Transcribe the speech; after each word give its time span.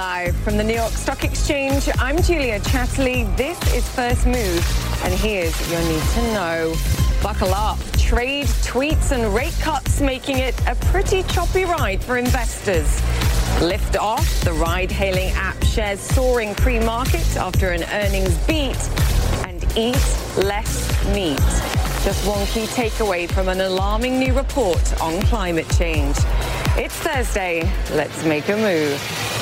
Live 0.00 0.34
from 0.36 0.56
the 0.56 0.64
New 0.64 0.76
York 0.76 0.92
Stock 0.92 1.24
Exchange, 1.24 1.86
I'm 1.98 2.22
Julia 2.22 2.58
Chatterley. 2.60 3.36
This 3.36 3.58
is 3.74 3.86
First 3.86 4.24
Move, 4.24 5.04
and 5.04 5.12
here's 5.12 5.54
your 5.70 5.78
need 5.82 6.02
to 6.14 6.22
know. 6.32 6.74
Buckle 7.22 7.52
up. 7.52 7.78
Trade, 7.98 8.46
tweets, 8.46 9.12
and 9.12 9.34
rate 9.34 9.54
cuts 9.60 10.00
making 10.00 10.38
it 10.38 10.58
a 10.66 10.74
pretty 10.86 11.22
choppy 11.24 11.66
ride 11.66 12.02
for 12.02 12.16
investors. 12.16 12.88
Lift 13.60 13.98
off, 13.98 14.26
the 14.40 14.54
ride 14.54 14.90
hailing 14.90 15.32
app 15.34 15.62
shares 15.64 16.00
soaring 16.00 16.54
pre 16.54 16.80
market 16.80 17.36
after 17.36 17.68
an 17.68 17.84
earnings 17.92 18.34
beat, 18.46 18.80
and 19.44 19.62
eat 19.76 20.00
less 20.38 20.88
meat. 21.14 21.36
Just 22.04 22.26
one 22.26 22.46
key 22.46 22.64
takeaway 22.68 23.30
from 23.30 23.50
an 23.50 23.60
alarming 23.60 24.18
new 24.18 24.32
report 24.32 25.02
on 25.02 25.20
climate 25.24 25.68
change. 25.76 26.16
It's 26.78 26.94
Thursday. 26.94 27.70
Let's 27.90 28.24
make 28.24 28.48
a 28.48 28.56
move. 28.56 29.39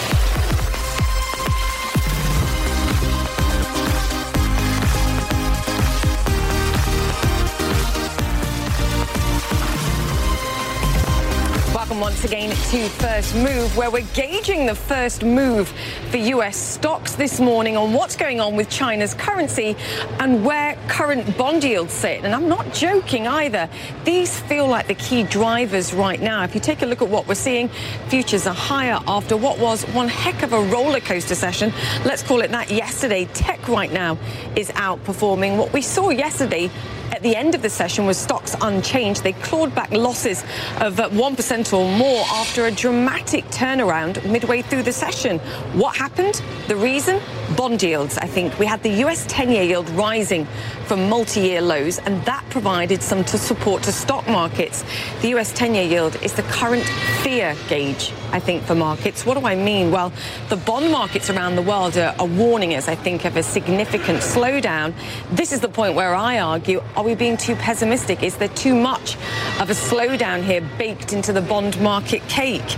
Once 12.01 12.25
again 12.25 12.51
to 12.51 12.89
First 12.89 13.35
Move, 13.35 13.77
where 13.77 13.91
we're 13.91 14.07
gauging 14.15 14.67
the 14.67 14.75
first 14.75 15.25
move 15.25 15.69
for 16.11 16.17
US 16.19 16.57
stocks 16.57 17.15
this 17.15 17.41
morning 17.41 17.77
on 17.77 17.93
what's 17.93 18.15
going 18.15 18.41
on 18.41 18.57
with 18.57 18.69
China's 18.69 19.15
currency 19.15 19.77
and 20.21 20.45
where 20.45 20.77
current 20.89 21.37
bond 21.37 21.65
yields 21.65 21.93
sit. 21.93 22.25
And 22.25 22.35
I'm 22.35 22.49
not 22.49 22.73
joking 22.73 23.27
either. 23.27 23.69
These 24.05 24.39
feel 24.41 24.67
like 24.67 24.87
the 24.87 24.95
key 24.95 25.25
drivers 25.25 25.93
right 25.93 26.21
now. 26.21 26.45
If 26.45 26.55
you 26.55 26.61
take 26.61 26.83
a 26.83 26.87
look 26.87 27.03
at 27.03 27.09
what 27.09 27.27
we're 27.27 27.35
seeing, 27.35 27.69
futures 28.09 28.47
are 28.47 28.55
higher 28.55 29.01
after 29.07 29.37
what 29.37 29.59
was 29.59 29.85
one 29.87 30.09
heck 30.09 30.43
of 30.43 30.53
a 30.53 30.61
roller 30.61 31.01
coaster 31.01 31.35
session. 31.35 31.73
Let's 32.05 32.23
call 32.23 32.43
it 32.43 32.51
that 32.51 32.71
yesterday. 32.71 33.25
Tech 33.35 33.67
right 33.69 33.93
now 33.93 34.19
is 34.57 34.69
outperforming. 34.71 35.59
What 35.59 35.73
we 35.73 35.83
saw 35.83 36.11
yesterday 36.11 36.71
at 37.13 37.23
the 37.23 37.35
end 37.35 37.55
of 37.55 37.63
the 37.63 37.71
session 37.71 38.07
was 38.07 38.17
stocks 38.17 38.55
unchanged. 38.61 39.23
They 39.23 39.33
clawed 39.33 39.75
back 39.75 39.91
losses 39.91 40.43
of 40.81 41.01
uh, 41.01 41.09
1% 41.11 41.73
or 41.73 41.99
more 41.99 42.25
after 42.33 42.67
a 42.67 42.71
dramatic 42.71 43.45
turnaround 43.47 44.25
midway 44.31 44.63
through 44.63 44.83
the 44.83 44.93
session. 44.93 45.39
What 45.75 45.97
happened? 45.97 46.43
The 46.69 46.77
reason? 46.77 47.21
Bond 47.57 47.83
yields, 47.83 48.19
I 48.19 48.27
think. 48.27 48.59
We 48.59 48.67
had 48.67 48.83
the 48.83 49.05
US 49.05 49.25
10 49.29 49.51
year 49.51 49.63
yield 49.63 49.89
rising 49.91 50.47
from 50.87 51.09
multi 51.09 51.41
year 51.41 51.61
lows, 51.61 51.99
and 51.99 52.23
that 52.25 52.45
provided 52.51 53.03
some 53.03 53.25
to 53.25 53.39
support 53.39 53.83
to 53.85 53.93
stock 53.93 54.27
markets. 54.29 54.85
The 55.23 55.29
US 55.37 55.53
10 55.53 55.75
year 55.75 55.85
yield 55.85 56.17
is 56.23 56.33
the 56.35 56.43
current 56.43 56.85
fear 57.23 57.57
gauge, 57.69 58.13
I 58.33 58.41
think, 58.41 58.63
for 58.65 58.75
markets. 58.75 59.25
What 59.25 59.39
do 59.39 59.47
I 59.47 59.55
mean? 59.55 59.91
Well, 59.91 60.13
the 60.49 60.57
bond 60.57 60.91
markets 60.91 61.31
around 61.31 61.57
the 61.57 61.63
world 61.63 61.97
are, 61.97 62.15
are 62.19 62.27
warning 62.27 62.75
us, 62.75 62.89
I 62.89 62.95
think, 62.95 63.25
of 63.25 63.37
a 63.37 63.43
significant 63.43 64.19
slowdown. 64.19 64.95
This 65.31 65.53
is 65.53 65.61
the 65.61 65.69
point 65.69 65.95
where 65.95 66.15
I 66.15 66.39
argue 66.39 66.83
are 66.99 67.05
we 67.05 67.15
being 67.15 67.37
too 67.37 67.55
pessimistic? 67.55 68.25
Is 68.25 68.37
there 68.39 68.49
too 68.49 68.75
much 68.75 69.15
of 69.61 69.71
a 69.71 69.73
slowdown 69.73 70.43
here 70.43 70.61
baked 70.79 71.13
into 71.13 71.33
the 71.33 71.41
bond 71.41 71.81
market 71.81 72.21
cake? 72.23 72.77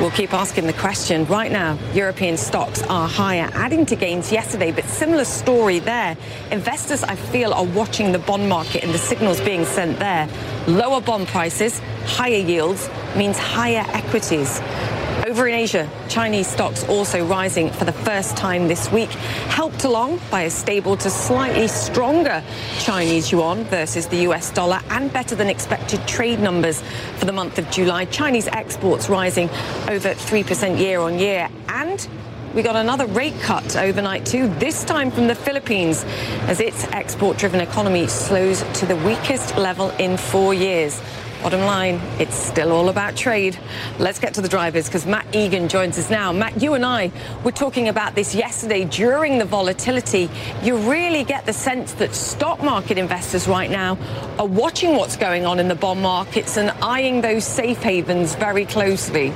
We'll 0.00 0.12
keep 0.12 0.32
asking 0.32 0.68
the 0.68 0.72
question. 0.72 1.24
Right 1.26 1.50
now, 1.50 1.76
European 1.92 2.36
stocks 2.36 2.80
are 2.84 3.08
higher, 3.08 3.50
adding 3.54 3.84
to 3.86 3.96
gains 3.96 4.30
yesterday, 4.30 4.70
but 4.70 4.84
similar 4.84 5.24
story 5.24 5.80
there. 5.80 6.16
Investors, 6.52 7.02
I 7.02 7.16
feel, 7.16 7.52
are 7.52 7.64
watching 7.64 8.12
the 8.12 8.20
bond 8.20 8.48
market 8.48 8.84
and 8.84 8.94
the 8.94 8.98
signals 8.98 9.40
being 9.40 9.64
sent 9.64 9.98
there. 9.98 10.28
Lower 10.68 11.00
bond 11.00 11.26
prices, 11.26 11.80
higher 12.06 12.38
yields 12.38 12.88
means 13.16 13.36
higher 13.36 13.84
equities. 13.88 14.60
Over 15.26 15.48
in 15.48 15.54
Asia, 15.54 15.88
Chinese 16.08 16.46
stocks 16.46 16.82
also 16.84 17.26
rising 17.26 17.70
for 17.70 17.84
the 17.84 17.92
first 17.92 18.36
time 18.36 18.68
this 18.68 18.90
week, 18.90 19.10
helped 19.50 19.84
along 19.84 20.18
by 20.30 20.42
a 20.42 20.50
stable 20.50 20.96
to 20.96 21.10
slightly 21.10 21.68
stronger 21.68 22.42
Chinese 22.78 23.30
yuan 23.30 23.64
versus 23.64 24.06
the 24.06 24.28
US 24.28 24.50
dollar 24.50 24.80
and 24.88 25.12
better 25.12 25.34
than 25.34 25.48
expected 25.48 26.06
trade 26.08 26.40
numbers 26.40 26.82
for 27.18 27.26
the 27.26 27.32
month 27.32 27.58
of 27.58 27.70
July. 27.70 28.06
Chinese 28.06 28.48
exports 28.48 29.10
rising 29.10 29.50
over 29.88 30.14
3% 30.14 30.78
year 30.78 31.00
on 31.00 31.18
year. 31.18 31.50
And 31.68 32.08
we 32.54 32.62
got 32.62 32.76
another 32.76 33.06
rate 33.06 33.38
cut 33.40 33.76
overnight 33.76 34.24
too, 34.24 34.48
this 34.54 34.84
time 34.84 35.10
from 35.10 35.26
the 35.26 35.34
Philippines, 35.34 36.02
as 36.48 36.60
its 36.60 36.84
export 36.92 37.36
driven 37.36 37.60
economy 37.60 38.06
slows 38.06 38.62
to 38.80 38.86
the 38.86 38.96
weakest 38.96 39.56
level 39.56 39.90
in 39.98 40.16
four 40.16 40.54
years. 40.54 41.00
Bottom 41.42 41.62
line, 41.62 41.94
it's 42.18 42.34
still 42.34 42.70
all 42.70 42.90
about 42.90 43.16
trade. 43.16 43.58
Let's 43.98 44.18
get 44.18 44.34
to 44.34 44.42
the 44.42 44.48
drivers 44.48 44.86
because 44.86 45.06
Matt 45.06 45.34
Egan 45.34 45.68
joins 45.68 45.98
us 45.98 46.10
now. 46.10 46.32
Matt, 46.32 46.60
you 46.60 46.74
and 46.74 46.84
I 46.84 47.10
were 47.42 47.50
talking 47.50 47.88
about 47.88 48.14
this 48.14 48.34
yesterday 48.34 48.84
during 48.84 49.38
the 49.38 49.46
volatility. 49.46 50.28
You 50.62 50.76
really 50.76 51.24
get 51.24 51.46
the 51.46 51.54
sense 51.54 51.94
that 51.94 52.14
stock 52.14 52.62
market 52.62 52.98
investors 52.98 53.48
right 53.48 53.70
now 53.70 53.96
are 54.38 54.46
watching 54.46 54.96
what's 54.96 55.16
going 55.16 55.46
on 55.46 55.58
in 55.58 55.68
the 55.68 55.74
bond 55.74 56.02
markets 56.02 56.58
and 56.58 56.70
eyeing 56.82 57.22
those 57.22 57.46
safe 57.46 57.78
havens 57.78 58.34
very 58.34 58.66
closely. 58.66 59.32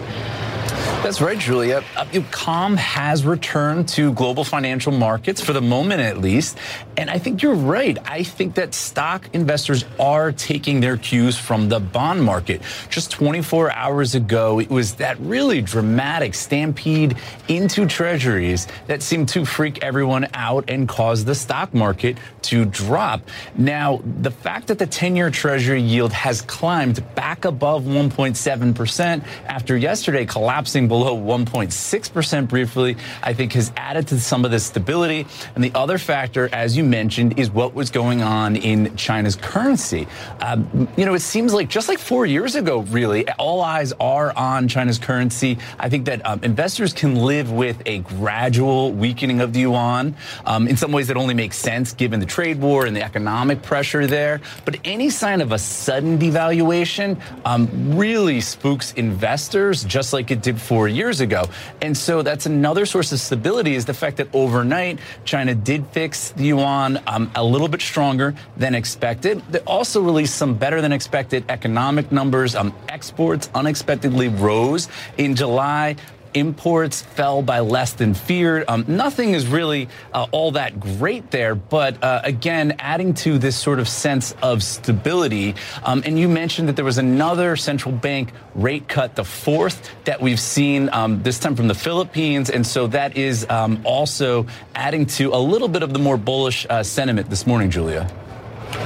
That's 1.04 1.20
right, 1.20 1.38
Julia. 1.38 1.84
Calm 2.30 2.78
has 2.78 3.26
returned 3.26 3.88
to 3.90 4.14
global 4.14 4.42
financial 4.42 4.90
markets 4.90 5.38
for 5.38 5.52
the 5.52 5.60
moment, 5.60 6.00
at 6.00 6.16
least. 6.16 6.58
And 6.96 7.10
I 7.10 7.18
think 7.18 7.42
you're 7.42 7.54
right. 7.54 7.98
I 8.04 8.22
think 8.22 8.54
that 8.54 8.74
stock 8.74 9.28
investors 9.32 9.84
are 9.98 10.30
taking 10.32 10.80
their 10.80 10.96
cues 10.96 11.36
from 11.36 11.68
the 11.68 11.80
bond 11.80 12.22
market. 12.22 12.62
Just 12.88 13.10
24 13.10 13.72
hours 13.72 14.14
ago, 14.14 14.60
it 14.60 14.70
was 14.70 14.94
that 14.94 15.18
really 15.20 15.60
dramatic 15.60 16.34
stampede 16.34 17.16
into 17.48 17.86
treasuries 17.86 18.68
that 18.86 19.02
seemed 19.02 19.28
to 19.30 19.44
freak 19.44 19.82
everyone 19.82 20.28
out 20.34 20.64
and 20.68 20.88
cause 20.88 21.24
the 21.24 21.34
stock 21.34 21.74
market 21.74 22.16
to 22.42 22.64
drop. 22.64 23.22
Now, 23.56 24.00
the 24.20 24.30
fact 24.30 24.68
that 24.68 24.78
the 24.78 24.86
10 24.86 25.16
year 25.16 25.30
treasury 25.30 25.82
yield 25.82 26.12
has 26.12 26.42
climbed 26.42 27.02
back 27.14 27.44
above 27.44 27.84
1.7% 27.84 29.24
after 29.46 29.76
yesterday 29.76 30.24
collapsing 30.24 30.86
below 30.86 31.16
1.6% 31.16 32.48
briefly, 32.48 32.96
I 33.22 33.32
think 33.32 33.52
has 33.54 33.72
added 33.76 34.08
to 34.08 34.20
some 34.20 34.44
of 34.44 34.50
the 34.50 34.60
stability. 34.60 35.26
And 35.54 35.64
the 35.64 35.72
other 35.74 35.98
factor, 35.98 36.48
as 36.52 36.76
you 36.76 36.83
mentioned, 36.84 37.38
is 37.38 37.50
what 37.50 37.74
was 37.74 37.90
going 37.90 38.22
on 38.22 38.56
in 38.56 38.96
China's 38.96 39.36
currency. 39.36 40.06
Um, 40.40 40.88
you 40.96 41.04
know, 41.04 41.14
it 41.14 41.20
seems 41.20 41.52
like 41.52 41.68
just 41.68 41.88
like 41.88 41.98
four 41.98 42.26
years 42.26 42.54
ago, 42.54 42.80
really, 42.80 43.28
all 43.32 43.60
eyes 43.62 43.92
are 44.00 44.36
on 44.36 44.68
China's 44.68 44.98
currency. 44.98 45.58
I 45.78 45.88
think 45.88 46.06
that 46.06 46.24
um, 46.26 46.40
investors 46.42 46.92
can 46.92 47.16
live 47.16 47.50
with 47.50 47.80
a 47.86 47.98
gradual 47.98 48.92
weakening 48.92 49.40
of 49.40 49.52
the 49.52 49.60
yuan. 49.60 50.14
Um, 50.44 50.68
in 50.68 50.76
some 50.76 50.92
ways, 50.92 51.10
it 51.10 51.16
only 51.16 51.34
makes 51.34 51.56
sense 51.56 51.92
given 51.92 52.20
the 52.20 52.26
trade 52.26 52.60
war 52.60 52.86
and 52.86 52.96
the 52.96 53.02
economic 53.02 53.62
pressure 53.62 54.06
there. 54.06 54.40
But 54.64 54.76
any 54.84 55.10
sign 55.10 55.40
of 55.40 55.52
a 55.52 55.58
sudden 55.58 56.18
devaluation 56.18 57.20
um, 57.44 57.96
really 57.96 58.40
spooks 58.40 58.92
investors, 58.94 59.84
just 59.84 60.12
like 60.12 60.30
it 60.30 60.42
did 60.42 60.60
four 60.60 60.88
years 60.88 61.20
ago. 61.20 61.44
And 61.80 61.96
so 61.96 62.22
that's 62.22 62.46
another 62.46 62.86
source 62.86 63.12
of 63.12 63.20
stability 63.20 63.74
is 63.74 63.84
the 63.84 63.94
fact 63.94 64.16
that 64.18 64.28
overnight 64.32 64.98
China 65.24 65.54
did 65.54 65.86
fix 65.88 66.30
the 66.30 66.44
yuan 66.44 66.73
um, 67.06 67.30
a 67.34 67.44
little 67.44 67.68
bit 67.68 67.80
stronger 67.80 68.34
than 68.56 68.74
expected. 68.74 69.42
They 69.50 69.60
also 69.60 70.02
released 70.02 70.36
some 70.36 70.54
better 70.54 70.80
than 70.80 70.92
expected 70.92 71.44
economic 71.48 72.10
numbers. 72.10 72.54
Um, 72.54 72.74
exports 72.88 73.50
unexpectedly 73.54 74.28
rose 74.28 74.88
in 75.16 75.34
July 75.36 75.96
imports 76.34 77.02
fell 77.02 77.42
by 77.42 77.60
less 77.60 77.94
than 77.94 78.12
feared. 78.12 78.64
Um, 78.68 78.84
nothing 78.88 79.32
is 79.32 79.46
really 79.46 79.88
uh, 80.12 80.26
all 80.32 80.52
that 80.52 80.78
great 80.78 81.30
there, 81.30 81.54
but 81.54 82.02
uh, 82.02 82.20
again, 82.24 82.76
adding 82.78 83.14
to 83.14 83.38
this 83.38 83.56
sort 83.56 83.78
of 83.78 83.88
sense 83.88 84.34
of 84.42 84.62
stability. 84.62 85.54
Um, 85.84 86.02
and 86.04 86.18
you 86.18 86.28
mentioned 86.28 86.68
that 86.68 86.76
there 86.76 86.84
was 86.84 86.98
another 86.98 87.56
central 87.56 87.94
bank 87.94 88.32
rate 88.54 88.88
cut, 88.88 89.14
the 89.14 89.24
fourth 89.24 89.90
that 90.04 90.20
we've 90.20 90.40
seen 90.40 90.88
um, 90.92 91.22
this 91.22 91.38
time 91.38 91.56
from 91.56 91.68
the 91.68 91.74
Philippines, 91.74 92.50
and 92.50 92.66
so 92.66 92.86
that 92.88 93.16
is 93.16 93.46
um, 93.48 93.80
also 93.84 94.46
adding 94.74 95.06
to 95.06 95.32
a 95.32 95.38
little 95.38 95.68
bit 95.68 95.82
of 95.82 95.92
the 95.92 95.98
more 95.98 96.16
bullish 96.16 96.66
uh, 96.68 96.82
sentiment 96.82 97.30
this 97.30 97.46
morning, 97.46 97.70
Julia. 97.70 98.10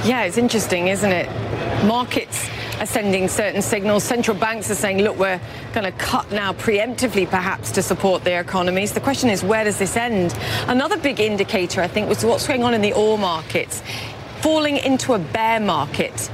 Yeah, 0.03 0.23
it's 0.23 0.37
interesting, 0.37 0.87
isn't 0.87 1.11
it? 1.11 1.27
Markets 1.85 2.47
are 2.79 2.85
sending 2.85 3.27
certain 3.27 3.61
signals. 3.61 4.03
Central 4.03 4.37
banks 4.37 4.71
are 4.71 4.75
saying, 4.75 4.99
look, 4.99 5.17
we're 5.17 5.39
going 5.73 5.85
to 5.85 5.91
cut 5.97 6.31
now 6.31 6.53
preemptively, 6.53 7.29
perhaps, 7.29 7.71
to 7.71 7.81
support 7.81 8.23
their 8.23 8.41
economies. 8.41 8.93
The 8.93 9.01
question 9.01 9.29
is, 9.29 9.43
where 9.43 9.63
does 9.63 9.77
this 9.77 9.97
end? 9.97 10.37
Another 10.67 10.97
big 10.97 11.19
indicator, 11.19 11.81
I 11.81 11.87
think, 11.87 12.07
was 12.07 12.23
what's 12.23 12.47
going 12.47 12.63
on 12.63 12.73
in 12.73 12.81
the 12.81 12.93
oil 12.93 13.17
markets. 13.17 13.83
Falling 14.41 14.77
into 14.77 15.13
a 15.13 15.19
bear 15.19 15.59
market 15.59 16.31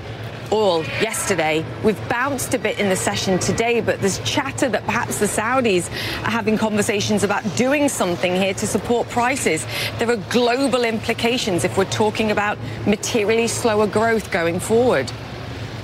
oil 0.52 0.84
yesterday. 1.02 1.66
We've 1.84 2.10
bounced 2.10 2.54
a 2.54 2.60
bit 2.60 2.80
in 2.80 2.90
the 2.90 2.96
session 2.96 3.40
today, 3.40 3.82
but 3.82 4.00
there's 4.00 4.20
chatter 4.20 4.70
that 4.70 4.86
perhaps 4.86 5.20
the 5.20 5.26
Saudis 5.26 5.90
are 6.24 6.30
having 6.30 6.58
conversations 6.58 7.24
about 7.24 7.44
doing 7.56 7.90
something 7.90 8.36
here 8.36 8.54
to 8.54 8.68
support 8.68 9.10
prices. 9.10 9.66
There 9.98 10.10
are 10.10 10.18
global 10.30 10.84
implications 10.84 11.64
if 11.64 11.78
we're 11.78 11.86
talking 11.86 12.32
about 12.32 12.58
materially 12.86 13.48
slower 13.48 13.88
growth 13.88 14.32
going 14.32 14.60
forward. 14.60 15.12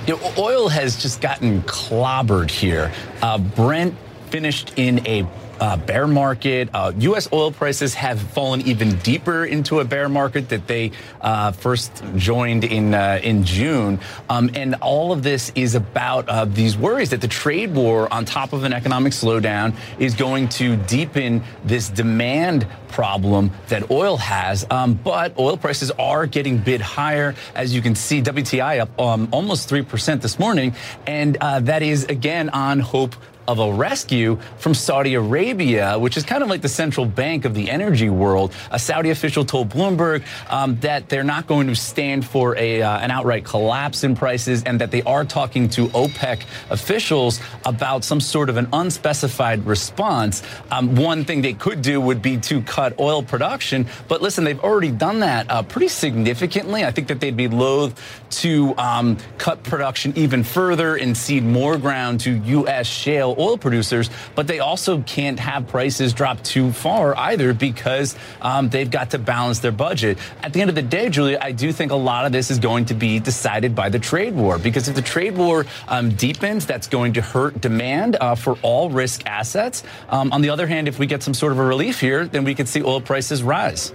You 0.08 0.18
know, 0.18 0.34
oil 0.38 0.68
has 0.70 1.02
just 1.02 1.22
gotten 1.22 1.62
clobbered 1.64 2.50
here. 2.50 2.92
Uh, 3.22 3.38
Brent 3.38 3.96
finished 4.30 4.74
in 4.78 5.06
a 5.08 5.28
uh, 5.62 5.78
bear 5.78 6.08
market. 6.08 6.70
Uh, 6.74 6.92
U.S. 6.98 7.30
oil 7.32 7.52
prices 7.52 7.94
have 7.94 8.20
fallen 8.20 8.62
even 8.62 8.98
deeper 8.98 9.46
into 9.46 9.80
a 9.80 9.86
bear 9.86 10.10
market 10.10 10.50
that 10.50 10.68
they 10.68 10.92
uh, 11.22 11.52
first 11.52 12.04
joined 12.16 12.64
in 12.64 12.94
uh, 12.94 13.20
in 13.24 13.44
June. 13.46 14.00
Um, 14.30 14.50
and 14.56 14.76
all 14.76 15.12
of 15.12 15.24
this 15.24 15.52
is 15.56 15.76
about 15.76 16.28
uh, 16.28 16.46
these 16.46 16.76
worries 16.76 17.12
that 17.12 17.22
the 17.22 17.28
trade 17.28 17.74
war, 17.74 18.12
on 18.12 18.26
top 18.26 18.54
of 18.54 18.64
an 18.64 18.74
economic 18.74 19.14
slowdown, 19.14 19.76
is 20.00 20.16
going 20.16 20.50
to 20.50 20.76
deepen 20.76 21.44
this 21.64 21.90
demand 21.90 22.68
problem 22.92 23.52
that 23.70 23.90
oil 23.90 24.18
has. 24.18 24.66
Um, 24.70 24.94
but 24.94 25.38
oil 25.40 25.58
prices 25.58 25.92
are 25.92 26.26
getting 26.26 26.58
bid 26.58 26.82
higher. 26.82 27.36
As 27.56 27.74
you 27.74 27.82
can 27.82 27.96
see, 27.96 28.22
WTI 28.22 28.82
up 28.82 29.00
um, 29.00 29.30
almost 29.32 29.70
3% 29.70 30.22
this 30.22 30.38
morning. 30.38 30.76
And 31.08 31.38
uh, 31.38 31.62
that 31.62 31.84
is, 31.84 32.06
again, 32.06 32.50
on 32.50 32.80
hope 32.80 33.16
of 33.52 33.60
a 33.60 33.74
rescue 33.74 34.40
from 34.58 34.74
Saudi 34.74 35.16
Arabia, 35.16 36.00
which 36.00 36.16
is 36.16 36.24
kind 36.24 36.42
of 36.42 36.50
like 36.50 36.62
the 36.62 36.70
central 36.70 37.06
bank 37.06 37.44
of 37.44 37.54
the 37.54 37.70
energy 37.70 38.10
world. 38.10 38.54
A 38.72 38.80
Saudi 38.80 39.10
official 39.10 39.44
told 39.44 39.70
Bloomberg 39.70 40.24
um, 40.50 40.80
that 40.80 41.10
they're 41.10 41.24
not 41.24 41.48
going 41.48 41.68
to 41.68 41.76
stand 41.76 42.26
for 42.26 42.56
a, 42.58 42.82
uh, 42.82 43.00
an 43.00 43.12
outright 43.12 43.44
collapse 43.44 44.06
in 44.06 44.16
prices 44.16 44.64
and 44.64 44.80
that 44.80 44.90
they 44.90 45.02
are 45.04 45.26
talking 45.26 45.68
to 45.70 45.88
OPEC 45.90 46.44
officials 46.70 47.42
about 47.66 48.06
some 48.06 48.22
sort 48.22 48.50
of 48.50 48.56
an 48.56 48.70
unspecified 48.72 49.66
response. 49.66 50.44
Um, 50.72 50.96
one 50.96 51.26
thing 51.26 51.42
they 51.42 51.54
could 51.54 51.82
do 51.82 52.00
would 52.00 52.22
be 52.22 52.38
to 52.38 52.62
cut 52.62 52.98
oil 53.00 53.22
production, 53.22 53.86
but 54.08 54.22
listen, 54.22 54.46
they've 54.46 54.60
already 54.60 54.92
done 54.92 55.20
that 55.20 55.52
uh, 55.52 55.62
pretty 55.64 55.90
significantly. 55.90 56.86
I 56.86 56.92
think 56.92 57.10
that 57.10 57.20
they'd 57.20 57.36
be 57.36 57.50
loath 57.50 58.02
to 58.42 58.74
um, 58.78 59.18
cut 59.38 59.62
production 59.64 60.14
even 60.16 60.44
further 60.44 60.96
and 60.96 61.16
cede 61.18 61.44
more 61.44 61.78
ground 61.78 62.22
to 62.22 62.32
U.S. 62.32 62.88
shale 62.88 63.36
oil 63.42 63.58
producers, 63.58 64.10
but 64.36 64.48
they 64.48 64.60
also 64.60 65.02
can't 65.02 65.40
have 65.40 65.68
prices 65.68 66.14
drop 66.14 66.44
too 66.44 66.72
far 66.72 67.18
either 67.18 67.54
because 67.54 68.16
um, 68.42 68.70
they've 68.70 68.92
got 68.92 69.12
to 69.12 69.20
balance 69.20 69.60
their 69.60 69.72
budget. 69.72 70.18
At 70.44 70.54
the 70.54 70.62
end 70.62 70.70
of 70.70 70.76
the 70.76 70.82
day, 70.82 71.10
Julia, 71.10 71.40
I 71.42 71.52
do 71.52 71.72
think 71.72 71.92
a 71.92 71.96
lot 71.96 72.26
of 72.26 72.32
this 72.32 72.52
is 72.52 72.60
going 72.60 72.86
to 72.86 72.94
be 72.94 73.20
decided 73.20 73.76
by 73.76 73.90
the 73.90 74.00
trade 74.00 74.36
war 74.36 74.58
because 74.58 74.88
if 74.88 74.96
the 74.96 75.02
trade 75.02 75.36
war 75.36 75.66
um, 75.88 76.12
deepens, 76.12 76.66
that's 76.66 76.88
going 76.88 77.14
to 77.14 77.22
hurt 77.22 77.60
demand 77.60 78.18
uh, 78.20 78.36
for 78.36 78.58
all 78.62 78.90
risk 78.90 79.26
assets. 79.26 79.84
Um, 80.10 80.32
on 80.32 80.42
the 80.42 80.50
other 80.50 80.68
hand, 80.68 80.88
if 80.88 81.00
we 81.00 81.08
get 81.08 81.24
some 81.24 81.34
sort 81.34 81.52
of 81.52 81.60
a 81.60 81.64
relief 81.64 82.00
here, 82.00 82.26
then 82.26 82.44
we 82.44 82.56
could 82.56 82.68
see 82.68 82.84
oil 82.84 83.02
prices 83.02 83.44
rise. 83.44 83.94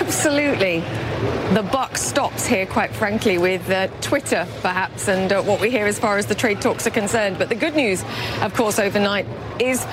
Absolutely. 0.00 0.80
The 1.54 1.66
buck 1.70 1.96
stops 1.96 2.46
here, 2.46 2.66
quite 2.66 2.94
frankly, 2.94 3.38
with 3.38 3.68
uh, 3.70 3.88
Twitter, 4.00 4.46
perhaps, 4.60 5.08
and 5.08 5.32
uh, 5.32 5.42
what 5.42 5.60
we 5.60 5.70
hear 5.70 5.86
as 5.86 5.98
far 5.98 6.18
as 6.18 6.26
the 6.26 6.34
trade 6.34 6.60
talks 6.60 6.86
are 6.86 6.90
concerned. 6.90 7.38
But 7.38 7.48
the 7.48 7.54
good 7.54 7.74
news, 7.74 8.02
of 8.40 8.54
course, 8.54 8.78
overnight 8.78 9.26
is 9.60 9.86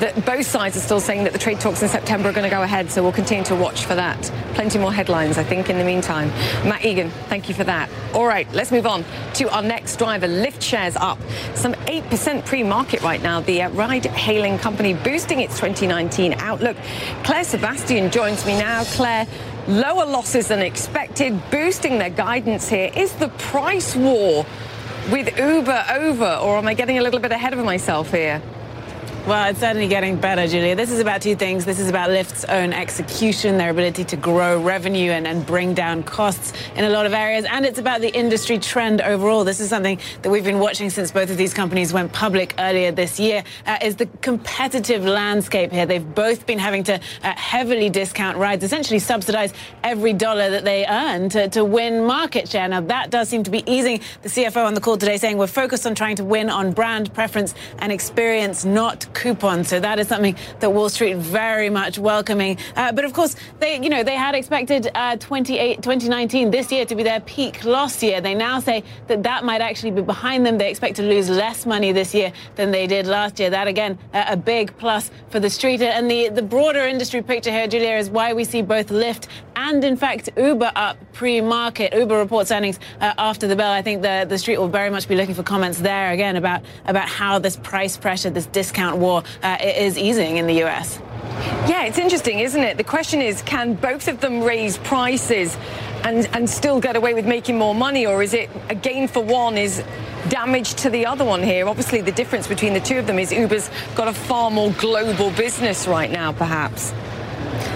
that 0.00 0.24
both 0.24 0.46
sides 0.46 0.76
are 0.76 0.80
still 0.80 1.00
saying 1.00 1.24
that 1.24 1.32
the 1.32 1.38
trade 1.38 1.58
talks 1.60 1.82
in 1.82 1.88
September 1.88 2.28
are 2.28 2.32
going 2.32 2.48
to 2.48 2.54
go 2.54 2.62
ahead, 2.62 2.90
so 2.90 3.02
we'll 3.02 3.12
continue 3.12 3.44
to 3.44 3.56
watch 3.56 3.84
for 3.84 3.94
that. 3.94 4.20
Plenty 4.54 4.78
more 4.78 4.92
headlines, 4.92 5.38
I 5.38 5.44
think, 5.44 5.68
in 5.68 5.78
the 5.78 5.84
meantime. 5.84 6.28
Matt 6.68 6.84
Egan, 6.84 7.10
thank 7.28 7.48
you 7.48 7.54
for 7.54 7.64
that. 7.64 7.90
All 8.14 8.26
right, 8.26 8.50
let's 8.52 8.70
move 8.70 8.86
on 8.86 9.04
to 9.34 9.50
our 9.50 9.62
next 9.62 9.96
driver. 9.96 10.28
Lyft 10.28 10.62
shares 10.62 10.96
up 10.96 11.18
some 11.54 11.74
8% 11.74 12.46
pre-market 12.46 13.02
right 13.02 13.22
now. 13.22 13.40
The 13.40 13.62
uh, 13.62 13.70
ride-hailing 13.70 14.58
company 14.58 14.94
boosting 14.94 15.40
its 15.40 15.56
2019 15.56 16.34
outlook. 16.34 16.76
Claire 17.24 17.44
Sebastian 17.44 18.10
joins 18.10 18.46
me 18.46 18.58
now. 18.58 18.84
Claire, 18.84 19.26
lower 19.66 20.06
losses 20.06 20.48
than 20.48 20.60
expected, 20.60 21.40
boosting 21.50 21.98
their 21.98 22.10
guidance 22.10 22.68
here. 22.68 22.90
Is 22.94 23.12
the 23.14 23.28
price 23.28 23.96
war 23.96 24.46
with 25.10 25.36
Uber 25.38 25.86
over, 25.90 26.38
or 26.42 26.58
am 26.58 26.68
I 26.68 26.74
getting 26.74 26.98
a 26.98 27.02
little 27.02 27.20
bit 27.20 27.32
ahead 27.32 27.52
of 27.52 27.64
myself 27.64 28.12
here? 28.12 28.42
Well, 29.26 29.50
it's 29.50 29.60
certainly 29.60 29.88
getting 29.88 30.16
better, 30.16 30.46
Julia. 30.46 30.74
This 30.74 30.90
is 30.90 31.00
about 31.00 31.20
two 31.20 31.36
things. 31.36 31.66
This 31.66 31.78
is 31.78 31.90
about 31.90 32.08
Lyft's 32.08 32.46
own 32.46 32.72
execution, 32.72 33.58
their 33.58 33.68
ability 33.68 34.04
to 34.04 34.16
grow 34.16 34.62
revenue 34.62 35.10
and, 35.10 35.26
and 35.26 35.44
bring 35.44 35.74
down 35.74 36.02
costs 36.02 36.54
in 36.76 36.84
a 36.84 36.88
lot 36.88 37.04
of 37.04 37.12
areas. 37.12 37.44
And 37.44 37.66
it's 37.66 37.78
about 37.78 38.00
the 38.00 38.08
industry 38.14 38.58
trend 38.58 39.02
overall. 39.02 39.44
This 39.44 39.60
is 39.60 39.68
something 39.68 40.00
that 40.22 40.30
we've 40.30 40.44
been 40.44 40.60
watching 40.60 40.88
since 40.88 41.10
both 41.10 41.28
of 41.28 41.36
these 41.36 41.52
companies 41.52 41.92
went 41.92 42.10
public 42.14 42.54
earlier 42.58 42.90
this 42.90 43.20
year, 43.20 43.44
uh, 43.66 43.76
is 43.82 43.96
the 43.96 44.06
competitive 44.22 45.04
landscape 45.04 45.72
here. 45.72 45.84
They've 45.84 46.14
both 46.14 46.46
been 46.46 46.58
having 46.58 46.84
to 46.84 46.94
uh, 46.94 47.34
heavily 47.36 47.90
discount 47.90 48.38
rides, 48.38 48.64
essentially 48.64 48.98
subsidize 48.98 49.52
every 49.84 50.14
dollar 50.14 50.48
that 50.48 50.64
they 50.64 50.86
earn 50.86 51.28
to, 51.30 51.50
to 51.50 51.66
win 51.66 52.06
market 52.06 52.48
share. 52.48 52.66
Now, 52.66 52.80
that 52.80 53.10
does 53.10 53.28
seem 53.28 53.42
to 53.42 53.50
be 53.50 53.62
easing. 53.70 54.00
The 54.22 54.30
CFO 54.30 54.64
on 54.64 54.72
the 54.72 54.80
call 54.80 54.96
today 54.96 55.18
saying 55.18 55.36
we're 55.36 55.48
focused 55.48 55.86
on 55.86 55.94
trying 55.94 56.16
to 56.16 56.24
win 56.24 56.48
on 56.48 56.72
brand 56.72 57.12
preference 57.12 57.54
and 57.80 57.92
experience, 57.92 58.64
not 58.64 59.07
coupon. 59.14 59.64
So 59.64 59.80
that 59.80 59.98
is 59.98 60.08
something 60.08 60.36
that 60.60 60.72
Wall 60.72 60.88
Street 60.88 61.16
very 61.16 61.70
much 61.70 61.98
welcoming. 61.98 62.58
Uh, 62.76 62.92
but 62.92 63.04
of 63.04 63.12
course, 63.12 63.36
they 63.60 63.80
you 63.80 63.88
know 63.88 64.02
they 64.02 64.16
had 64.16 64.34
expected 64.34 64.90
uh, 64.94 65.16
2019 65.16 66.50
this 66.50 66.72
year 66.72 66.84
to 66.84 66.94
be 66.94 67.02
their 67.02 67.20
peak 67.20 67.64
loss 67.64 68.02
year. 68.02 68.20
They 68.20 68.34
now 68.34 68.60
say 68.60 68.84
that 69.06 69.22
that 69.22 69.44
might 69.44 69.60
actually 69.60 69.92
be 69.92 70.02
behind 70.02 70.44
them. 70.46 70.58
They 70.58 70.70
expect 70.70 70.96
to 70.96 71.02
lose 71.02 71.28
less 71.28 71.66
money 71.66 71.92
this 71.92 72.14
year 72.14 72.32
than 72.56 72.70
they 72.70 72.86
did 72.86 73.06
last 73.06 73.38
year. 73.38 73.50
That 73.50 73.66
again, 73.68 73.98
uh, 74.14 74.24
a 74.28 74.36
big 74.36 74.76
plus 74.78 75.10
for 75.30 75.40
the 75.40 75.50
street. 75.50 75.80
And 75.82 76.10
the 76.10 76.28
the 76.28 76.42
broader 76.42 76.84
industry 76.86 77.22
picture 77.22 77.50
here, 77.50 77.66
Julia, 77.66 77.96
is 77.96 78.10
why 78.10 78.32
we 78.32 78.44
see 78.44 78.62
both 78.62 78.88
Lyft 78.88 79.28
and 79.56 79.82
in 79.84 79.96
fact 79.96 80.30
Uber 80.36 80.72
up 80.76 80.96
pre-market. 81.12 81.92
Uber 81.92 82.16
reports 82.16 82.50
earnings 82.50 82.78
uh, 83.00 83.12
after 83.18 83.46
the 83.46 83.56
bell. 83.56 83.72
I 83.72 83.82
think 83.82 84.02
the 84.02 84.26
the 84.28 84.38
street 84.38 84.58
will 84.58 84.68
very 84.68 84.90
much 84.90 85.08
be 85.08 85.16
looking 85.16 85.34
for 85.34 85.42
comments 85.42 85.80
there 85.80 86.12
again 86.12 86.36
about 86.36 86.62
about 86.86 87.08
how 87.08 87.38
this 87.38 87.56
price 87.56 87.96
pressure, 87.96 88.30
this 88.30 88.46
discount 88.46 88.97
war 88.98 89.22
uh, 89.42 89.56
is 89.60 89.96
easing 89.96 90.36
in 90.36 90.46
the 90.46 90.64
US. 90.64 91.00
Yeah, 91.68 91.84
it's 91.84 91.98
interesting, 91.98 92.40
isn't 92.40 92.62
it? 92.62 92.76
The 92.76 92.84
question 92.84 93.20
is 93.20 93.42
can 93.42 93.74
both 93.74 94.08
of 94.08 94.20
them 94.20 94.42
raise 94.42 94.78
prices 94.78 95.56
and, 96.04 96.28
and 96.32 96.48
still 96.48 96.80
get 96.80 96.96
away 96.96 97.14
with 97.14 97.26
making 97.26 97.58
more 97.58 97.74
money, 97.74 98.06
or 98.06 98.22
is 98.22 98.34
it 98.34 98.50
a 98.68 98.74
gain 98.74 99.08
for 99.08 99.22
one 99.22 99.56
is 99.56 99.82
damage 100.28 100.74
to 100.74 100.90
the 100.90 101.06
other 101.06 101.24
one 101.24 101.42
here? 101.42 101.68
Obviously, 101.68 102.00
the 102.00 102.12
difference 102.12 102.46
between 102.46 102.72
the 102.74 102.80
two 102.80 102.98
of 102.98 103.06
them 103.06 103.18
is 103.18 103.32
Uber's 103.32 103.70
got 103.94 104.08
a 104.08 104.12
far 104.12 104.50
more 104.50 104.72
global 104.72 105.30
business 105.32 105.86
right 105.86 106.10
now, 106.10 106.32
perhaps. 106.32 106.92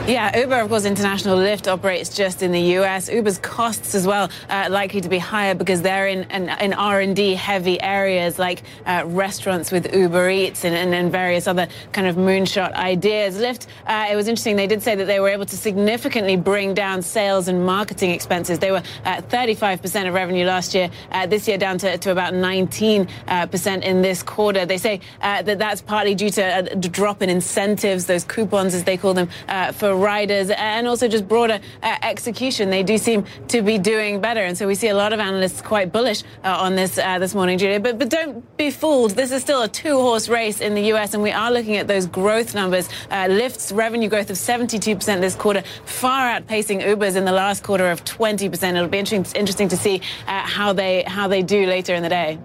Yeah, 0.07 0.37
Uber, 0.37 0.59
of 0.59 0.69
course, 0.69 0.85
international 0.85 1.39
Lyft 1.39 1.71
operates 1.71 2.15
just 2.15 2.43
in 2.43 2.51
the 2.51 2.61
US. 2.79 3.09
Uber's 3.09 3.39
costs 3.39 3.95
as 3.95 4.05
well 4.05 4.31
uh, 4.51 4.67
likely 4.69 5.01
to 5.01 5.09
be 5.09 5.19
higher 5.19 5.55
because 5.55 5.81
they're 5.81 6.09
in 6.09 6.25
in, 6.31 6.49
in 6.49 6.73
R&D 6.73 7.35
heavy 7.35 7.81
areas 7.81 8.37
like 8.37 8.63
uh, 8.85 9.05
restaurants 9.07 9.71
with 9.71 9.95
Uber 9.95 10.29
Eats 10.29 10.65
and, 10.65 10.75
and, 10.75 10.93
and, 10.93 11.13
various 11.13 11.47
other 11.47 11.69
kind 11.93 12.09
of 12.09 12.17
moonshot 12.17 12.73
ideas. 12.73 13.37
Lyft, 13.37 13.67
uh, 13.87 14.09
it 14.11 14.17
was 14.17 14.27
interesting. 14.27 14.57
They 14.57 14.67
did 14.67 14.83
say 14.83 14.97
that 14.97 15.05
they 15.05 15.21
were 15.21 15.29
able 15.29 15.47
to 15.47 15.57
significantly 15.57 16.37
bring 16.37 16.75
down 16.75 17.03
sales 17.03 17.47
and 17.47 17.65
marketing 17.65 18.11
expenses. 18.11 18.59
They 18.59 18.73
were 18.73 18.83
at 19.05 19.29
35% 19.29 20.09
of 20.09 20.15
revenue 20.15 20.47
last 20.47 20.75
year. 20.75 20.91
Uh, 21.13 21.27
this 21.27 21.47
year, 21.47 21.59
down 21.59 21.79
to, 21.79 21.97
to 21.99 22.11
about 22.11 22.35
19% 22.35 23.07
uh, 23.29 23.81
in 23.83 24.03
this 24.03 24.23
quarter. 24.23 24.67
They 24.67 24.79
say 24.79 25.01
uh, 25.21 25.43
that 25.43 25.59
that's 25.59 25.83
partly 25.83 26.15
due 26.15 26.31
to 26.31 26.73
a 26.73 26.77
drop 26.77 27.23
in 27.23 27.31
incentives, 27.31 28.07
those 28.07 28.25
coupons 28.25 28.75
as 28.75 28.85
they 28.85 28.97
call 28.97 29.15
them, 29.15 29.29
for 29.73 29.95
riders 29.97 30.51
and 30.51 30.87
also 30.87 31.09
just 31.09 31.29
broader 31.29 31.61
uh, 31.83 31.97
execution. 32.03 32.71
They 32.71 32.83
do 32.83 32.99
seem 32.99 33.25
to 33.49 33.63
be 33.63 33.79
doing 33.79 34.21
better. 34.21 34.41
And 34.41 34.57
so 34.57 34.67
we 34.67 34.75
see 34.75 34.89
a 34.89 34.95
lot 34.95 35.13
of 35.13 35.21
analysts 35.21 35.61
quite 35.61 35.93
bullish 35.93 36.23
uh, 36.45 36.57
on 36.57 36.77
this 36.77 36.99
uh, 36.99 37.19
this 37.19 37.35
morning, 37.35 37.59
Julia. 37.59 37.81
But, 37.81 37.99
but 37.99 38.09
don't 38.09 38.57
be 38.57 38.71
fooled. 38.71 39.13
This 39.13 39.33
is 39.33 39.43
still 39.43 39.63
a 39.63 39.69
two 39.69 39.97
horse 40.01 40.29
race 40.29 40.61
in 40.61 40.75
the 40.75 40.93
US, 40.93 41.15
and 41.15 41.23
we 41.23 41.33
are 41.33 41.51
looking 41.51 41.77
at 41.77 41.89
those 41.89 42.07
growth 42.07 42.55
numbers. 42.55 42.89
Lyft's 43.11 43.73
revenue 43.73 44.09
growth 44.09 44.31
of 44.31 44.37
72% 44.37 45.21
this 45.21 45.35
quarter, 45.35 45.63
far 45.85 46.41
outpacing 46.41 46.87
Uber's 46.87 47.17
in 47.17 47.25
the 47.25 47.33
last 47.33 47.63
quarter 47.63 47.91
of 47.91 48.05
20%. 48.05 48.75
It'll 48.75 48.89
be 48.89 48.99
interesting, 48.99 49.69
to 49.69 49.77
see 49.77 50.01
how 50.27 50.73
they 50.73 51.03
how 51.05 51.29
they 51.29 51.43
do 51.43 51.67
later 51.67 51.95
in 51.95 52.03
the 52.03 52.09
day. 52.09 52.39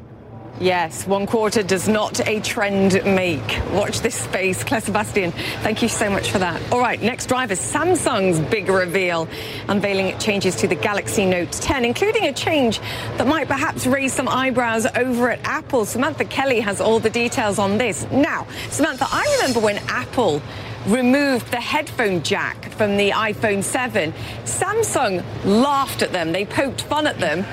Yes, 0.60 1.06
one 1.06 1.28
quarter 1.28 1.62
does 1.62 1.88
not 1.88 2.20
a 2.28 2.40
trend 2.40 2.94
make. 3.06 3.60
Watch 3.74 4.02
this 4.02 4.16
space. 4.16 4.64
Claire 4.64 4.82
Sebastian, 4.82 5.32
thank 5.62 5.84
you 5.84 5.88
so 5.88 6.10
much 6.10 6.32
for 6.32 6.40
that. 6.40 6.60
All 6.72 6.80
right, 6.80 7.00
next 7.00 7.28
driver, 7.28 7.54
Samsung's 7.54 8.40
big 8.40 8.68
reveal, 8.68 9.28
unveiling 9.68 10.18
changes 10.18 10.56
to 10.56 10.68
the 10.68 10.74
Galaxy 10.74 11.26
Note 11.26 11.52
10, 11.52 11.86
including 11.86 12.26
a 12.26 12.34
change 12.34 12.80
that 13.18 13.28
might 13.28 13.48
perhaps 13.48 13.86
raise 13.86 14.14
some 14.14 14.28
eyebrows 14.28 14.88
over 14.96 15.30
at 15.30 15.40
Apple. 15.44 15.86
Samantha 15.86 16.26
Kelly 16.26 16.60
has 16.60 16.82
all 16.82 17.00
the 17.00 17.12
details 17.12 17.60
on 17.60 17.78
this. 17.78 18.08
Now, 18.12 18.48
Samantha, 18.72 19.06
I 19.12 19.38
remember 19.40 19.60
when 19.60 19.78
Apple 19.90 20.42
removed 20.88 21.52
the 21.52 21.60
headphone 21.60 22.24
jack 22.24 22.72
from 22.72 22.96
the 22.98 23.10
iPhone 23.12 23.64
7. 23.64 24.14
Samsung 24.46 25.24
laughed 25.44 26.02
at 26.02 26.14
them, 26.14 26.32
they 26.32 26.46
poked 26.46 26.82
fun 26.82 27.06
at 27.08 27.20
them, 27.20 27.44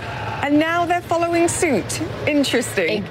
and 0.45 0.59
now 0.59 0.87
they're 0.87 1.00
following 1.00 1.49
suit. 1.49 2.00
Interesting. 2.26 3.05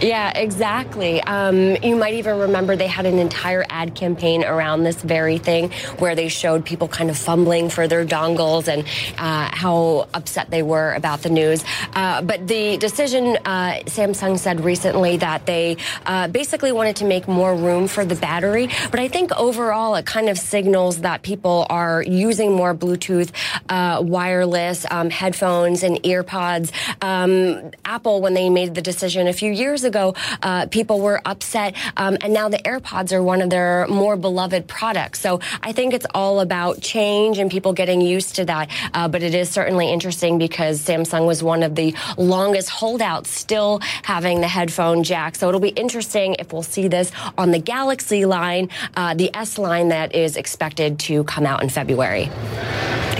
Yeah, 0.00 0.32
exactly. 0.34 1.22
Um, 1.22 1.76
you 1.82 1.94
might 1.94 2.14
even 2.14 2.38
remember 2.38 2.74
they 2.74 2.86
had 2.86 3.04
an 3.04 3.18
entire 3.18 3.66
ad 3.68 3.94
campaign 3.94 4.44
around 4.44 4.82
this 4.84 5.02
very 5.02 5.36
thing 5.36 5.70
where 5.98 6.14
they 6.14 6.28
showed 6.28 6.64
people 6.64 6.88
kind 6.88 7.10
of 7.10 7.18
fumbling 7.18 7.68
for 7.68 7.86
their 7.86 8.06
dongles 8.06 8.66
and 8.66 8.86
uh, 9.18 9.54
how 9.54 10.08
upset 10.14 10.50
they 10.50 10.62
were 10.62 10.94
about 10.94 11.20
the 11.20 11.28
news. 11.28 11.62
Uh, 11.92 12.22
but 12.22 12.48
the 12.48 12.78
decision, 12.78 13.36
uh, 13.44 13.80
Samsung 13.84 14.38
said 14.38 14.64
recently 14.64 15.18
that 15.18 15.44
they 15.44 15.76
uh, 16.06 16.28
basically 16.28 16.72
wanted 16.72 16.96
to 16.96 17.04
make 17.04 17.28
more 17.28 17.54
room 17.54 17.86
for 17.86 18.02
the 18.06 18.16
battery. 18.16 18.70
But 18.90 19.00
I 19.00 19.08
think 19.08 19.32
overall 19.36 19.96
it 19.96 20.06
kind 20.06 20.30
of 20.30 20.38
signals 20.38 21.02
that 21.02 21.20
people 21.20 21.66
are 21.68 22.02
using 22.02 22.52
more 22.52 22.74
Bluetooth, 22.74 23.32
uh, 23.68 24.00
wireless 24.00 24.86
um, 24.90 25.10
headphones 25.10 25.82
and 25.82 26.02
earpods. 26.04 26.72
Um, 27.02 27.70
Apple, 27.84 28.22
when 28.22 28.32
they 28.32 28.48
made 28.48 28.74
the 28.74 28.82
decision 28.82 29.28
a 29.28 29.34
few 29.34 29.52
years 29.52 29.84
ago, 29.84 29.89
ago, 29.90 30.14
uh, 30.42 30.66
people 30.78 30.98
were 31.00 31.20
upset, 31.32 31.74
um, 31.96 32.16
and 32.22 32.32
now 32.32 32.48
the 32.48 32.62
AirPods 32.70 33.12
are 33.12 33.22
one 33.22 33.40
of 33.42 33.50
their 33.50 33.86
more 33.88 34.16
beloved 34.16 34.62
products. 34.66 35.20
So 35.20 35.40
I 35.62 35.72
think 35.72 35.92
it's 35.92 36.06
all 36.14 36.40
about 36.40 36.80
change 36.80 37.38
and 37.38 37.50
people 37.50 37.72
getting 37.72 38.00
used 38.00 38.36
to 38.38 38.44
that. 38.46 38.66
Uh, 38.94 39.08
but 39.12 39.22
it 39.22 39.34
is 39.34 39.50
certainly 39.50 39.86
interesting 39.96 40.38
because 40.38 40.80
Samsung 40.80 41.26
was 41.26 41.42
one 41.42 41.62
of 41.62 41.74
the 41.74 41.94
longest 42.16 42.70
holdouts 42.70 43.30
still 43.30 43.80
having 44.02 44.40
the 44.40 44.48
headphone 44.48 45.02
jack. 45.02 45.34
So 45.36 45.48
it'll 45.48 45.60
be 45.72 45.76
interesting 45.84 46.36
if 46.38 46.52
we'll 46.52 46.62
see 46.76 46.88
this 46.88 47.12
on 47.36 47.50
the 47.50 47.58
Galaxy 47.58 48.24
line, 48.24 48.68
uh, 48.96 49.14
the 49.14 49.34
S 49.34 49.58
line 49.58 49.88
that 49.88 50.14
is 50.14 50.36
expected 50.36 50.98
to 51.00 51.24
come 51.24 51.46
out 51.46 51.62
in 51.62 51.68
February. 51.68 52.30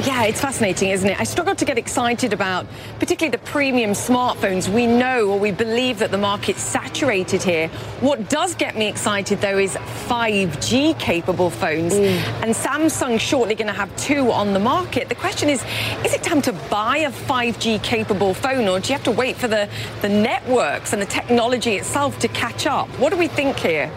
Yeah, 0.07 0.25
it's 0.25 0.41
fascinating, 0.41 0.91
isn't 0.91 1.11
it? 1.11 1.21
I 1.21 1.25
struggle 1.25 1.55
to 1.55 1.65
get 1.65 1.77
excited 1.77 2.33
about 2.33 2.67
particularly 2.99 3.37
the 3.37 3.45
premium 3.45 3.91
smartphones. 3.91 4.67
We 4.67 4.87
know 4.87 5.29
or 5.29 5.39
we 5.39 5.51
believe 5.51 5.99
that 5.99 6.11
the 6.11 6.17
market's 6.17 6.60
saturated 6.61 7.43
here. 7.43 7.69
What 8.01 8.29
does 8.29 8.55
get 8.55 8.77
me 8.77 8.89
excited, 8.89 9.41
though, 9.41 9.59
is 9.59 9.77
5G 10.09 10.99
capable 10.99 11.51
phones. 11.51 11.95
Mm. 11.95 12.17
And 12.43 12.55
Samsung 12.55 13.19
shortly 13.19 13.55
going 13.55 13.69
to 13.69 13.73
have 13.73 13.95
two 13.97 14.31
on 14.33 14.53
the 14.53 14.61
market. 14.61 15.09
The 15.09 15.15
question 15.15 15.49
is, 15.49 15.65
is 16.05 16.15
it 16.15 16.23
time 16.23 16.43
to 16.43 16.53
buy 16.53 16.99
a 16.99 17.11
5G 17.11 17.83
capable 17.83 18.35
phone 18.35 18.69
or 18.69 18.81
do 18.81 18.89
you 18.89 18.95
have 18.95 19.05
to 19.05 19.11
wait 19.11 19.37
for 19.37 19.49
the, 19.49 19.69
the 20.03 20.09
networks 20.09 20.93
and 20.93 21.01
the 21.01 21.07
technology 21.07 21.77
itself 21.77 22.19
to 22.21 22.29
catch 22.29 22.67
up? 22.67 22.89
What 22.99 23.11
do 23.11 23.17
we 23.17 23.29
think 23.29 23.59
here? 23.59 23.91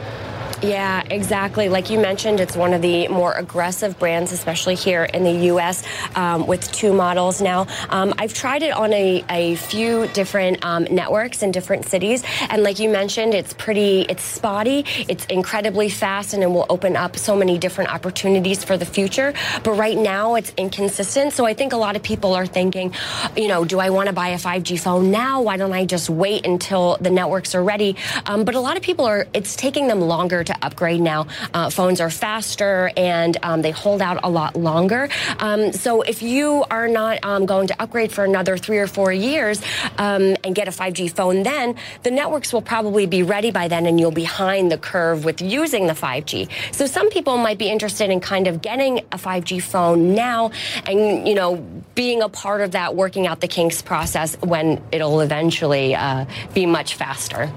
Yeah, 0.63 1.03
exactly. 1.11 1.67
Like 1.67 1.89
you 1.89 1.99
mentioned, 1.99 2.39
it's 2.39 2.55
one 2.55 2.73
of 2.73 2.81
the 2.81 3.09
more 3.09 3.33
aggressive 3.33 3.99
brands, 3.99 4.31
especially 4.31 4.75
here 4.75 5.03
in 5.03 5.25
the 5.25 5.47
U.S. 5.47 5.83
Um, 6.15 6.47
with 6.47 6.71
two 6.71 6.93
models 6.93 7.41
now. 7.41 7.67
Um, 7.89 8.13
I've 8.17 8.33
tried 8.33 8.63
it 8.63 8.71
on 8.71 8.93
a, 8.93 9.25
a 9.29 9.55
few 9.55 10.07
different 10.07 10.63
um, 10.63 10.85
networks 10.89 11.43
in 11.43 11.51
different 11.51 11.85
cities, 11.85 12.23
and 12.49 12.63
like 12.63 12.79
you 12.79 12.87
mentioned, 12.87 13.33
it's 13.33 13.53
pretty, 13.53 14.03
it's 14.03 14.23
spotty, 14.23 14.85
it's 15.09 15.25
incredibly 15.25 15.89
fast, 15.89 16.33
and 16.33 16.41
it 16.41 16.47
will 16.47 16.65
open 16.69 16.95
up 16.95 17.17
so 17.17 17.35
many 17.35 17.57
different 17.57 17.93
opportunities 17.93 18.63
for 18.63 18.77
the 18.77 18.85
future. 18.85 19.33
But 19.63 19.73
right 19.73 19.97
now, 19.97 20.35
it's 20.35 20.53
inconsistent. 20.55 21.33
So 21.33 21.45
I 21.45 21.53
think 21.55 21.73
a 21.73 21.77
lot 21.77 21.97
of 21.97 22.03
people 22.03 22.33
are 22.33 22.45
thinking, 22.45 22.93
you 23.35 23.49
know, 23.49 23.65
do 23.65 23.79
I 23.81 23.89
want 23.89 24.07
to 24.07 24.13
buy 24.13 24.29
a 24.29 24.37
5G 24.37 24.79
phone 24.79 25.11
now? 25.11 25.41
Why 25.41 25.57
don't 25.57 25.73
I 25.73 25.85
just 25.85 26.09
wait 26.09 26.47
until 26.47 26.95
the 27.01 27.09
networks 27.09 27.53
are 27.53 27.63
ready? 27.63 27.97
Um, 28.27 28.45
but 28.45 28.55
a 28.55 28.61
lot 28.61 28.77
of 28.77 28.83
people 28.83 29.03
are, 29.03 29.27
it's 29.33 29.57
taking 29.57 29.89
them 29.89 29.99
longer 29.99 30.41
to 30.45 30.52
to 30.53 30.65
upgrade 30.65 31.01
now. 31.01 31.27
Uh, 31.53 31.69
phones 31.69 32.01
are 32.01 32.09
faster 32.09 32.91
and 32.97 33.37
um, 33.43 33.61
they 33.61 33.71
hold 33.71 34.01
out 34.01 34.19
a 34.23 34.29
lot 34.29 34.55
longer. 34.55 35.09
Um, 35.39 35.71
so 35.73 36.01
if 36.01 36.21
you 36.21 36.65
are 36.69 36.87
not 36.87 37.23
um, 37.23 37.45
going 37.45 37.67
to 37.67 37.81
upgrade 37.81 38.11
for 38.11 38.23
another 38.23 38.57
three 38.57 38.79
or 38.79 38.87
four 38.87 39.11
years 39.11 39.61
um, 39.97 40.35
and 40.43 40.55
get 40.55 40.67
a 40.67 40.71
5G 40.71 41.13
phone 41.13 41.43
then, 41.43 41.75
the 42.03 42.11
networks 42.11 42.51
will 42.51 42.61
probably 42.61 43.05
be 43.05 43.23
ready 43.23 43.51
by 43.51 43.67
then 43.67 43.85
and 43.85 43.99
you'll 43.99 44.11
be 44.11 44.23
behind 44.23 44.71
the 44.71 44.77
curve 44.77 45.25
with 45.25 45.41
using 45.41 45.85
the 45.85 45.93
5G. 45.93 46.49
So 46.73 46.85
some 46.85 47.09
people 47.09 47.37
might 47.37 47.57
be 47.57 47.69
interested 47.69 48.09
in 48.09 48.21
kind 48.21 48.47
of 48.47 48.61
getting 48.61 48.99
a 49.11 49.17
5G 49.17 49.61
phone 49.61 50.15
now 50.15 50.51
and, 50.85 51.27
you 51.27 51.35
know, 51.35 51.57
being 51.93 52.21
a 52.21 52.29
part 52.29 52.61
of 52.61 52.71
that 52.71 52.95
working 52.95 53.27
out 53.27 53.41
the 53.41 53.49
kinks 53.49 53.81
process 53.81 54.37
when 54.41 54.81
it'll 54.93 55.19
eventually 55.19 55.93
uh, 55.93 56.25
be 56.53 56.65
much 56.65 56.95
faster. 56.95 57.51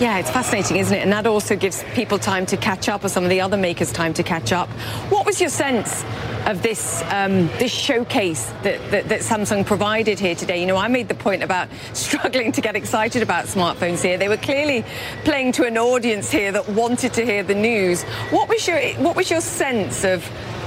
Yeah, 0.00 0.18
it's 0.18 0.30
fascinating, 0.30 0.76
isn't 0.76 0.96
it? 0.96 1.00
And 1.00 1.12
that 1.12 1.26
also 1.26 1.56
gives 1.56 1.82
people 1.94 2.20
time 2.20 2.46
to 2.46 2.56
catch 2.56 2.88
up, 2.88 3.02
or 3.02 3.08
some 3.08 3.24
of 3.24 3.30
the 3.30 3.40
other 3.40 3.56
makers 3.56 3.90
time 3.90 4.14
to 4.14 4.22
catch 4.22 4.52
up. 4.52 4.68
What 5.10 5.26
was 5.26 5.40
your 5.40 5.50
sense 5.50 6.04
of 6.46 6.62
this 6.62 7.02
um, 7.10 7.48
this 7.58 7.72
showcase 7.72 8.46
that, 8.62 8.78
that, 8.92 9.08
that, 9.08 9.20
Samsung 9.22 9.66
provided 9.66 10.20
here 10.20 10.36
today? 10.36 10.60
You 10.60 10.66
know, 10.66 10.76
I 10.76 10.86
made 10.86 11.08
the 11.08 11.16
point 11.16 11.42
about 11.42 11.68
struggling 11.94 12.52
to 12.52 12.60
get 12.60 12.76
excited 12.76 13.22
about 13.24 13.46
smartphones 13.46 14.00
here. 14.00 14.16
They 14.16 14.28
were 14.28 14.36
clearly 14.36 14.84
playing 15.24 15.50
to 15.52 15.64
an 15.64 15.76
audience 15.76 16.30
here 16.30 16.52
that 16.52 16.68
wanted 16.68 17.12
to 17.14 17.24
hear 17.24 17.42
the 17.42 17.56
news. 17.56 18.04
What 18.30 18.48
was 18.48 18.68
your 18.68 18.78
what 18.98 19.16
was 19.16 19.30
your 19.30 19.40
sense 19.40 20.04
of 20.04 20.24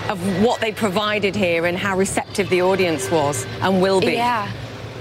of 0.09 0.43
what 0.43 0.59
they 0.59 0.73
provided 0.73 1.38
here 1.38 1.67
and 1.67 1.77
how 1.77 1.95
receptive 1.95 2.50
the 2.50 2.63
audience 2.63 3.09
was 3.09 3.45
and 3.61 3.81
will 3.81 4.01
be? 4.01 4.13
Yeah. 4.13 4.51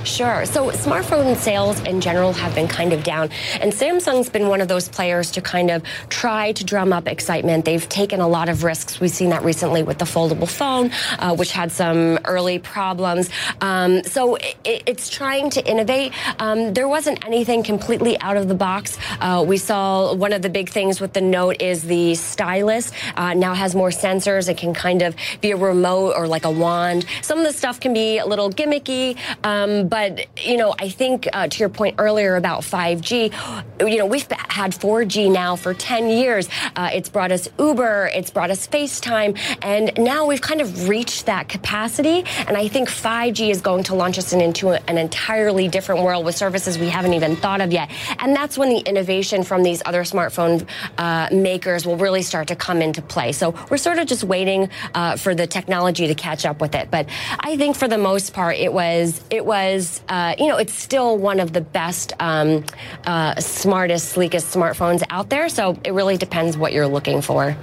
Sure. 0.05 0.47
So 0.47 0.71
smartphone 0.71 1.37
sales 1.37 1.79
in 1.81 2.01
general 2.01 2.33
have 2.33 2.55
been 2.55 2.69
kind 2.69 2.95
of 2.95 3.03
down. 3.03 3.29
And 3.61 3.71
Samsung's 3.71 4.31
been 4.31 4.49
one 4.49 4.63
of 4.63 4.69
those 4.69 4.89
players 4.89 5.31
to 5.33 5.43
kind 5.43 5.71
of 5.71 5.83
try 6.09 6.53
to 6.53 6.65
drum 6.65 6.93
up 6.93 7.07
excitement. 7.07 7.67
They've 7.67 7.87
taken 7.87 8.21
a 8.21 8.27
lot 8.27 8.49
of 8.49 8.65
risks. 8.65 8.99
We've 8.99 9.11
seen 9.11 9.29
that 9.31 9.45
recently 9.45 9.83
with 9.83 9.99
the 9.99 10.07
foldable 10.07 10.49
phone, 10.49 10.91
uh, 11.19 11.37
which 11.37 11.53
had 11.53 11.71
some 11.71 12.19
early 12.25 12.59
problems. 12.59 13.29
Um, 13.61 14.03
so 14.05 14.37
it, 14.37 14.57
it's 14.65 15.11
trying 15.11 15.51
to 15.51 15.67
innovate. 15.71 16.13
Um, 16.41 16.73
there 16.73 16.89
wasn't 16.89 17.25
anything 17.27 17.63
completely 17.63 18.19
out 18.21 18.39
of 18.39 18.49
the 18.49 18.55
box. 18.55 18.97
Uh, 19.21 19.45
we 19.47 19.59
saw 19.59 20.15
one 20.15 20.33
of 20.33 20.41
the 20.41 20.51
big 20.51 20.71
things 20.71 21.01
with 21.01 21.13
the 21.13 21.21
Note 21.21 21.61
is 21.61 21.83
the 21.83 22.15
stylus 22.15 22.91
uh, 23.17 23.35
now 23.35 23.53
has 23.53 23.75
more 23.75 23.91
sensors. 23.91 24.49
It 24.49 24.57
can 24.57 24.73
kind 24.73 25.03
of 25.03 25.15
be 25.43 25.51
a 25.51 25.57
remote 25.57 26.15
or 26.17 26.27
like 26.27 26.47
a 26.47 26.51
wand. 26.51 27.05
Some 27.21 27.39
of 27.39 27.45
the 27.45 27.53
stuff 27.53 27.81
can 27.81 27.93
be 27.93 28.17
a 28.17 28.25
little 28.25 28.51
gimmicky. 28.51 29.19
Um, 29.45 29.90
but, 29.91 30.27
you 30.47 30.57
know, 30.57 30.75
I 30.79 30.89
think 30.89 31.29
uh, 31.33 31.49
to 31.49 31.59
your 31.59 31.69
point 31.69 31.97
earlier 31.99 32.37
about 32.37 32.63
5G, 32.63 33.91
you 33.91 33.99
know, 33.99 34.07
we've 34.07 34.27
had 34.31 34.71
4G 34.73 35.31
now 35.33 35.57
for 35.57 35.75
10 35.75 36.09
years. 36.09 36.49
Uh, 36.77 36.91
it's 36.93 37.09
brought 37.09 37.33
us 37.33 37.49
Uber, 37.59 38.11
it's 38.15 38.31
brought 38.31 38.51
us 38.51 38.69
FaceTime, 38.69 39.37
and 39.63 39.93
now 39.99 40.27
we've 40.27 40.41
kind 40.41 40.61
of 40.61 40.89
reached 40.89 41.27
that 41.27 41.49
capacity. 41.49 42.25
And 42.47 42.57
I 42.57 42.69
think 42.69 42.89
5G 42.89 43.51
is 43.51 43.61
going 43.61 43.83
to 43.85 43.95
launch 43.97 44.17
us 44.17 44.33
into 44.33 44.71
an 44.89 44.97
entirely 44.97 45.67
different 45.67 46.03
world 46.03 46.25
with 46.25 46.37
services 46.37 46.79
we 46.79 46.89
haven't 46.89 47.15
even 47.15 47.35
thought 47.35 47.61
of 47.61 47.73
yet. 47.73 47.91
And 48.21 48.35
that's 48.35 48.57
when 48.57 48.69
the 48.69 48.79
innovation 48.79 49.43
from 49.43 49.65
these 49.65 49.83
other 49.85 50.03
smartphone 50.03 50.67
uh, 50.99 51.29
makers 51.33 51.85
will 51.85 51.97
really 51.97 52.23
start 52.23 52.47
to 52.49 52.57
come 52.57 52.81
into 52.81 53.03
play. 53.03 53.33
So 53.33 53.55
we're 53.69 53.77
sort 53.77 53.99
of 53.99 54.07
just 54.07 54.23
waiting 54.23 54.71
uh, 54.95 55.17
for 55.17 55.35
the 55.35 55.49
technology 55.49 56.07
to 56.07 56.15
catch 56.15 56.47
up 56.47 56.61
with 56.61 56.77
it. 56.77 56.91
But 56.93 57.09
I 57.41 57.57
think 57.57 57.75
for 57.75 57.89
the 57.89 57.99
most 57.99 58.33
part, 58.33 58.57
it 58.57 58.73
was 58.73 59.21
it 59.31 59.45
was 59.45 59.80
is, 59.81 60.01
uh, 60.09 60.35
you 60.39 60.47
know, 60.47 60.59
it's 60.59 60.75
still 60.75 61.17
one 61.19 61.41
of 61.41 61.53
the 61.53 61.61
best, 61.61 62.13
um, 62.21 62.65
uh, 63.07 63.35
smartest, 63.41 64.15
sleekest 64.15 64.55
smartphones 64.55 65.03
out 65.11 65.31
there. 65.31 65.49
So 65.49 65.79
it 65.85 65.93
really 65.93 66.17
depends 66.17 66.57
what 66.57 66.73
you're 66.73 66.87
looking 66.87 67.23
for. 67.23 67.57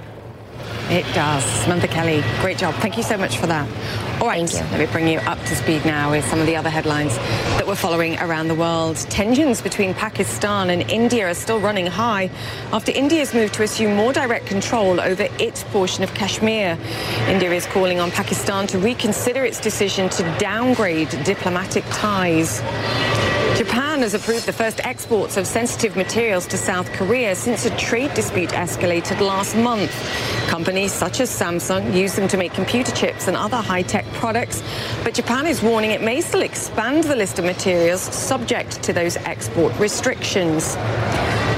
It 0.90 1.04
does. 1.14 1.44
Samantha 1.44 1.86
Kelly, 1.86 2.24
great 2.40 2.56
job. 2.56 2.74
Thank 2.76 2.96
you 2.96 3.02
so 3.02 3.18
much 3.18 3.36
for 3.36 3.46
that. 3.46 3.68
All 4.22 4.26
right, 4.26 4.50
let 4.50 4.78
me 4.80 4.86
bring 4.86 5.06
you 5.06 5.18
up 5.18 5.38
to 5.40 5.54
speed 5.54 5.84
now 5.84 6.10
with 6.10 6.24
some 6.24 6.40
of 6.40 6.46
the 6.46 6.56
other 6.56 6.70
headlines 6.70 7.14
that 7.58 7.66
we're 7.66 7.74
following 7.74 8.18
around 8.20 8.48
the 8.48 8.54
world. 8.54 8.96
Tensions 9.10 9.60
between 9.60 9.92
Pakistan 9.92 10.70
and 10.70 10.90
India 10.90 11.28
are 11.28 11.34
still 11.34 11.60
running 11.60 11.86
high 11.86 12.30
after 12.72 12.90
India's 12.90 13.34
move 13.34 13.52
to 13.52 13.64
assume 13.64 13.96
more 13.96 14.14
direct 14.14 14.46
control 14.46 14.98
over 14.98 15.28
its 15.38 15.62
portion 15.64 16.02
of 16.04 16.14
Kashmir. 16.14 16.78
India 17.28 17.52
is 17.52 17.66
calling 17.66 18.00
on 18.00 18.10
Pakistan 18.10 18.66
to 18.68 18.78
reconsider 18.78 19.44
its 19.44 19.60
decision 19.60 20.08
to 20.08 20.22
downgrade 20.38 21.10
diplomatic 21.22 21.84
ties. 21.90 22.62
Japan 23.58 24.02
has 24.02 24.14
approved 24.14 24.46
the 24.46 24.52
first 24.52 24.78
exports 24.86 25.36
of 25.36 25.44
sensitive 25.44 25.96
materials 25.96 26.46
to 26.46 26.56
South 26.56 26.88
Korea 26.92 27.34
since 27.34 27.66
a 27.66 27.76
trade 27.76 28.14
dispute 28.14 28.50
escalated 28.50 29.18
last 29.18 29.56
month. 29.56 29.90
Companies 30.46 30.92
such 30.92 31.18
as 31.18 31.28
Samsung 31.28 31.92
use 31.92 32.14
them 32.14 32.28
to 32.28 32.36
make 32.36 32.52
computer 32.52 32.92
chips 32.92 33.26
and 33.26 33.36
other 33.36 33.56
high-tech 33.56 34.04
products, 34.12 34.62
but 35.02 35.12
Japan 35.12 35.44
is 35.44 35.60
warning 35.60 35.90
it 35.90 36.02
may 36.02 36.20
still 36.20 36.42
expand 36.42 37.02
the 37.02 37.16
list 37.16 37.40
of 37.40 37.46
materials 37.46 38.00
subject 38.00 38.80
to 38.84 38.92
those 38.92 39.16
export 39.16 39.76
restrictions. 39.80 40.76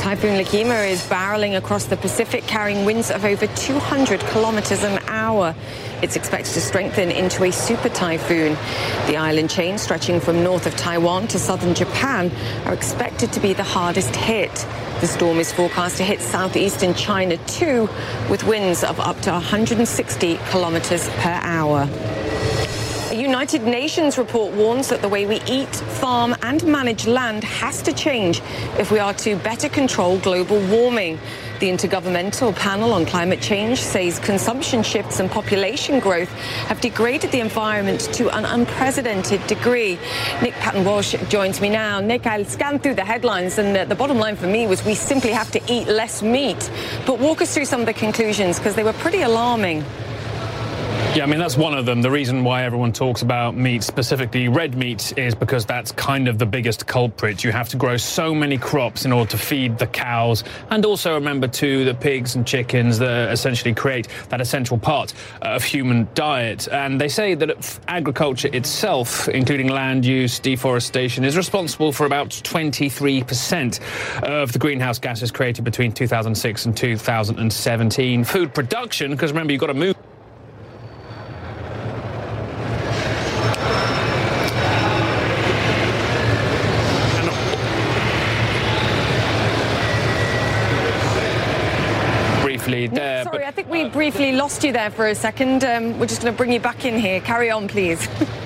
Typhoon 0.00 0.42
Lekima 0.42 0.90
is 0.90 1.02
barreling 1.02 1.58
across 1.58 1.84
the 1.84 1.98
Pacific, 1.98 2.44
carrying 2.44 2.86
winds 2.86 3.10
of 3.10 3.26
over 3.26 3.46
200 3.46 4.20
kilometers 4.20 4.82
an 4.82 4.98
hour. 5.08 5.54
It's 6.02 6.16
expected 6.16 6.54
to 6.54 6.60
strengthen 6.60 7.10
into 7.10 7.44
a 7.44 7.50
super 7.50 7.90
typhoon. 7.90 8.54
The 9.06 9.16
island 9.18 9.50
chain 9.50 9.76
stretching 9.76 10.18
from 10.18 10.42
north 10.42 10.66
of 10.66 10.74
Taiwan 10.76 11.28
to 11.28 11.38
southern 11.38 11.74
Japan 11.74 12.30
are 12.64 12.72
expected 12.72 13.32
to 13.34 13.40
be 13.40 13.52
the 13.52 13.64
hardest 13.64 14.16
hit. 14.16 14.66
The 15.00 15.06
storm 15.06 15.38
is 15.38 15.52
forecast 15.52 15.98
to 15.98 16.02
hit 16.02 16.20
southeastern 16.20 16.94
China 16.94 17.36
too, 17.46 17.88
with 18.30 18.44
winds 18.44 18.82
of 18.82 18.98
up 18.98 19.20
to 19.22 19.30
160 19.30 20.38
kilometers 20.50 21.08
per 21.10 21.38
hour. 21.42 21.88
A 23.10 23.14
United 23.14 23.64
Nations 23.64 24.16
report 24.16 24.54
warns 24.54 24.88
that 24.88 25.02
the 25.02 25.08
way 25.08 25.26
we 25.26 25.42
eat, 25.42 25.74
farm 25.74 26.34
and 26.42 26.64
manage 26.64 27.06
land 27.06 27.44
has 27.44 27.82
to 27.82 27.92
change 27.92 28.40
if 28.78 28.90
we 28.90 28.98
are 28.98 29.12
to 29.14 29.36
better 29.36 29.68
control 29.68 30.18
global 30.18 30.60
warming. 30.68 31.18
The 31.60 31.68
Intergovernmental 31.68 32.56
Panel 32.56 32.94
on 32.94 33.04
Climate 33.04 33.42
Change 33.42 33.82
says 33.82 34.18
consumption 34.18 34.82
shifts 34.82 35.20
and 35.20 35.30
population 35.30 36.00
growth 36.00 36.30
have 36.68 36.80
degraded 36.80 37.32
the 37.32 37.40
environment 37.40 38.00
to 38.14 38.34
an 38.34 38.46
unprecedented 38.46 39.46
degree. 39.46 39.98
Nick 40.40 40.54
Paton 40.54 40.86
Walsh 40.86 41.14
joins 41.28 41.60
me 41.60 41.68
now. 41.68 42.00
Nick, 42.00 42.26
I'll 42.26 42.46
scan 42.46 42.78
through 42.78 42.94
the 42.94 43.04
headlines, 43.04 43.58
and 43.58 43.90
the 43.90 43.94
bottom 43.94 44.16
line 44.16 44.36
for 44.36 44.46
me 44.46 44.66
was 44.66 44.82
we 44.86 44.94
simply 44.94 45.32
have 45.32 45.50
to 45.50 45.60
eat 45.70 45.86
less 45.86 46.22
meat. 46.22 46.70
But 47.04 47.18
walk 47.18 47.42
us 47.42 47.52
through 47.52 47.66
some 47.66 47.80
of 47.80 47.86
the 47.86 47.92
conclusions 47.92 48.58
because 48.58 48.74
they 48.74 48.82
were 48.82 48.94
pretty 48.94 49.20
alarming. 49.20 49.84
Yeah, 51.12 51.24
I 51.24 51.26
mean, 51.26 51.40
that's 51.40 51.56
one 51.56 51.74
of 51.74 51.86
them. 51.86 52.02
The 52.02 52.10
reason 52.10 52.44
why 52.44 52.62
everyone 52.62 52.92
talks 52.92 53.22
about 53.22 53.56
meat, 53.56 53.82
specifically 53.82 54.46
red 54.46 54.76
meat, 54.76 55.12
is 55.18 55.34
because 55.34 55.66
that's 55.66 55.90
kind 55.90 56.28
of 56.28 56.38
the 56.38 56.46
biggest 56.46 56.86
culprit. 56.86 57.42
You 57.42 57.50
have 57.50 57.68
to 57.70 57.76
grow 57.76 57.96
so 57.96 58.32
many 58.32 58.56
crops 58.56 59.04
in 59.04 59.10
order 59.10 59.28
to 59.32 59.36
feed 59.36 59.76
the 59.76 59.88
cows. 59.88 60.44
And 60.70 60.86
also 60.86 61.14
remember, 61.14 61.48
too, 61.48 61.84
the 61.84 61.94
pigs 61.94 62.36
and 62.36 62.46
chickens 62.46 62.96
that 63.00 63.32
essentially 63.32 63.74
create 63.74 64.06
that 64.28 64.40
essential 64.40 64.78
part 64.78 65.12
of 65.42 65.64
human 65.64 66.06
diet. 66.14 66.68
And 66.68 67.00
they 67.00 67.08
say 67.08 67.34
that 67.34 67.80
agriculture 67.88 68.48
itself, 68.52 69.28
including 69.28 69.66
land 69.66 70.06
use, 70.06 70.38
deforestation, 70.38 71.24
is 71.24 71.36
responsible 71.36 71.90
for 71.90 72.06
about 72.06 72.28
23% 72.28 73.80
of 74.22 74.52
the 74.52 74.60
greenhouse 74.60 75.00
gases 75.00 75.32
created 75.32 75.64
between 75.64 75.90
2006 75.90 76.66
and 76.66 76.76
2017. 76.76 78.22
Food 78.22 78.54
production, 78.54 79.10
because 79.10 79.32
remember, 79.32 79.52
you've 79.52 79.60
got 79.60 79.66
to 79.66 79.74
move. 79.74 79.96
there. 92.94 93.24
Sorry, 93.24 93.44
I 93.44 93.50
think 93.50 93.68
we 93.68 93.88
briefly 94.10 94.32
lost 94.32 94.64
you 94.64 94.72
there 94.72 94.90
for 94.90 95.06
a 95.06 95.14
second. 95.14 95.62
Um, 95.62 95.96
we're 96.00 96.06
just 96.06 96.20
going 96.20 96.34
to 96.34 96.36
bring 96.36 96.50
you 96.50 96.58
back 96.58 96.84
in 96.84 96.98
here. 96.98 97.20
Carry 97.20 97.48
on, 97.48 97.68
please. 97.68 98.08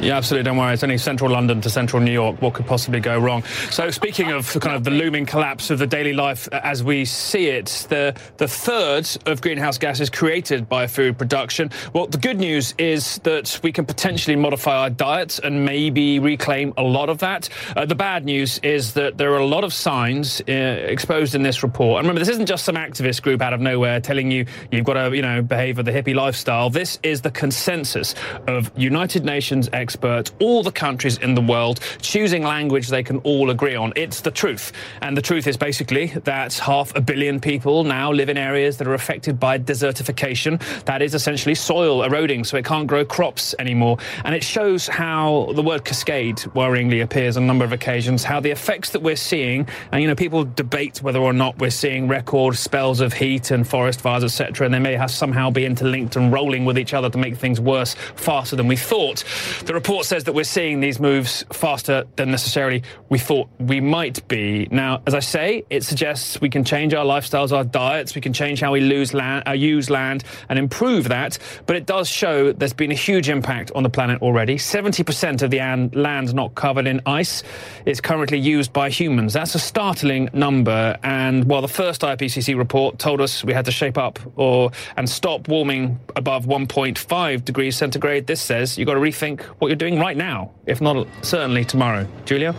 Yeah, 0.00 0.16
absolutely. 0.16 0.44
Don't 0.44 0.56
worry. 0.56 0.74
It's 0.74 0.84
only 0.84 0.96
central 0.96 1.28
London 1.28 1.60
to 1.60 1.68
central 1.68 2.00
New 2.00 2.12
York. 2.12 2.40
What 2.40 2.54
could 2.54 2.66
possibly 2.66 3.00
go 3.00 3.18
wrong? 3.18 3.42
So, 3.70 3.90
speaking 3.90 4.30
of 4.30 4.48
kind 4.60 4.76
of 4.76 4.84
the 4.84 4.92
looming 4.92 5.26
collapse 5.26 5.70
of 5.70 5.80
the 5.80 5.88
daily 5.88 6.12
life 6.12 6.46
as 6.52 6.84
we 6.84 7.04
see 7.04 7.48
it, 7.48 7.84
the 7.88 8.16
the 8.36 8.46
third 8.46 9.08
of 9.26 9.40
greenhouse 9.40 9.76
gases 9.76 10.08
created 10.08 10.68
by 10.68 10.86
food 10.86 11.18
production. 11.18 11.72
Well, 11.94 12.06
the 12.06 12.18
good 12.18 12.38
news 12.38 12.76
is 12.78 13.18
that 13.24 13.58
we 13.64 13.72
can 13.72 13.84
potentially 13.84 14.36
modify 14.36 14.76
our 14.76 14.90
diets 14.90 15.40
and 15.40 15.64
maybe 15.64 16.20
reclaim 16.20 16.74
a 16.76 16.82
lot 16.82 17.08
of 17.08 17.18
that. 17.18 17.48
Uh, 17.74 17.84
the 17.84 17.96
bad 17.96 18.24
news 18.24 18.60
is 18.62 18.94
that 18.94 19.18
there 19.18 19.32
are 19.32 19.38
a 19.38 19.46
lot 19.46 19.64
of 19.64 19.72
signs 19.72 20.40
uh, 20.42 20.52
exposed 20.52 21.34
in 21.34 21.42
this 21.42 21.64
report. 21.64 21.98
And 21.98 22.06
remember, 22.06 22.20
this 22.20 22.32
isn't 22.34 22.46
just 22.46 22.64
some 22.64 22.76
activist 22.76 23.22
group 23.22 23.42
out 23.42 23.52
of 23.52 23.60
nowhere 23.60 23.98
telling 23.98 24.30
you 24.30 24.46
you've 24.70 24.84
got 24.84 24.94
to, 24.94 25.16
you 25.16 25.22
know, 25.22 25.42
behave 25.42 25.76
with 25.76 25.86
the 25.86 25.92
hippie 25.92 26.14
lifestyle. 26.14 26.70
This 26.70 27.00
is 27.02 27.20
the 27.20 27.32
consensus 27.32 28.14
of 28.46 28.70
United 28.76 29.24
Nations 29.24 29.68
experts 29.72 29.87
experts, 29.88 30.32
all 30.38 30.62
the 30.62 30.70
countries 30.70 31.16
in 31.16 31.34
the 31.34 31.40
world, 31.40 31.80
choosing 32.02 32.42
language 32.42 32.88
they 32.88 33.02
can 33.02 33.16
all 33.20 33.48
agree 33.48 33.74
on. 33.74 33.90
It's 33.96 34.20
the 34.20 34.30
truth. 34.30 34.70
And 35.00 35.16
the 35.16 35.22
truth 35.22 35.46
is 35.46 35.56
basically 35.56 36.08
that 36.24 36.52
half 36.58 36.94
a 36.94 37.00
billion 37.00 37.40
people 37.40 37.84
now 37.84 38.12
live 38.12 38.28
in 38.28 38.36
areas 38.36 38.76
that 38.76 38.86
are 38.86 38.92
affected 38.92 39.40
by 39.40 39.58
desertification. 39.58 40.60
That 40.84 41.00
is 41.00 41.14
essentially 41.14 41.54
soil 41.54 42.02
eroding, 42.02 42.44
so 42.44 42.58
it 42.58 42.66
can't 42.66 42.86
grow 42.86 43.02
crops 43.02 43.54
anymore. 43.58 43.96
And 44.26 44.34
it 44.34 44.44
shows 44.44 44.86
how 44.86 45.52
the 45.54 45.62
word 45.62 45.86
cascade 45.86 46.36
worryingly 46.54 47.02
appears 47.02 47.38
on 47.38 47.44
a 47.44 47.46
number 47.46 47.64
of 47.64 47.72
occasions, 47.72 48.24
how 48.24 48.40
the 48.40 48.50
effects 48.50 48.90
that 48.90 49.00
we're 49.00 49.16
seeing, 49.16 49.66
and 49.90 50.02
you 50.02 50.08
know, 50.08 50.14
people 50.14 50.44
debate 50.44 51.02
whether 51.02 51.20
or 51.20 51.32
not 51.32 51.58
we're 51.58 51.70
seeing 51.70 52.08
record 52.08 52.56
spells 52.56 53.00
of 53.00 53.14
heat 53.14 53.50
and 53.50 53.66
forest 53.66 54.02
fires, 54.02 54.22
etc., 54.22 54.66
and 54.66 54.74
they 54.74 54.78
may 54.78 54.96
have 54.96 55.10
somehow 55.10 55.48
be 55.48 55.64
interlinked 55.64 56.14
and 56.14 56.30
rolling 56.30 56.66
with 56.66 56.78
each 56.78 56.92
other 56.92 57.08
to 57.08 57.16
make 57.16 57.38
things 57.38 57.58
worse 57.58 57.94
faster 58.16 58.54
than 58.54 58.68
we 58.68 58.76
thought. 58.76 59.24
The 59.64 59.77
report 59.78 60.04
says 60.04 60.24
that 60.24 60.32
we're 60.32 60.42
seeing 60.42 60.80
these 60.80 60.98
moves 60.98 61.44
faster 61.52 62.04
than 62.16 62.32
necessarily 62.32 62.82
we 63.10 63.16
thought 63.16 63.48
we 63.60 63.80
might 63.80 64.26
be. 64.26 64.66
Now, 64.72 65.02
as 65.06 65.14
I 65.14 65.20
say, 65.20 65.64
it 65.70 65.84
suggests 65.84 66.40
we 66.40 66.50
can 66.50 66.64
change 66.64 66.94
our 66.94 67.04
lifestyles, 67.04 67.52
our 67.52 67.62
diets, 67.62 68.16
we 68.16 68.20
can 68.20 68.32
change 68.32 68.60
how 68.60 68.72
we 68.72 68.80
lose 68.80 69.14
land, 69.14 69.46
uh, 69.46 69.52
use 69.52 69.88
land, 69.88 70.24
and 70.48 70.58
improve 70.58 71.06
that. 71.10 71.38
But 71.66 71.76
it 71.76 71.86
does 71.86 72.08
show 72.08 72.52
there's 72.52 72.72
been 72.72 72.90
a 72.90 72.96
huge 72.96 73.28
impact 73.28 73.70
on 73.76 73.84
the 73.84 73.88
planet 73.88 74.20
already. 74.20 74.56
70% 74.56 75.42
of 75.42 75.50
the 75.52 75.60
land 75.96 76.34
not 76.34 76.56
covered 76.56 76.88
in 76.88 77.00
ice 77.06 77.44
is 77.86 78.00
currently 78.00 78.38
used 78.38 78.72
by 78.72 78.90
humans. 78.90 79.32
That's 79.32 79.54
a 79.54 79.60
startling 79.60 80.28
number. 80.32 80.98
And 81.04 81.44
while 81.44 81.62
the 81.62 81.68
first 81.68 82.00
IPCC 82.00 82.58
report 82.58 82.98
told 82.98 83.20
us 83.20 83.44
we 83.44 83.52
had 83.52 83.66
to 83.66 83.70
shape 83.70 83.96
up 83.96 84.18
or 84.34 84.72
and 84.96 85.08
stop 85.08 85.46
warming 85.46 86.00
above 86.16 86.46
1.5 86.46 87.44
degrees 87.44 87.76
centigrade, 87.76 88.26
this 88.26 88.40
says 88.40 88.76
you've 88.76 88.86
got 88.86 88.94
to 88.94 89.00
rethink 89.00 89.42
what 89.60 89.67
what 89.68 89.82
you're 89.82 89.90
doing 89.90 90.00
right 90.00 90.16
now, 90.16 90.50
if 90.64 90.80
not 90.80 91.06
certainly 91.20 91.62
tomorrow. 91.62 92.08
Julia? 92.24 92.54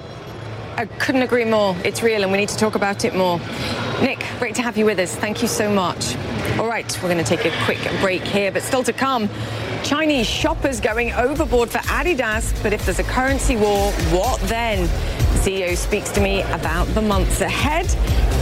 I 0.78 0.86
couldn't 0.86 1.24
agree 1.24 1.43
more. 1.43 1.76
It's 1.84 2.04
real 2.04 2.22
and 2.22 2.32
we 2.32 2.38
need 2.38 2.50
to 2.50 2.56
talk 2.56 2.76
about 2.76 3.04
it 3.04 3.15
more. 3.15 3.39
Nick, 4.00 4.24
great 4.38 4.54
to 4.56 4.62
have 4.62 4.78
you 4.78 4.86
with 4.86 5.00
us. 5.00 5.15
Thank 5.15 5.41
you 5.41 5.48
so 5.48 5.74
much. 5.74 6.15
All 6.60 6.67
right, 6.67 6.86
we're 7.02 7.10
going 7.10 7.24
to 7.24 7.24
take 7.24 7.45
a 7.45 7.65
quick 7.65 7.80
break 8.00 8.22
here, 8.22 8.52
but 8.52 8.62
still 8.62 8.84
to 8.84 8.93
come. 8.93 9.28
Chinese 9.84 10.28
shoppers 10.28 10.80
going 10.80 11.12
overboard 11.13 11.72
for 11.72 11.80
Adidas, 11.80 12.54
but 12.62 12.74
if 12.74 12.86
there's 12.86 13.00
a 13.00 13.04
currency 13.04 13.56
war, 13.56 13.91
what 14.12 14.39
then? 14.41 14.88
CEO 15.38 15.76
speaks 15.76 16.10
to 16.12 16.22
me 16.22 16.42
about 16.44 16.86
the 16.88 17.02
months 17.02 17.42
ahead 17.42 17.88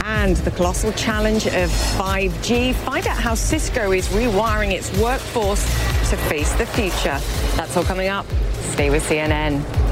and 0.04 0.36
the 0.38 0.50
colossal 0.50 0.92
challenge 0.92 1.46
of 1.46 1.70
5G. 1.96 2.74
Find 2.74 3.06
out 3.06 3.16
how 3.16 3.34
Cisco 3.34 3.92
is 3.92 4.08
rewiring 4.08 4.72
its 4.72 4.90
workforce 4.98 5.64
to 6.10 6.16
face 6.16 6.52
the 6.54 6.66
future. 6.66 7.18
That's 7.56 7.76
all 7.76 7.84
coming 7.84 8.08
up. 8.08 8.26
Stay 8.72 8.90
with 8.90 9.08
CNN. 9.08 9.87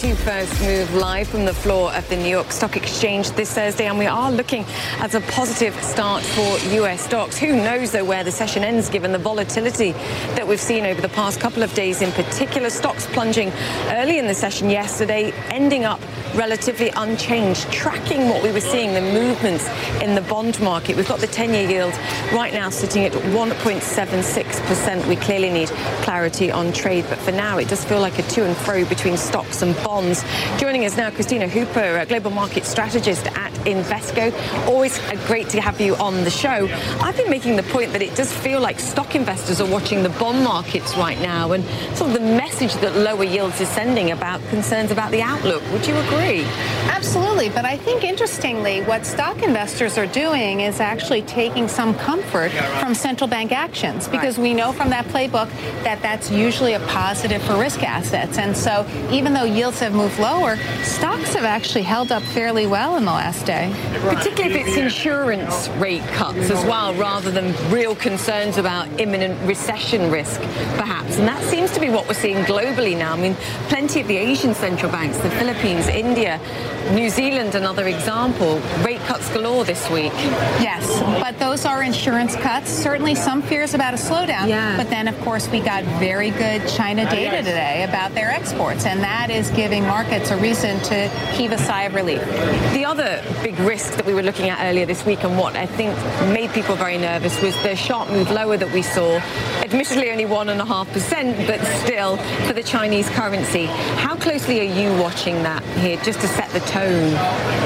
To 0.00 0.14
First 0.14 0.62
Move 0.62 0.94
live 0.94 1.28
from 1.28 1.44
the 1.44 1.52
floor 1.52 1.92
of 1.92 2.08
the 2.08 2.16
New 2.16 2.30
York 2.30 2.50
Stock 2.52 2.74
Exchange 2.74 3.32
this 3.32 3.52
Thursday, 3.52 3.84
and 3.84 3.98
we 3.98 4.06
are 4.06 4.32
looking 4.32 4.64
at 4.98 5.14
a 5.14 5.20
positive 5.20 5.74
start 5.82 6.22
for 6.22 6.58
U.S. 6.76 7.02
stocks. 7.02 7.36
Who 7.36 7.54
knows, 7.54 7.92
though, 7.92 8.06
where 8.06 8.24
the 8.24 8.30
session 8.30 8.64
ends 8.64 8.88
given 8.88 9.12
the 9.12 9.18
volatility 9.18 9.92
that 10.36 10.48
we've 10.48 10.58
seen 10.58 10.86
over 10.86 11.02
the 11.02 11.10
past 11.10 11.38
couple 11.38 11.62
of 11.62 11.74
days 11.74 12.00
in 12.00 12.12
particular. 12.12 12.70
Stocks 12.70 13.06
plunging 13.08 13.52
early 13.88 14.18
in 14.18 14.26
the 14.26 14.34
session 14.34 14.70
yesterday, 14.70 15.32
ending 15.50 15.84
up 15.84 16.00
relatively 16.34 16.88
unchanged, 16.96 17.70
tracking 17.70 18.30
what 18.30 18.42
we 18.42 18.52
were 18.52 18.60
seeing, 18.60 18.94
the 18.94 19.02
movements 19.02 19.68
in 20.00 20.14
the 20.14 20.22
bond 20.22 20.58
market. 20.62 20.96
We've 20.96 21.06
got 21.06 21.20
the 21.20 21.26
10-year 21.26 21.68
yield 21.68 21.92
right 22.32 22.54
now 22.54 22.70
sitting 22.70 23.04
at 23.04 23.12
1.76%. 23.12 25.08
We 25.08 25.16
clearly 25.16 25.50
need 25.50 25.68
clarity 26.04 26.50
on 26.50 26.72
trade, 26.72 27.04
but 27.10 27.18
for 27.18 27.32
now 27.32 27.58
it 27.58 27.68
does 27.68 27.84
feel 27.84 28.00
like 28.00 28.18
a 28.18 28.22
to 28.22 28.46
and 28.46 28.56
fro 28.56 28.86
between 28.86 29.18
stocks 29.18 29.60
and 29.60 29.74
bonds. 29.74 29.89
Joining 29.90 30.84
us 30.84 30.96
now, 30.96 31.10
Kristina 31.10 31.48
Hooper, 31.48 31.98
a 31.98 32.06
global 32.06 32.30
market 32.30 32.64
strategist 32.64 33.26
at 33.26 33.52
Invesco. 33.64 34.32
Always 34.68 34.96
great 35.26 35.48
to 35.48 35.60
have 35.60 35.80
you 35.80 35.96
on 35.96 36.22
the 36.22 36.30
show. 36.30 36.68
I've 37.00 37.16
been 37.16 37.28
making 37.28 37.56
the 37.56 37.64
point 37.64 37.92
that 37.94 38.00
it 38.00 38.14
does 38.14 38.32
feel 38.32 38.60
like 38.60 38.78
stock 38.78 39.16
investors 39.16 39.60
are 39.60 39.68
watching 39.68 40.04
the 40.04 40.10
bond 40.10 40.44
markets 40.44 40.96
right 40.96 41.20
now 41.20 41.50
and 41.50 41.64
sort 41.96 42.10
of 42.10 42.14
the 42.14 42.20
message 42.20 42.72
that 42.74 42.94
lower 42.94 43.24
yields 43.24 43.60
is 43.60 43.68
sending 43.68 44.12
about 44.12 44.40
concerns 44.48 44.92
about 44.92 45.10
the 45.10 45.22
outlook. 45.22 45.62
Would 45.72 45.84
you 45.84 45.96
agree? 45.96 46.20
agree. 46.20 46.44
Absolutely. 46.90 47.48
But 47.48 47.64
I 47.64 47.76
think 47.76 48.04
interestingly, 48.04 48.82
what 48.82 49.06
stock 49.06 49.42
investors 49.42 49.96
are 49.98 50.06
doing 50.06 50.60
is 50.60 50.80
actually 50.80 51.22
taking 51.22 51.68
some 51.68 51.94
comfort 51.94 52.50
from 52.80 52.94
central 52.94 53.28
bank 53.28 53.52
actions 53.52 54.08
because 54.08 54.36
right. 54.38 54.42
we 54.42 54.54
know 54.54 54.72
from 54.72 54.90
that 54.90 55.06
playbook 55.06 55.50
that 55.84 56.02
that's 56.02 56.30
usually 56.30 56.74
a 56.74 56.80
positive 56.80 57.42
for 57.42 57.56
risk 57.56 57.82
assets. 57.82 58.38
And 58.38 58.56
so 58.56 58.86
even 59.10 59.32
though 59.32 59.44
yields 59.44 59.79
have 59.80 59.94
moved 59.94 60.18
lower, 60.18 60.56
stocks 60.82 61.34
have 61.34 61.44
actually 61.44 61.82
held 61.82 62.12
up 62.12 62.22
fairly 62.22 62.66
well 62.66 62.96
in 62.96 63.04
the 63.04 63.12
last 63.12 63.46
day. 63.46 63.74
Particularly 64.02 64.60
if 64.60 64.68
it's 64.68 64.76
insurance 64.76 65.68
rate 65.78 66.06
cuts 66.08 66.50
as 66.50 66.64
well, 66.64 66.94
rather 66.94 67.30
than 67.30 67.54
real 67.72 67.94
concerns 67.94 68.56
about 68.58 68.88
imminent 69.00 69.40
recession 69.48 70.10
risk, 70.10 70.40
perhaps. 70.76 71.18
And 71.18 71.26
that 71.26 71.42
seems 71.44 71.72
to 71.72 71.80
be 71.80 71.88
what 71.88 72.06
we're 72.06 72.14
seeing 72.14 72.44
globally 72.44 72.96
now. 72.96 73.14
I 73.14 73.16
mean, 73.16 73.34
plenty 73.68 74.00
of 74.00 74.08
the 74.08 74.16
Asian 74.16 74.54
central 74.54 74.92
banks, 74.92 75.18
the 75.18 75.30
Philippines, 75.30 75.88
India, 75.88 76.10
India. 76.10 76.40
New 76.92 77.08
Zealand, 77.08 77.54
another 77.54 77.86
example. 77.86 78.58
Rate 78.84 79.00
cuts 79.02 79.32
galore 79.32 79.64
this 79.64 79.88
week. 79.90 80.12
Yes, 80.60 81.00
but 81.20 81.38
those 81.38 81.64
are 81.64 81.84
insurance 81.84 82.34
cuts. 82.34 82.68
Certainly 82.68 83.14
some 83.14 83.42
fears 83.42 83.74
about 83.74 83.94
a 83.94 83.96
slowdown. 83.96 84.48
Yeah. 84.48 84.76
But 84.76 84.90
then, 84.90 85.06
of 85.06 85.18
course, 85.20 85.48
we 85.50 85.60
got 85.60 85.84
very 86.00 86.30
good 86.30 86.66
China 86.68 87.08
data 87.08 87.38
today 87.38 87.84
about 87.84 88.12
their 88.14 88.30
exports, 88.30 88.86
and 88.86 89.00
that 89.04 89.30
is 89.30 89.50
giving 89.50 89.69
markets 89.78 90.32
a 90.32 90.36
reason 90.38 90.80
to 90.80 91.08
heave 91.34 91.52
a 91.52 91.58
sigh 91.58 91.84
of 91.84 91.94
relief. 91.94 92.24
The 92.72 92.84
other 92.84 93.22
big 93.44 93.56
risk 93.60 93.94
that 93.94 94.04
we 94.04 94.14
were 94.14 94.22
looking 94.22 94.48
at 94.48 94.58
earlier 94.68 94.86
this 94.86 95.06
week 95.06 95.22
and 95.22 95.38
what 95.38 95.54
I 95.54 95.66
think 95.66 95.96
made 96.32 96.50
people 96.50 96.74
very 96.74 96.98
nervous 96.98 97.40
was 97.40 97.54
the 97.62 97.76
sharp 97.76 98.10
move 98.10 98.30
lower 98.30 98.56
that 98.56 98.72
we 98.72 98.82
saw. 98.82 99.18
Admittedly, 99.62 100.10
only 100.10 100.24
1.5%, 100.24 101.46
but 101.46 101.60
still 101.84 102.16
for 102.46 102.52
the 102.52 102.62
Chinese 102.62 103.08
currency. 103.10 103.66
How 103.66 104.16
closely 104.16 104.58
are 104.60 104.74
you 104.80 104.90
watching 105.00 105.42
that 105.44 105.62
here, 105.78 105.98
just 105.98 106.20
to 106.22 106.26
set 106.26 106.50
the 106.50 106.60
tone? 106.60 107.12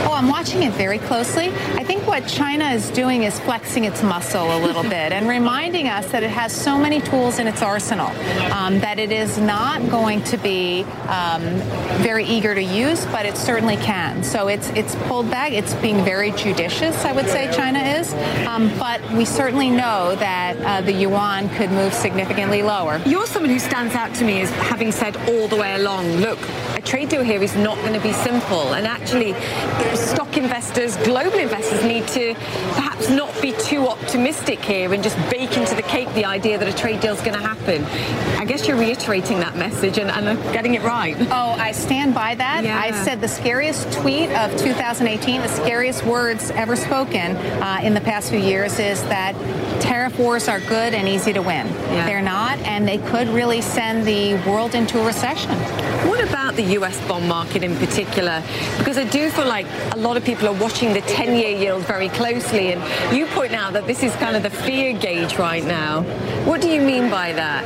Oh, 0.07 0.13
I'm 0.13 0.29
watching 0.29 0.65
it 0.65 0.73
very 0.75 0.99
closely. 0.99 1.49
I 1.77 1.85
think 1.85 2.07
what 2.07 2.27
China 2.27 2.67
is 2.67 2.91
doing 2.91 3.23
is 3.23 3.39
flexing 3.41 3.85
its 3.85 4.03
muscle 4.03 4.45
a 4.45 4.61
little 4.61 4.83
bit 4.99 5.13
and 5.13 5.29
reminding 5.29 5.89
us 5.89 6.07
that 6.13 6.23
it 6.23 6.31
has 6.31 6.53
so 6.53 6.77
many 6.77 7.01
tools 7.01 7.39
in 7.39 7.47
its 7.47 7.63
arsenal 7.63 8.09
um, 8.53 8.81
that 8.81 8.99
it 8.99 9.13
is 9.13 9.39
not 9.39 9.89
going 9.91 10.23
to 10.25 10.37
be 10.37 10.83
um, 11.09 11.45
very 12.03 12.25
eager 12.25 12.55
to 12.55 12.63
use, 12.63 13.05
but 13.07 13.27
it 13.27 13.37
certainly 13.37 13.77
can. 13.77 14.23
So 14.23 14.49
it's 14.49 14.69
it's 14.71 14.95
pulled 15.07 15.31
back. 15.31 15.53
It's 15.53 15.75
being 15.75 16.05
very 16.05 16.31
judicious, 16.33 17.05
I 17.05 17.13
would 17.13 17.29
say 17.29 17.53
China 17.53 17.79
is. 17.79 18.13
Um, 18.47 18.71
but 18.79 19.01
we 19.13 19.25
certainly 19.25 19.71
know 19.71 20.15
that 20.17 20.57
uh, 20.59 20.81
the 20.81 20.93
yuan 20.93 21.49
could 21.51 21.71
move 21.71 21.93
significantly 21.93 22.63
lower. 22.63 23.01
You're 23.07 23.27
someone 23.27 23.51
who 23.51 23.59
stands 23.59 23.95
out 23.95 24.15
to 24.17 24.25
me 24.25 24.41
as 24.41 24.51
having 24.51 24.93
said 24.93 25.17
all 25.29 25.49
the 25.49 25.57
way 25.57 25.75
along, 25.75 26.07
look, 26.17 26.39
a 26.75 26.81
trade 26.81 27.09
deal 27.09 27.23
here 27.23 27.43
is 27.43 27.55
not 27.57 27.77
going 27.79 27.95
to 27.95 28.01
be 28.01 28.13
simple. 28.13 28.75
And 28.75 28.87
actually, 28.87 29.35
stock 29.95 30.37
investors, 30.37 30.97
global 30.99 31.39
investors 31.39 31.83
need 31.85 32.07
to 32.09 32.35
perhaps 32.75 33.09
not 33.11 33.31
be 33.41 33.53
too 33.53 33.87
optimistic 33.89 34.61
here 34.61 34.93
and 34.93 35.03
just 35.03 35.17
bake 35.31 35.57
into 35.57 35.75
the 35.75 35.83
cake 35.83 36.13
the 36.15 36.25
idea 36.25 36.59
that 36.59 36.69
a 36.69 36.77
trade 36.77 37.01
deal 37.01 37.15
is 37.15 37.21
going 37.21 37.39
to 37.39 37.47
happen. 37.47 37.85
I 38.41 38.45
guess 38.45 38.67
you're 38.67 38.77
reiterating 38.77 39.41
that 39.41 39.57
message 39.57 39.99
and, 39.99 40.11
and 40.11 40.41
getting 40.53 40.75
it 40.75 40.83
right. 40.83 41.17
Oh, 41.31 41.57
I 41.59 41.73
stand 41.85 42.15
by 42.15 42.35
that. 42.35 42.65
Yeah. 42.65 42.81
I 42.81 43.05
said 43.05 43.21
the 43.21 43.29
scariest 43.29 43.93
tweet 43.93 44.31
of 44.31 44.57
2018, 44.57 45.43
the 45.43 45.49
scariest 45.49 46.05
words 46.05 46.51
ever 46.53 46.77
spoken 46.77 47.37
uh, 47.37 47.81
in 47.83 47.95
the 47.95 48.01
past 48.01 48.31
few 48.31 48.39
years 48.39 48.79
is 48.79 49.03
that 49.05 49.35
tariff 49.81 50.19
wars 50.19 50.49
are 50.49 50.61
good 50.61 50.95
and 50.95 51.07
easy 51.07 51.33
to 51.33 51.41
win. 51.41 51.67
Yeah. 51.67 52.07
They're 52.07 52.23
not, 52.23 52.59
and 52.61 52.89
they 52.89 52.99
could 52.99 53.29
really 53.29 53.61
send 53.61 54.07
the 54.07 54.35
world 54.49 54.75
into 54.75 55.01
a 55.01 55.07
recession. 55.07 55.53
About 56.35 56.57
the 56.57 56.75
US 56.81 57.01
bond 57.07 57.29
market 57.29 57.63
in 57.63 57.77
particular? 57.77 58.43
Because 58.79 58.99
I 58.99 59.05
do 59.05 59.31
feel 59.31 59.47
like 59.47 59.67
a 59.93 59.97
lot 59.97 60.17
of 60.17 60.25
people 60.25 60.49
are 60.49 60.61
watching 60.61 60.93
the 60.93 61.01
10 61.03 61.39
year 61.39 61.57
yield 61.57 61.83
very 61.87 62.09
closely, 62.09 62.73
and 62.73 63.17
you 63.17 63.27
point 63.27 63.53
out 63.53 63.73
that 63.75 63.87
this 63.87 64.03
is 64.03 64.13
kind 64.17 64.35
of 64.37 64.43
the 64.43 64.51
fear 64.51 64.93
gauge 64.99 65.39
right 65.39 65.65
now. 65.65 66.03
What 66.45 66.61
do 66.61 66.69
you 66.69 66.81
mean 66.81 67.09
by 67.09 67.33
that? 67.35 67.65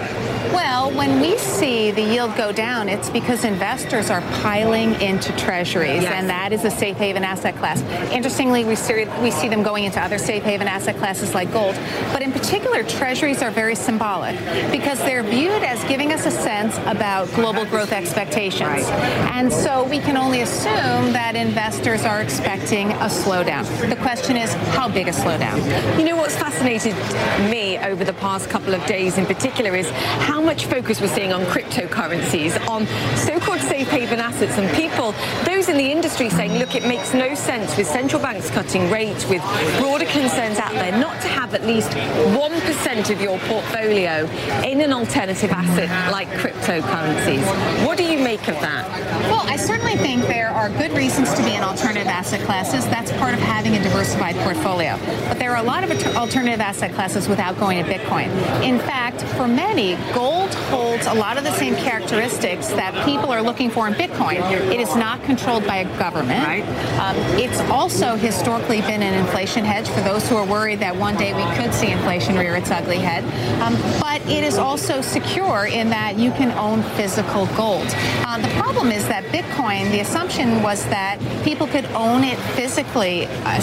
Well, 0.53 0.91
when 0.91 1.19
we 1.21 1.39
see 1.39 1.91
the 1.93 2.03
yield 2.03 2.37
go 2.37 2.53
down, 2.53 2.91
it's 2.91 3.09
because 3.09 3.45
investors 3.45 4.11
are 4.11 4.21
piling 4.43 5.01
into 5.01 5.35
treasuries, 5.37 6.03
Yes. 6.03 6.13
and 6.15 6.29
that 6.29 6.53
is 6.53 6.65
a 6.65 6.71
safe 6.71 6.97
haven 6.99 7.25
asset 7.25 7.57
class. 7.57 7.81
Interestingly, 8.13 8.65
we 8.65 8.75
see, 8.75 9.07
we 9.23 9.31
see 9.31 9.49
them 9.49 9.63
going 9.63 9.85
into 9.85 10.01
other 10.01 10.19
safe 10.19 10.43
haven 10.43 10.69
asset 10.69 10.97
classes 10.99 11.35
like 11.35 11.51
gold. 11.53 11.75
But 12.13 12.21
in 12.23 12.33
particular, 12.33 12.83
treasuries 12.83 13.43
are 13.43 13.51
very 13.51 13.75
symbolic 13.75 14.37
because 14.71 14.99
they're 14.99 15.23
viewed 15.23 15.63
as 15.63 15.83
giving 15.85 16.13
us 16.13 16.27
a 16.27 16.31
sense 16.31 16.77
about 16.87 17.33
global 17.35 17.65
growth 17.65 17.93
expectations. 17.93 18.58
And 18.67 19.53
so 19.53 19.85
we 19.85 19.99
can 19.99 20.17
only 20.17 20.43
assume 20.43 21.13
that 21.13 21.37
investors 21.37 22.05
are 22.05 22.21
expecting 22.21 22.91
a 22.93 23.09
slowdown. 23.09 23.65
The 23.89 23.97
question 23.97 24.37
is, 24.37 24.53
how 24.75 24.89
big 24.89 25.09
a 25.09 25.13
slowdown? 25.13 25.59
You 25.99 26.05
know 26.05 26.17
what's 26.17 26.37
fascinated 26.37 26.95
me 27.51 27.79
over 27.79 28.05
the 28.05 28.13
past 28.15 28.49
couple 28.51 28.75
of 28.75 28.85
days 28.87 29.19
in 29.19 29.27
particular 29.27 29.75
is 29.75 29.89
how 29.91 30.41
much 30.41 30.67
focus 30.67 31.01
we're 31.01 31.09
seeing 31.09 31.33
on 31.33 31.43
cryptocurrencies, 31.45 32.59
on 32.69 32.87
so-called 33.17 33.61
safe 33.61 33.89
haven 33.89 34.19
assets, 34.19 34.59
and 34.59 34.69
people, 34.77 35.13
those 35.45 35.69
in 35.69 35.77
the 35.77 35.91
industry 35.91 36.31
saying, 36.31 36.59
look, 36.59 36.75
it 36.75 36.85
makes 36.85 37.15
no 37.15 37.35
sense 37.35 37.77
with 37.77 37.87
central 37.87 38.21
banks 38.21 38.51
cutting 38.51 38.91
rates, 38.91 39.27
with 39.29 39.43
broader 39.79 40.07
concerns 40.07 40.59
out 40.59 40.73
there, 40.73 40.93
not 40.99 41.21
to 41.23 41.29
have 41.29 41.55
at 41.55 41.65
least 41.65 41.91
1% 41.91 43.11
of 43.11 43.21
your 43.21 43.39
portfolio 43.41 44.27
in 44.65 44.81
an 44.81 44.93
alternative 44.93 45.51
asset 45.51 45.89
mm-hmm. 45.89 46.13
like 46.13 46.29
cryptocurrencies. 46.29 47.87
What 47.87 47.99
do 47.99 48.05
you 48.05 48.19
make 48.19 48.38
of 48.47 48.55
that? 48.61 48.87
Well, 49.31 49.43
I 49.47 49.57
certainly 49.57 49.97
think 49.97 50.27
there 50.27 50.51
are 50.51 50.69
good 50.69 50.93
reasons 50.93 51.33
to 51.35 51.43
be 51.43 51.55
in 51.55 51.63
alternative 51.63 52.07
asset 52.07 52.41
classes. 52.43 52.87
That's 52.87 53.11
part 53.13 53.35
of 53.35 53.41
having 53.41 53.75
a 53.75 53.83
diversified 53.83 54.37
portfolio. 54.37 54.99
But 55.29 55.39
there 55.39 55.51
are 55.51 55.57
a 55.57 55.63
lot 55.63 55.83
of 55.83 55.91
alternative 56.17 56.61
asset 56.61 56.95
classes 56.95 57.29
without 57.29 57.59
going 57.59 57.83
to 57.83 57.91
Bitcoin. 57.91 58.29
In 58.63 58.79
fact, 58.79 59.08
for 59.23 59.49
many, 59.49 59.97
gold 60.15 60.55
holds 60.71 61.07
a 61.07 61.15
lot 61.15 61.37
of 61.39 61.45
the 61.45 61.53
same 61.53 61.75
characteristics 61.75 62.69
that 62.69 62.95
people 63.05 63.31
are 63.31 63.43
looking 63.43 63.71
for 63.71 63.89
in 63.89 63.95
Bitcoin. 63.95 64.39
It 64.73 64.81
is 64.81 64.95
not 64.95 65.23
controlled 65.25 65.67
by 65.67 65.77
a 65.79 65.99
government. 65.99 66.47
Right. 66.47 66.65
Um, 66.99 67.17
it's 67.39 67.61
also 67.71 68.17
historically 68.17 68.81
been 68.83 69.03
an 69.03 69.15
inflation 69.15 69.65
hedge 69.65 69.89
for 69.89 70.01
those 70.01 70.29
who 70.29 70.37
are 70.37 70.47
worried 70.47 70.81
that 70.81 70.95
one 70.95 71.17
day 71.17 71.33
we 71.35 71.45
could 71.57 71.75
see 71.75 71.91
inflation 71.91 72.37
rear 72.37 72.57
its 72.57 72.71
ugly 72.71 72.99
head. 72.99 73.25
Um, 73.63 73.75
but 74.01 74.21
it 74.31 74.45
is 74.45 74.59
also 74.59 75.01
secure 75.01 75.67
in 75.67 75.91
that 75.91 76.19
you 76.19 76.31
can 76.33 76.51
own 76.53 76.83
physical 76.97 77.47
gold. 77.57 77.87
Uh, 78.25 78.39
the 78.39 78.55
problem 78.61 78.93
is 78.93 79.07
that 79.09 79.25
Bitcoin, 79.25 79.91
the 79.91 80.01
assumption 80.01 80.63
was 80.63 80.85
that 80.87 81.19
people 81.45 81.67
could 81.67 81.87
own 81.87 82.25
it 82.25 82.39
physically, 82.55 83.27
uh, 83.27 83.57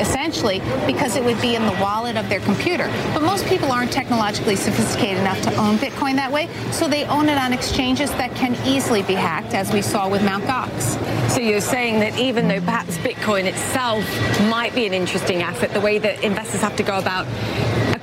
essentially, 0.00 0.60
because 0.86 1.16
it 1.16 1.24
would 1.24 1.40
be 1.40 1.54
in 1.54 1.64
the 1.64 1.76
wallet 1.80 2.16
of 2.16 2.28
their 2.28 2.40
computer. 2.40 2.86
But 3.14 3.22
most 3.22 3.46
people 3.46 3.70
aren't 3.72 3.92
technologically 3.92 4.56
sophisticated 4.56 4.97
enough 5.06 5.40
to 5.42 5.54
own 5.56 5.76
Bitcoin 5.76 6.16
that 6.16 6.32
way, 6.32 6.48
so 6.72 6.88
they 6.88 7.04
own 7.04 7.28
it 7.28 7.38
on 7.38 7.52
exchanges 7.52 8.10
that 8.12 8.34
can 8.34 8.56
easily 8.66 9.02
be 9.02 9.14
hacked, 9.14 9.54
as 9.54 9.72
we 9.72 9.82
saw 9.82 10.08
with 10.08 10.22
Mt. 10.22 10.44
Gox. 10.44 11.30
So 11.30 11.40
you're 11.40 11.60
saying 11.60 12.00
that 12.00 12.18
even 12.18 12.48
though 12.48 12.60
perhaps 12.60 12.98
Bitcoin 12.98 13.44
itself 13.44 14.04
might 14.48 14.74
be 14.74 14.86
an 14.86 14.92
interesting 14.92 15.42
asset, 15.42 15.72
the 15.72 15.80
way 15.80 15.98
that 15.98 16.22
investors 16.22 16.60
have 16.62 16.76
to 16.76 16.82
go 16.82 16.98
about 16.98 17.26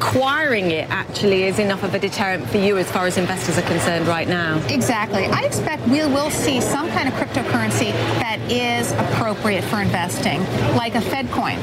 acquiring 0.07 0.71
it 0.71 0.89
actually 0.89 1.43
is 1.43 1.59
enough 1.59 1.83
of 1.83 1.93
a 1.93 1.99
deterrent 1.99 2.47
for 2.49 2.57
you 2.57 2.77
as 2.77 2.89
far 2.91 3.07
as 3.07 3.17
investors 3.17 3.57
are 3.57 3.63
concerned 3.63 4.07
right 4.07 4.27
now. 4.27 4.63
Exactly. 4.67 5.25
I 5.25 5.41
expect 5.41 5.87
we 5.87 5.99
will 5.99 6.29
see 6.29 6.61
some 6.61 6.89
kind 6.89 7.07
of 7.07 7.13
cryptocurrency 7.15 7.91
that 8.21 8.39
is 8.51 8.91
appropriate 8.93 9.63
for 9.63 9.81
investing, 9.81 10.39
like 10.75 10.95
a 10.95 11.01
Fed 11.01 11.29
coin. 11.31 11.57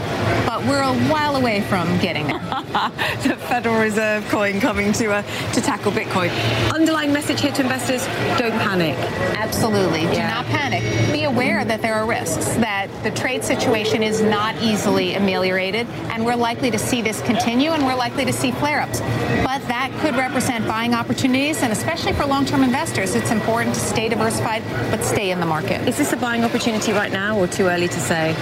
But 0.47 0.65
we're 0.67 0.83
a 0.83 0.95
while 1.09 1.37
away 1.37 1.61
from 1.63 1.87
getting 1.99 2.27
there. 2.27 2.39
the 3.23 3.37
Federal 3.49 3.79
Reserve 3.81 4.29
coin 4.29 4.61
coming 4.61 4.93
to 4.95 5.13
uh, 5.13 5.23
to 5.53 5.61
tackle 5.61 5.93
Bitcoin. 5.93 6.31
Underlying 6.73 7.13
message 7.13 7.41
here 7.41 7.53
to 7.53 7.63
investors: 7.63 8.05
don't 8.39 8.59
panic. 8.59 8.97
Absolutely. 9.37 10.03
Do 10.03 10.19
not 10.19 10.45
panic. 10.47 10.83
Be 11.13 11.25
aware 11.25 11.65
that 11.65 11.83
there 11.83 11.95
are 11.95 12.07
risks, 12.07 12.47
that 12.57 12.89
the 13.03 13.11
trade 13.11 13.45
situation 13.45 14.03
is 14.03 14.21
not 14.21 14.61
easily 14.63 15.15
ameliorated, 15.15 15.87
and 16.11 16.25
we're 16.25 16.37
likely 16.37 16.71
to 16.71 16.79
see 16.79 17.03
this 17.03 17.21
continue, 17.23 17.71
and 17.71 17.85
we're 17.85 17.95
likely 17.95 18.25
to 18.25 18.32
see 18.33 18.53
flare-ups. 18.53 19.01
But 19.01 19.67
that 19.69 19.91
could 20.01 20.17
represent 20.17 20.67
buying 20.67 20.95
opportunities, 20.95 21.63
and 21.63 21.73
especially 21.73 22.13
for 22.13 22.25
long-term 22.27 22.63
investors, 22.63 23.15
it's 23.15 23.31
important 23.31 23.75
to 23.75 23.81
stay 23.81 24.09
diversified, 24.09 24.63
but 24.91 25.03
stay 25.05 25.31
in 25.31 25.41
the 25.41 25.47
market. 25.47 25.87
Is 25.89 25.97
this 25.99 26.13
a 26.13 26.17
buying 26.17 26.45
opportunity 26.45 26.93
right 26.93 27.13
now, 27.13 27.39
or 27.39 27.47
too 27.47 27.67
early 27.67 27.89
to 27.89 28.01
say? 28.01 28.35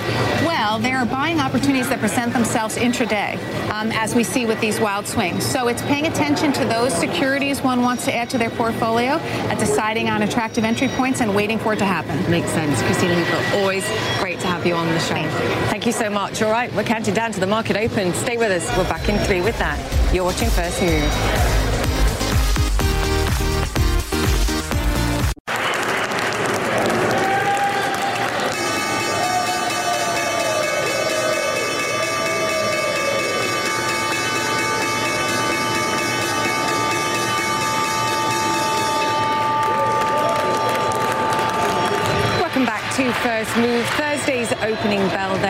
Well, 0.45 0.79
there 0.79 0.99
are 0.99 1.07
buying 1.07 1.41
opportunities 1.41 1.89
that 1.89 1.99
present 2.01 2.33
themselves 2.33 2.77
intraday, 2.77 3.37
um, 3.71 3.93
as 3.93 4.15
we 4.15 4.25
see 4.25 4.47
with 4.47 4.61
these 4.61 4.81
wild 4.81 5.07
swings. 5.07 5.45
So 5.45 5.69
it's 5.69 5.83
paying 5.83 6.07
attention 6.07 6.53
to 6.55 6.65
those 6.65 6.95
securities 6.95 7.63
one 7.63 7.83
wants 7.83 8.05
to 8.07 8.15
add 8.15 8.31
to 8.31 8.39
their 8.39 8.51
portfolio, 8.51 9.13
uh, 9.13 9.55
deciding 9.57 10.09
on 10.09 10.23
attractive 10.23 10.65
entry 10.65 10.89
points, 10.89 11.21
and 11.21 11.35
waiting 11.35 11.59
for 11.59 11.73
it 11.73 11.79
to 11.79 11.85
happen. 11.85 12.31
Makes 12.31 12.51
sense. 12.51 12.81
Kristina 12.83 13.15
Hooper, 13.15 13.61
always 13.61 13.87
great 14.19 14.41
to 14.41 14.47
have 14.47 14.67
you 14.67 14.75
on 14.75 14.87
the 14.87 14.99
show. 15.01 15.15
Thank 15.15 15.33
you. 15.33 15.49
Thank 15.69 15.87
you 15.87 15.93
so 15.93 16.11
much. 16.11 16.43
All 16.43 16.51
right, 16.51 16.73
we're 16.75 16.85
counting 16.85 17.15
down 17.15 17.33
to 17.33 17.41
the 17.41 17.47
market 17.47 17.77
open. 17.77 18.13
Stay 18.15 18.37
with 18.37 18.51
us. 18.51 18.67
We're 18.77 18.85
back 18.85 19.09
in 19.09 19.19
three 19.27 19.41
with 19.41 19.59
that. 19.59 19.70
You're 20.13 20.25
watching 20.25 20.49
First 20.51 20.81
Move. 20.83 20.91
Welcome 42.41 42.65
back 42.65 42.97
to 42.97 43.01
to 43.01 43.13
First 43.15 43.57
Move. 43.57 43.87
Thursday's 43.91 44.53
opening 44.63 45.07
bell 45.09 45.39
there 45.39 45.50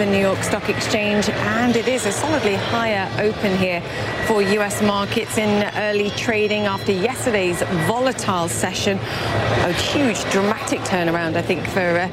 the 0.00 0.06
New 0.06 0.18
York 0.18 0.42
Stock 0.42 0.70
Exchange. 0.70 1.28
And 1.28 1.76
it 1.76 1.86
is 1.86 2.06
a 2.06 2.12
solidly 2.12 2.54
higher 2.54 3.06
open 3.20 3.54
here 3.58 3.82
for 4.26 4.40
U.S. 4.40 4.80
markets 4.80 5.36
in 5.36 5.70
early 5.76 6.08
trading 6.10 6.62
after 6.62 6.90
yesterday's 6.90 7.62
volatile 7.86 8.48
session. 8.48 8.96
A 8.96 9.72
huge, 9.72 10.24
dramatic 10.30 10.80
turnaround, 10.80 11.36
I 11.36 11.42
think, 11.42 11.66
for, 11.66 11.98
uh, 11.98 12.08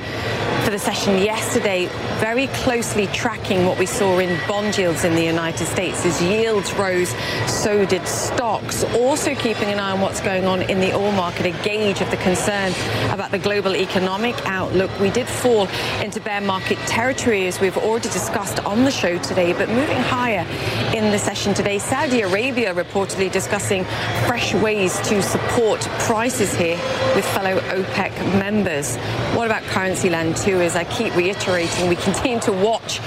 for 0.68 0.72
the 0.72 0.80
session 0.80 1.20
yesterday. 1.20 1.86
Very 2.20 2.48
closely 2.48 3.08
tracking 3.08 3.66
what 3.66 3.80
we 3.80 3.86
saw 3.86 4.20
in 4.20 4.38
bond 4.50 4.78
yields 4.78 5.06
in 5.06 5.16
the 5.16 5.24
United 5.24 5.66
States. 5.66 6.06
As 6.06 6.22
yields 6.22 6.74
rose, 6.74 7.16
so 7.50 7.86
did 7.86 8.06
stocks. 8.06 8.84
Also 8.96 9.34
keeping 9.34 9.70
an 9.70 9.80
eye 9.80 9.92
on 9.92 10.02
what's 10.02 10.20
going 10.20 10.44
on 10.44 10.64
in 10.64 10.82
the 10.82 10.94
oil 10.94 11.14
market, 11.14 11.46
a 11.46 11.64
gauge 11.64 12.02
of 12.02 12.12
the 12.12 12.18
concern 12.18 12.74
about 13.14 13.32
the 13.32 13.40
global 13.40 13.78
economic 13.78 14.36
outlook. 14.46 14.92
We 15.00 15.10
did 15.10 15.26
fall 15.26 15.70
into 16.04 16.20
bear 16.20 16.42
market 16.42 16.78
territory, 16.80 17.48
as 17.48 17.62
we've 17.62 17.78
already 17.78 18.10
discussed 18.10 18.60
on 18.66 18.84
the 18.84 18.92
show 18.92 19.18
today, 19.20 19.54
but 19.54 19.70
moving 19.70 19.96
higher 19.96 20.46
in 20.94 21.12
the 21.12 21.18
session 21.18 21.54
today. 21.54 21.80
Saudi 21.80 22.24
Arabia 22.24 22.74
reportedly 22.74 23.32
discussing 23.32 23.86
fresh 24.26 24.54
ways 24.56 25.00
to 25.08 25.24
support 25.24 25.80
prices 26.00 26.54
here 26.58 26.76
with 27.16 27.24
fellow 27.28 27.58
OPEC 27.70 28.12
members. 28.38 28.98
What 29.34 29.46
about 29.46 29.64
currency 29.64 30.10
land, 30.10 30.36
too? 30.36 30.57
As 30.62 30.76
I 30.76 30.84
keep 30.86 31.16
reiterating, 31.16 31.88
we 31.88 31.96
continue 31.96 32.40
to 32.42 32.52
watch 32.52 33.00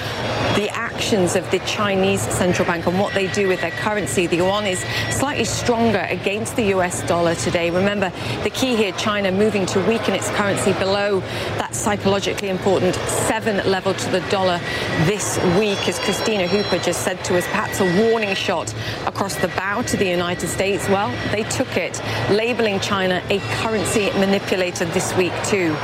the 0.55 0.69
actions 0.71 1.35
of 1.35 1.49
the 1.51 1.59
Chinese 1.59 2.21
central 2.21 2.65
bank 2.65 2.87
and 2.87 2.99
what 2.99 3.13
they 3.13 3.27
do 3.33 3.47
with 3.47 3.61
their 3.61 3.71
currency. 3.71 4.25
The 4.25 4.37
yuan 4.37 4.65
is 4.65 4.79
slightly 5.09 5.45
stronger 5.45 6.05
against 6.09 6.55
the 6.55 6.63
US 6.75 7.05
dollar 7.07 7.35
today. 7.35 7.69
Remember, 7.69 8.11
the 8.43 8.49
key 8.49 8.75
here, 8.75 8.91
China 8.93 9.31
moving 9.31 9.65
to 9.67 9.79
weaken 9.87 10.13
its 10.13 10.29
currency 10.31 10.73
below 10.73 11.19
that 11.57 11.75
psychologically 11.75 12.49
important 12.49 12.95
seven 12.95 13.57
level 13.69 13.93
to 13.93 14.09
the 14.11 14.21
dollar 14.29 14.59
this 15.05 15.37
week, 15.59 15.87
as 15.87 15.99
Kristina 15.99 16.47
Hooper 16.47 16.77
just 16.83 17.03
said 17.03 17.23
to 17.25 17.37
us, 17.37 17.45
perhaps 17.47 17.79
a 17.79 18.09
warning 18.09 18.33
shot 18.35 18.73
across 19.05 19.35
the 19.35 19.49
bow 19.49 19.81
to 19.83 19.97
the 19.97 20.07
United 20.07 20.47
States. 20.47 20.87
Well, 20.89 21.11
they 21.31 21.43
took 21.43 21.77
it, 21.77 22.01
labeling 22.29 22.79
China 22.79 23.21
a 23.29 23.39
currency 23.61 24.09
manipulator 24.19 24.85
this 24.85 25.15
week, 25.15 25.33
too. 25.43 25.75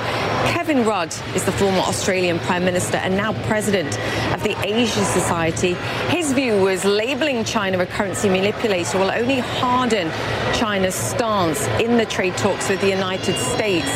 Kevin 0.47 0.86
Rudd 0.86 1.13
is 1.36 1.43
the 1.43 1.51
former 1.58 1.80
Australian 1.80 2.38
Prime 2.39 2.63
Minister 2.63 2.98
and 2.98 3.17
now 3.17 3.34
President 3.48 3.98
of 4.32 4.43
the 4.43 4.56
Asia 4.63 5.04
Society. 5.04 5.74
His 6.10 6.32
view 6.34 6.62
was 6.62 6.86
labeling 6.86 7.43
China 7.43 7.80
a 7.80 7.86
currency 7.86 8.30
manipulator 8.30 9.00
will 9.00 9.10
only 9.10 9.39
harden 9.39 10.12
China's 10.54 10.93
stance 10.93 11.65
in 11.82 11.98
the 11.98 12.06
trade 12.06 12.38
talks 12.38 12.70
with 12.70 12.80
the 12.82 12.89
United 12.89 13.36
States. 13.38 13.88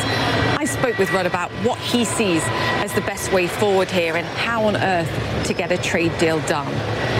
I 0.58 0.64
spoke 0.64 0.98
with 0.98 1.12
Rudd 1.12 1.26
about 1.26 1.50
what 1.64 1.78
he 1.78 2.04
sees 2.04 2.42
as 2.82 2.92
the 2.94 3.00
best 3.02 3.32
way 3.32 3.46
forward 3.46 3.90
here 3.90 4.16
and 4.16 4.26
how 4.26 4.64
on 4.64 4.76
earth 4.76 5.46
to 5.46 5.54
get 5.54 5.70
a 5.70 5.78
trade 5.78 6.16
deal 6.18 6.40
done. 6.46 6.68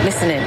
Listen 0.05 0.31
in. 0.31 0.43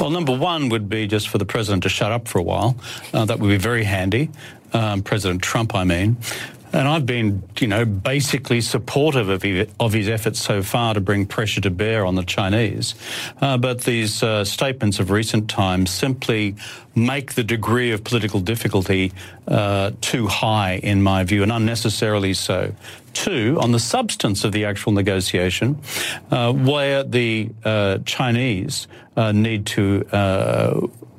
Well, 0.00 0.10
number 0.10 0.36
one 0.36 0.70
would 0.70 0.88
be 0.88 1.06
just 1.06 1.28
for 1.28 1.38
the 1.38 1.46
president 1.46 1.84
to 1.84 1.88
shut 1.88 2.10
up 2.10 2.26
for 2.26 2.38
a 2.38 2.42
while. 2.42 2.76
Uh, 3.12 3.24
that 3.26 3.38
would 3.38 3.48
be 3.48 3.58
very 3.58 3.84
handy. 3.84 4.30
Um, 4.72 5.02
president 5.02 5.40
Trump, 5.40 5.72
I 5.72 5.84
mean. 5.84 6.16
And 6.74 6.88
I've 6.88 7.06
been, 7.06 7.44
you 7.60 7.68
know, 7.68 7.84
basically 7.84 8.60
supportive 8.60 9.28
of, 9.28 9.42
his, 9.42 9.68
of 9.78 9.92
his 9.92 10.08
efforts 10.08 10.40
so 10.40 10.60
far 10.60 10.92
to 10.94 11.00
bring 11.00 11.24
pressure 11.24 11.60
to 11.60 11.70
bear 11.70 12.04
on 12.04 12.16
the 12.16 12.24
Chinese. 12.24 12.96
Uh, 13.40 13.56
but 13.58 13.82
these 13.82 14.24
uh, 14.24 14.44
statements 14.44 14.98
of 14.98 15.12
recent 15.12 15.48
times 15.48 15.92
simply 15.92 16.56
make 16.96 17.34
the 17.34 17.44
degree 17.44 17.92
of 17.92 18.02
political 18.02 18.40
difficulty 18.40 19.12
uh, 19.46 19.92
too 20.00 20.26
high, 20.26 20.80
in 20.82 21.00
my 21.00 21.22
view, 21.22 21.44
and 21.44 21.52
unnecessarily 21.52 22.34
so. 22.34 22.74
Two, 23.12 23.56
on 23.60 23.70
the 23.70 23.78
substance 23.78 24.42
of 24.42 24.50
the 24.50 24.64
actual 24.64 24.90
negotiation, 24.90 25.78
uh, 26.32 26.52
where 26.52 27.04
the 27.04 27.50
uh, 27.64 27.98
Chinese 28.04 28.88
uh, 29.16 29.30
need 29.30 29.64
to 29.66 30.04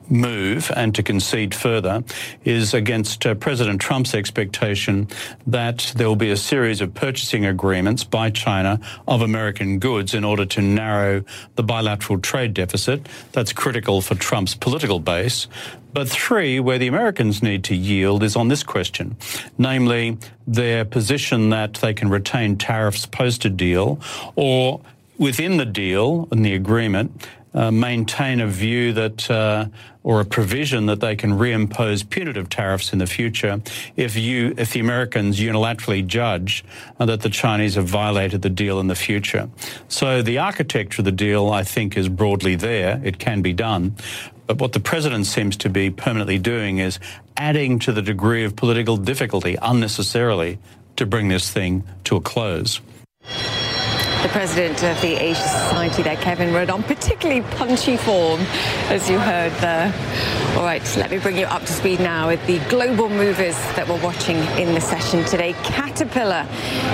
move 0.09 0.71
and 0.75 0.93
to 0.95 1.03
concede 1.03 1.53
further 1.53 2.03
is 2.43 2.73
against 2.73 3.25
uh, 3.25 3.35
President 3.35 3.81
Trump's 3.81 4.13
expectation 4.13 5.07
that 5.47 5.93
there 5.95 6.07
will 6.07 6.15
be 6.15 6.31
a 6.31 6.37
series 6.37 6.81
of 6.81 6.93
purchasing 6.93 7.45
agreements 7.45 8.03
by 8.03 8.29
China 8.29 8.79
of 9.07 9.21
American 9.21 9.79
goods 9.79 10.13
in 10.13 10.23
order 10.23 10.45
to 10.45 10.61
narrow 10.61 11.23
the 11.55 11.63
bilateral 11.63 12.19
trade 12.19 12.53
deficit. 12.53 13.07
That's 13.31 13.53
critical 13.53 14.01
for 14.01 14.15
Trump's 14.15 14.55
political 14.55 14.99
base. 14.99 15.47
But 15.93 16.09
three, 16.09 16.59
where 16.59 16.77
the 16.77 16.87
Americans 16.87 17.41
need 17.41 17.63
to 17.65 17.75
yield 17.75 18.21
is 18.21 18.35
on 18.35 18.49
this 18.49 18.63
question, 18.63 19.15
namely 19.57 20.17
their 20.45 20.83
position 20.83 21.51
that 21.51 21.75
they 21.75 21.93
can 21.93 22.09
retain 22.09 22.57
tariffs 22.57 23.05
post 23.05 23.45
a 23.45 23.49
deal 23.49 23.99
or 24.35 24.81
within 25.17 25.55
the 25.55 25.65
deal 25.65 26.27
and 26.31 26.43
the 26.43 26.53
agreement 26.53 27.25
uh, 27.55 27.71
maintain 27.71 28.41
a 28.41 28.47
view 28.47 28.93
that 28.93 29.31
uh, 29.31 29.65
or 30.03 30.21
a 30.21 30.25
provision 30.25 30.85
that 30.85 30.99
they 30.99 31.15
can 31.15 31.31
reimpose 31.31 32.07
punitive 32.07 32.47
tariffs 32.49 32.93
in 32.93 32.99
the 32.99 33.07
future 33.07 33.61
if 33.95 34.15
you 34.15 34.53
if 34.57 34.73
the 34.73 34.79
Americans 34.79 35.39
unilaterally 35.39 36.05
judge 36.05 36.63
uh, 36.99 37.05
that 37.05 37.21
the 37.21 37.29
Chinese 37.29 37.75
have 37.75 37.87
violated 37.87 38.41
the 38.41 38.49
deal 38.49 38.79
in 38.79 38.87
the 38.87 38.95
future. 38.95 39.49
So 39.87 40.21
the 40.21 40.37
architecture 40.37 41.01
of 41.01 41.05
the 41.05 41.11
deal, 41.11 41.49
I 41.49 41.63
think, 41.63 41.97
is 41.97 42.09
broadly 42.09 42.55
there. 42.55 43.01
It 43.03 43.17
can 43.17 43.41
be 43.41 43.53
done. 43.53 43.95
But 44.47 44.59
what 44.59 44.73
the 44.73 44.79
president 44.79 45.25
seems 45.25 45.57
to 45.57 45.69
be 45.69 45.89
permanently 45.89 46.37
doing 46.37 46.77
is 46.77 46.99
adding 47.35 47.79
to 47.79 47.91
the 47.91 48.03
degree 48.03 48.43
of 48.43 48.55
political 48.55 48.97
difficulty 48.97 49.57
unnecessarily 49.59 50.59
to 50.97 51.05
bring 51.05 51.29
this 51.29 51.51
thing 51.51 51.83
to 52.03 52.15
a 52.15 52.21
close 52.21 52.79
the 54.25 54.31
president 54.31 54.81
of 54.81 54.99
the 55.01 55.13
Asia 55.23 55.39
Society 55.39 56.01
there, 56.01 56.15
Kevin 56.15 56.51
Rudd, 56.51 56.71
on 56.71 56.81
particularly 56.81 57.41
punchy 57.41 57.95
form, 57.95 58.41
as 58.89 59.07
you 59.07 59.19
heard 59.19 59.51
there. 59.61 60.44
All 60.55 60.63
right, 60.63 60.95
let 60.95 61.11
me 61.11 61.17
bring 61.17 61.37
you 61.37 61.47
up 61.47 61.63
to 61.63 61.73
speed 61.73 61.99
now 61.99 62.29
with 62.29 62.47
the 62.47 62.59
global 62.69 63.09
movers 63.09 63.55
that 63.75 63.89
we're 63.89 64.01
watching 64.01 64.37
in 64.57 64.73
the 64.73 64.79
session 64.79 65.25
today. 65.25 65.51
Caterpillar, 65.63 66.47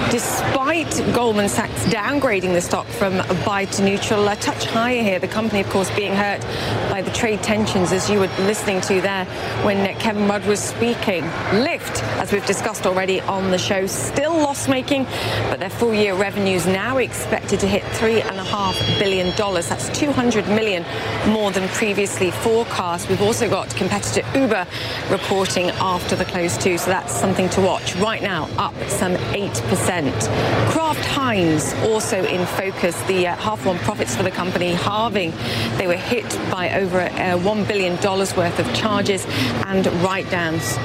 despite 0.09 0.89
Goldman 1.13 1.47
Sachs 1.47 1.85
downgrading 1.85 2.53
the 2.53 2.61
stock 2.61 2.87
from 2.87 3.17
buy 3.45 3.65
to 3.65 3.83
neutral, 3.83 4.27
a 4.27 4.35
touch 4.37 4.65
higher 4.65 5.03
here. 5.03 5.19
The 5.19 5.27
company, 5.27 5.61
of 5.61 5.69
course, 5.69 5.91
being 5.95 6.15
hurt 6.15 6.41
by 6.89 7.03
the 7.03 7.11
trade 7.11 7.43
tensions, 7.43 7.91
as 7.91 8.09
you 8.09 8.21
were 8.21 8.31
listening 8.39 8.81
to 8.81 8.99
there 8.99 9.25
when 9.63 9.95
Kevin 9.99 10.27
Rudd 10.27 10.43
was 10.47 10.59
speaking. 10.59 11.21
Lyft, 11.51 12.01
as 12.17 12.31
we've 12.31 12.45
discussed 12.47 12.87
already 12.87 13.21
on 13.21 13.51
the 13.51 13.59
show, 13.59 13.85
still 13.85 14.33
loss-making, 14.33 15.03
but 15.51 15.59
their 15.59 15.69
full-year 15.69 16.15
revenues 16.15 16.65
now 16.65 16.97
expected 16.97 17.59
to 17.59 17.67
hit 17.67 17.83
$3.5 17.83 18.97
billion. 18.99 19.29
That's 19.37 19.89
200 19.99 20.47
million 20.47 20.83
more 21.31 21.51
than 21.51 21.69
previously 21.69 22.31
forecast. 22.31 23.07
We've 23.07 23.21
also 23.21 23.50
got 23.51 23.75
competitor 23.75 24.25
Uber 24.33 24.65
reporting 25.09 25.69
after 25.71 26.15
the 26.15 26.23
close 26.23 26.57
too, 26.57 26.77
so 26.77 26.89
that's 26.89 27.13
something 27.13 27.49
to 27.49 27.59
watch. 27.59 27.95
Right 27.97 28.21
now, 28.21 28.45
up 28.57 28.73
some 28.87 29.13
8%. 29.15 30.71
Kraft 30.71 31.05
Heinz 31.07 31.73
also 31.83 32.23
in 32.23 32.45
focus. 32.45 32.99
The 33.03 33.27
uh, 33.27 33.35
half 33.35 33.65
one 33.65 33.77
profits 33.79 34.15
for 34.15 34.23
the 34.23 34.31
company 34.31 34.71
halving. 34.71 35.33
They 35.77 35.87
were 35.87 35.97
hit 35.97 36.29
by 36.49 36.79
over 36.79 37.01
uh, 37.01 37.37
$1 37.37 37.67
billion 37.67 37.95
worth 37.95 38.59
of 38.59 38.73
charges 38.73 39.25
and 39.65 39.85
write-downs 40.01 40.77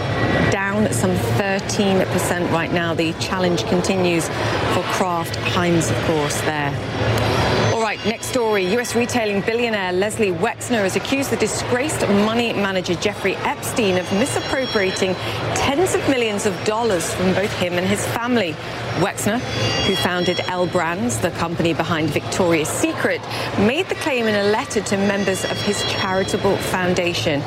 down 0.51 0.93
some 0.93 1.15
13% 1.39 2.51
right 2.51 2.73
now. 2.73 2.95
The 2.95 3.13
challenge 3.15 3.65
continues 3.67 4.27
for 4.27 4.83
Kraft 4.97 5.37
Heinz, 5.37 5.89
of 5.89 5.97
course 6.05 6.41
there. 6.41 7.66
Right, 7.97 8.07
next 8.07 8.27
story. 8.27 8.67
U.S. 8.73 8.95
retailing 8.95 9.41
billionaire 9.43 9.93
Leslie 9.93 10.33
Wexner 10.33 10.83
has 10.83 10.97
accused 10.97 11.31
the 11.31 11.37
disgraced 11.37 12.03
money 12.09 12.53
manager 12.53 12.95
Jeffrey 12.95 13.37
Epstein 13.37 13.97
of 13.97 14.11
misappropriating 14.13 15.15
tens 15.55 15.95
of 15.95 16.07
millions 16.09 16.47
of 16.47 16.65
dollars 16.65 17.15
from 17.15 17.33
both 17.33 17.53
him 17.59 17.75
and 17.75 17.87
his 17.87 18.05
family. 18.09 18.55
Wexner, 18.97 19.39
who 19.87 19.95
founded 19.95 20.41
L 20.49 20.67
Brands, 20.67 21.19
the 21.19 21.31
company 21.33 21.75
behind 21.75 22.09
Victoria's 22.09 22.69
Secret, 22.69 23.21
made 23.59 23.87
the 23.89 23.95
claim 23.97 24.27
in 24.27 24.35
a 24.35 24.51
letter 24.51 24.81
to 24.81 24.97
members 24.97 25.45
of 25.45 25.61
his 25.63 25.83
charitable 25.85 26.57
foundation. 26.57 27.43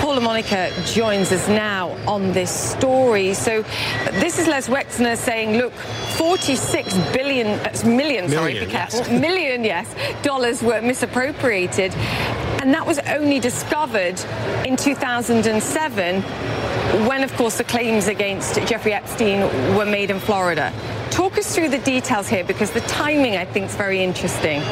Paul 0.00 0.14
La 0.14 0.20
Monica 0.20 0.72
joins 0.86 1.30
us 1.30 1.46
now 1.48 1.90
on 2.06 2.32
this 2.32 2.50
story. 2.50 3.34
So 3.34 3.62
this 4.12 4.38
is 4.38 4.48
Les 4.48 4.68
Wexner 4.68 5.16
saying, 5.16 5.58
look, 5.58 5.74
46 6.16 6.94
billion, 7.12 7.46
uh, 7.46 7.70
million, 7.84 8.28
sorry, 8.30 8.58
be 8.58 8.66
careful, 8.66 9.00
yes. 9.00 9.20
million, 9.20 9.64
yes, 9.78 10.22
dollars 10.22 10.62
were 10.62 10.80
misappropriated. 10.80 11.94
And 12.60 12.74
that 12.74 12.86
was 12.86 12.98
only 13.00 13.38
discovered 13.38 14.20
in 14.66 14.76
2007 14.76 16.22
when, 17.06 17.22
of 17.22 17.32
course, 17.34 17.58
the 17.58 17.64
claims 17.64 18.08
against 18.08 18.54
Jeffrey 18.66 18.92
Epstein 18.92 19.40
were 19.76 19.86
made 19.86 20.10
in 20.10 20.18
Florida. 20.18 20.72
Talk 21.10 21.38
us 21.38 21.54
through 21.54 21.68
the 21.68 21.78
details 21.78 22.28
here 22.28 22.44
because 22.44 22.70
the 22.70 22.80
timing, 22.80 23.36
I 23.36 23.44
think, 23.44 23.66
is 23.66 23.76
very 23.76 24.02
interesting. 24.02 24.62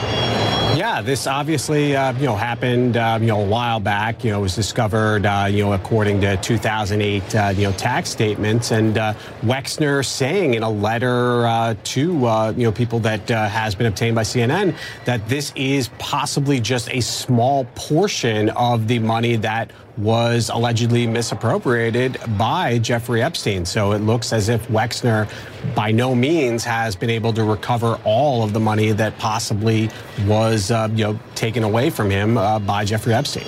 Yeah, 0.86 1.02
this 1.02 1.26
obviously 1.26 1.96
uh, 1.96 2.12
you 2.12 2.26
know 2.26 2.36
happened 2.36 2.96
uh, 2.96 3.18
you 3.20 3.26
know 3.26 3.40
a 3.40 3.44
while 3.44 3.80
back. 3.80 4.22
You 4.22 4.30
know, 4.30 4.38
it 4.38 4.42
was 4.42 4.54
discovered 4.54 5.26
uh, 5.26 5.48
you 5.50 5.64
know 5.64 5.72
according 5.72 6.20
to 6.20 6.36
2008 6.36 7.34
uh, 7.34 7.52
you 7.56 7.64
know 7.64 7.72
tax 7.72 8.08
statements, 8.08 8.70
and 8.70 8.96
uh, 8.96 9.14
Wexner 9.42 10.06
saying 10.06 10.54
in 10.54 10.62
a 10.62 10.70
letter 10.70 11.76
to 11.82 12.00
you 12.00 12.64
know 12.64 12.70
people 12.70 13.00
that 13.00 13.28
has 13.28 13.74
been 13.74 13.88
obtained 13.88 14.14
by 14.14 14.22
CNN 14.22 14.76
that 15.06 15.28
this 15.28 15.52
is 15.56 15.88
possibly 15.98 16.60
just 16.60 16.88
a 16.92 17.00
small 17.00 17.64
portion 17.74 18.50
of 18.50 18.86
the 18.86 19.00
money 19.00 19.34
that 19.34 19.72
was 19.98 20.50
allegedly 20.50 21.06
misappropriated 21.06 22.18
by 22.36 22.78
Jeffrey 22.78 23.22
Epstein. 23.22 23.64
So 23.64 23.92
it 23.92 24.00
looks 24.00 24.32
as 24.32 24.48
if 24.48 24.66
Wexner 24.68 25.28
by 25.74 25.90
no 25.90 26.14
means 26.14 26.64
has 26.64 26.94
been 26.94 27.10
able 27.10 27.32
to 27.32 27.44
recover 27.44 27.98
all 28.04 28.42
of 28.42 28.52
the 28.52 28.60
money 28.60 28.92
that 28.92 29.18
possibly 29.18 29.90
was 30.26 30.70
uh, 30.70 30.88
you 30.92 31.04
know 31.04 31.18
taken 31.34 31.62
away 31.62 31.90
from 31.90 32.10
him 32.10 32.36
uh, 32.36 32.58
by 32.58 32.84
Jeffrey 32.84 33.14
Epstein. 33.14 33.46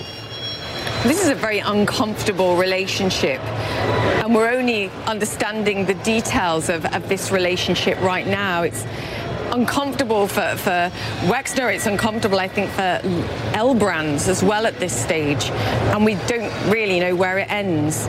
This 1.04 1.22
is 1.22 1.28
a 1.28 1.34
very 1.34 1.60
uncomfortable 1.60 2.56
relationship. 2.56 3.40
And 4.24 4.34
we're 4.34 4.50
only 4.50 4.88
understanding 5.06 5.86
the 5.86 5.94
details 5.94 6.68
of, 6.68 6.84
of 6.86 7.08
this 7.08 7.30
relationship 7.30 8.00
right 8.00 8.26
now. 8.26 8.62
It's 8.62 8.84
uncomfortable 9.52 10.26
for, 10.26 10.56
for 10.56 10.90
Wexner. 11.26 11.74
It's 11.74 11.86
uncomfortable, 11.86 12.38
I 12.38 12.48
think, 12.48 12.70
for 12.70 13.00
L 13.54 13.74
brands 13.74 14.28
as 14.28 14.42
well 14.42 14.66
at 14.66 14.78
this 14.78 14.94
stage. 14.94 15.50
And 15.92 16.04
we 16.04 16.14
don't 16.26 16.52
really 16.70 17.00
know 17.00 17.14
where 17.14 17.38
it 17.38 17.50
ends. 17.50 18.06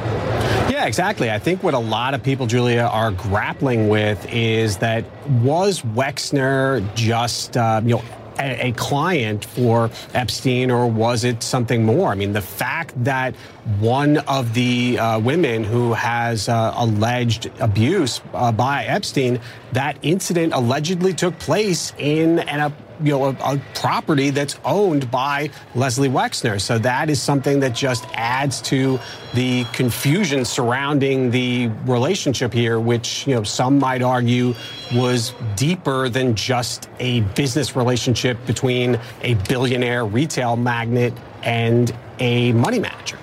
Yeah, 0.70 0.86
exactly. 0.86 1.32
I 1.32 1.40
think 1.40 1.64
what 1.64 1.74
a 1.74 1.80
lot 1.80 2.14
of 2.14 2.24
people, 2.24 2.48
Julia, 2.48 2.82
are 2.82 3.12
grappling 3.12 3.90
with 3.90 4.26
is 4.32 4.78
that 4.78 5.04
was 5.42 5.82
Wexner 5.82 6.84
just, 6.96 7.58
uh, 7.58 7.82
you 7.84 7.96
know, 7.96 8.04
a, 8.40 8.72
client 8.74 9.46
for 9.46 9.90
Epstein, 10.14 10.72
or 10.72 10.88
was 10.88 11.24
it 11.24 11.44
something 11.44 11.86
more? 11.86 12.10
I 12.10 12.16
mean, 12.16 12.34
the 12.34 12.42
fact 12.42 13.04
that 13.04 13.36
one 13.80 14.18
of 14.20 14.54
the 14.54 14.98
uh, 14.98 15.20
women 15.20 15.64
who 15.64 15.94
has 15.94 16.50
uh, 16.50 16.74
alleged 16.76 17.52
abuse 17.60 18.22
uh, 18.34 18.52
by 18.52 18.86
Epstein, 18.86 19.40
that 19.74 19.98
incident 20.02 20.54
allegedly 20.54 21.14
took 21.14 21.38
place 21.40 21.94
in 21.98 22.40
an 22.40 22.74
you 23.02 23.12
know, 23.12 23.26
a, 23.26 23.38
a, 23.44 23.62
property 23.76 24.30
that's 24.30 24.60
owned 24.66 25.10
by 25.10 25.50
Leslie 25.76 26.10
Wexner. 26.10 26.60
So 26.60 26.78
that 26.80 27.10
is 27.10 27.22
something 27.22 27.60
that 27.62 27.74
just 27.74 28.06
adds 28.14 28.62
to 28.64 29.00
the 29.34 29.64
confusion 29.74 30.44
surrounding 30.44 31.32
the 31.32 31.68
relationship 31.86 32.54
here, 32.54 32.80
which, 32.80 33.26
you 33.28 33.36
know, 33.36 33.44
some 33.44 33.80
might 33.80 34.02
argue 34.02 34.54
was 34.94 35.34
deeper 35.56 36.10
than 36.10 36.36
just 36.36 36.90
a 37.00 37.22
business 37.22 37.76
relationship 37.76 38.38
between 38.46 39.00
a 39.22 39.36
billionaire 39.48 40.06
retail 40.06 40.56
magnate 40.56 41.14
and 41.44 41.96
a 42.20 42.52
money 42.54 42.80
manager. 42.80 43.18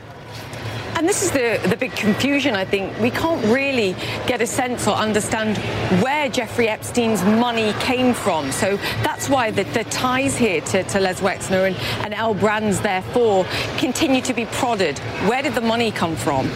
And 0.97 1.07
this 1.07 1.23
is 1.23 1.31
the, 1.31 1.61
the 1.69 1.77
big 1.77 1.93
confusion, 1.93 2.55
I 2.55 2.65
think. 2.65 2.99
We 3.01 3.11
can't 3.11 3.45
really 3.53 3.93
get 4.27 4.41
a 4.41 4.47
sense 4.47 4.89
or 4.89 4.95
understand 4.95 5.59
where 6.03 6.31
Jeffrey 6.31 6.69
Epstein's 6.69 7.23
money 7.23 7.75
came 7.81 8.15
from. 8.15 8.51
So 8.51 8.79
that's 9.03 9.29
why 9.29 9.51
the, 9.51 9.65
the 9.65 9.85
ties 9.85 10.39
here 10.39 10.63
to, 10.63 10.85
to 10.85 11.01
Les 11.01 11.21
Wexner 11.21 11.67
and, 11.67 11.77
and 12.03 12.15
L 12.15 12.33
Brands, 12.33 12.81
therefore, 12.81 13.45
continue 13.77 14.23
to 14.23 14.33
be 14.33 14.47
prodded. 14.47 14.99
Where 15.29 15.43
did 15.43 15.55
the 15.55 15.61
money 15.61 15.91
come 15.91 16.17
from? 16.17 16.51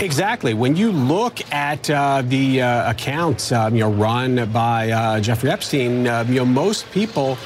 Exactly. 0.00 0.52
When 0.52 0.76
you 0.76 0.92
look 0.92 1.40
at 1.50 1.88
uh, 1.88 2.22
the 2.22 2.60
uh, 2.60 2.90
accounts, 2.90 3.50
um, 3.50 3.74
you 3.74 3.80
know, 3.80 3.90
run 3.90 4.52
by 4.52 4.90
uh, 4.90 5.20
Jeffrey 5.20 5.50
Epstein, 5.50 6.06
uh, 6.06 6.22
you 6.28 6.34
know, 6.34 6.44
most 6.44 6.90
people 6.92 7.38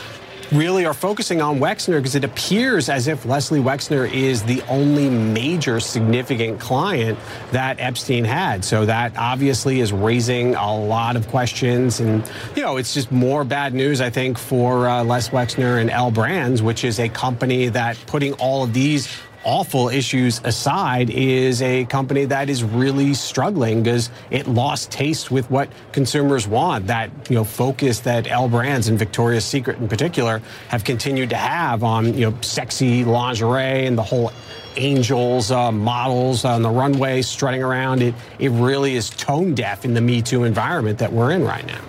really 0.53 0.85
are 0.85 0.95
focusing 0.95 1.41
on 1.41 1.59
Wexner 1.59 1.99
because 1.99 2.15
it 2.15 2.25
appears 2.25 2.89
as 2.89 3.07
if 3.07 3.25
Leslie 3.25 3.61
Wexner 3.61 4.11
is 4.13 4.43
the 4.43 4.63
only 4.63 5.09
major 5.09 5.81
significant 5.81 6.61
client 6.61 7.19
that 7.53 7.79
Epstein 7.79 8.25
had. 8.25 8.65
So 8.65 8.87
that 8.87 9.17
obviously 9.17 9.81
is 9.81 9.93
raising 9.93 10.55
a 10.55 10.77
lot 10.77 11.17
of 11.17 11.29
questions. 11.29 12.01
And, 12.01 12.29
you 12.57 12.63
know, 12.63 12.77
it's 12.77 12.95
just 12.95 13.13
more 13.13 13.45
bad 13.45 13.75
news, 13.75 14.01
I 14.01 14.11
think, 14.11 14.39
for 14.39 14.89
uh, 14.89 15.05
Les 15.05 15.29
Wexner 15.31 15.81
and 15.81 15.91
L 15.91 16.11
Brands, 16.11 16.63
which 16.63 16.85
is 16.85 16.99
a 16.99 17.09
company 17.09 17.69
that 17.69 17.97
putting 18.07 18.33
all 18.35 18.65
of 18.65 18.73
these 18.73 19.09
awful 19.45 19.89
issues 19.89 20.41
aside, 20.45 21.11
is 21.11 21.63
a 21.63 21.85
company 21.87 22.25
that 22.27 22.51
is 22.51 22.63
really 22.63 23.15
struggling 23.15 23.83
because 23.83 24.11
it 24.31 24.47
lost 24.47 24.91
taste 24.91 25.31
with 25.31 25.51
what 25.51 25.69
consumers 25.93 26.47
want. 26.47 26.87
That 26.87 27.11
you 27.29 27.37
know 27.37 27.45
focus 27.45 28.01
that 28.01 28.27
L 28.27 28.49
Brands 28.49 28.89
and 28.89 28.99
Victoria's 28.99 29.45
Secret 29.45 29.79
in 29.79 29.89
particular 29.89 30.43
have 30.69 30.85
continued 30.85 31.31
to 31.31 31.37
have 31.37 31.83
on 31.83 32.15
you 32.15 32.31
know 32.31 32.37
sexy 32.41 33.05
lingerie 33.05 33.87
and 33.87 33.97
the 33.97 34.03
whole 34.03 34.33
angels 34.77 35.51
uh, 35.51 35.73
models 35.73 36.45
on 36.45 36.63
the 36.63 36.71
runway 36.71 37.23
strutting 37.23 37.63
around. 37.63 38.03
It 38.03 38.15
it 38.39 38.51
really 38.51 38.97
is 38.97 39.11
tone 39.11 39.55
deaf 39.55 39.85
in 39.85 39.95
the 39.95 40.01
Me 40.01 40.23
Too 40.23 40.45
environment 40.45 40.99
that 40.99 41.13
we're 41.13 41.33
in 41.33 41.45
right 41.45 41.67
now. 41.67 41.81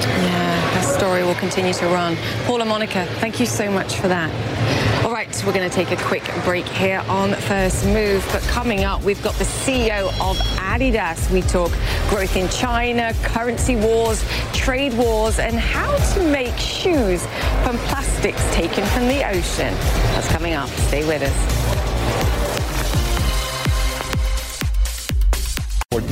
Yeah, 0.00 0.74
that 0.74 0.98
story 0.98 1.22
will 1.22 1.34
continue 1.34 1.72
to 1.74 1.86
run. 1.86 2.16
Paul 2.44 2.58
La 2.58 2.64
Monica, 2.64 3.06
thank 3.20 3.38
you 3.38 3.46
so 3.46 3.70
much 3.70 3.96
for 3.96 4.08
that. 4.08 4.81
Right, 5.22 5.44
we're 5.46 5.52
going 5.52 5.70
to 5.70 5.74
take 5.74 5.92
a 5.92 6.02
quick 6.02 6.28
break 6.42 6.66
here 6.66 6.98
on 7.06 7.32
First 7.34 7.86
Move. 7.86 8.28
But 8.32 8.42
coming 8.42 8.82
up, 8.82 9.04
we've 9.04 9.22
got 9.22 9.34
the 9.34 9.44
CEO 9.44 10.08
of 10.20 10.36
Adidas. 10.58 11.30
We 11.30 11.42
talk 11.42 11.70
growth 12.08 12.34
in 12.34 12.48
China, 12.48 13.14
currency 13.22 13.76
wars, 13.76 14.24
trade 14.52 14.92
wars, 14.94 15.38
and 15.38 15.54
how 15.54 15.96
to 16.14 16.24
make 16.24 16.56
shoes 16.56 17.24
from 17.62 17.78
plastics 17.86 18.42
taken 18.52 18.84
from 18.86 19.06
the 19.06 19.24
ocean. 19.24 19.72
That's 20.12 20.26
coming 20.26 20.54
up. 20.54 20.68
Stay 20.70 21.06
with 21.06 21.22
us. 21.22 21.61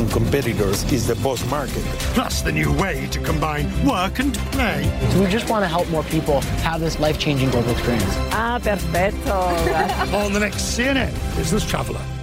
Important 0.01 0.25
competitors 0.25 0.91
is 0.93 1.07
the 1.07 1.15
BOSS 1.17 1.49
market. 1.51 1.83
Plus 2.15 2.43
the 2.43 2.53
new 2.53 2.73
way 2.75 3.07
to 3.09 3.19
combine 3.21 3.67
work 3.87 4.19
and 4.19 4.35
play. 4.53 4.85
So 5.13 5.21
we 5.21 5.27
just 5.27 5.49
want 5.49 5.63
to 5.63 5.69
help 5.69 5.89
more 5.89 6.05
people 6.05 6.41
have 6.63 6.81
this 6.81 6.99
life-changing 6.99 7.51
global 7.51 7.71
experience. 7.71 8.15
Ah, 8.33 8.61
perfecto. 8.63 9.33
On 10.17 10.33
the 10.33 10.41
next 10.41 10.77
CNN 10.77 11.13
Business 11.37 11.69
Traveler. 11.69 12.20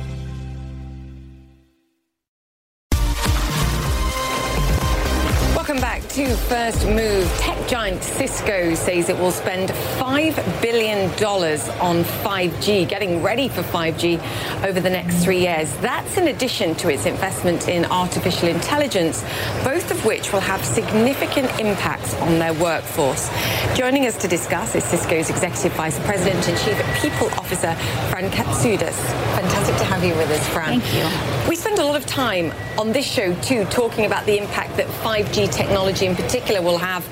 First 6.48 6.88
Move. 6.88 7.30
Tech 7.40 7.68
giant 7.68 8.02
Cisco 8.02 8.74
says 8.74 9.10
it 9.10 9.18
will 9.18 9.34
spend 9.34 9.70
$5 9.70 10.62
billion 10.62 11.10
on 11.10 12.04
5G, 12.06 12.88
getting 12.88 13.22
ready 13.22 13.50
for 13.50 13.64
5G 13.64 14.64
over 14.64 14.80
the 14.80 14.90
next 14.90 15.22
three 15.26 15.40
years. 15.40 15.76
That's 15.78 16.16
in 16.16 16.30
addition 16.30 16.74
to 16.76 16.90
its 16.90 17.06
investment 17.06 17.68
in 17.68 17.84
artificial 17.86 18.48
intelligence, 18.48 19.24
both 19.66 19.92
of 19.92 20.06
which 20.06 20.32
will 20.32 20.40
have 20.40 20.64
significant 20.64 21.48
impacts 21.60 22.14
on 22.22 22.40
their 22.40 22.54
workforce. 22.54 23.30
Joining 23.76 24.06
us 24.06 24.16
to 24.22 24.30
discuss 24.30 24.74
is 24.74 24.86
Cisco's 24.86 25.30
Executive 25.30 25.74
Vice 25.74 26.00
President 26.06 26.48
and 26.48 26.58
Chief 26.60 27.02
People 27.02 27.28
Officer, 27.38 27.76
Fran 28.10 28.32
Katsoudas. 28.32 28.96
Fantastic 29.36 29.76
to 29.76 29.84
have 29.84 30.02
you 30.02 30.16
with 30.16 30.32
us, 30.32 30.48
Fran. 30.48 30.80
Thank 30.80 30.94
you. 30.94 31.50
We 31.50 31.58
spend 31.78 31.90
a 31.90 31.92
lot 31.92 32.02
of 32.02 32.08
time 32.08 32.52
on 32.80 32.92
this 32.92 33.06
show, 33.06 33.36
too, 33.42 33.64
talking 33.66 34.08
about 34.08 34.26
the 34.26 34.36
impact 34.36 34.78
that 34.78 34.88
5G 34.88 35.54
technology 35.54 36.08
in 36.08 36.16
particular 36.16 36.60
will 36.60 36.80
have 36.80 37.08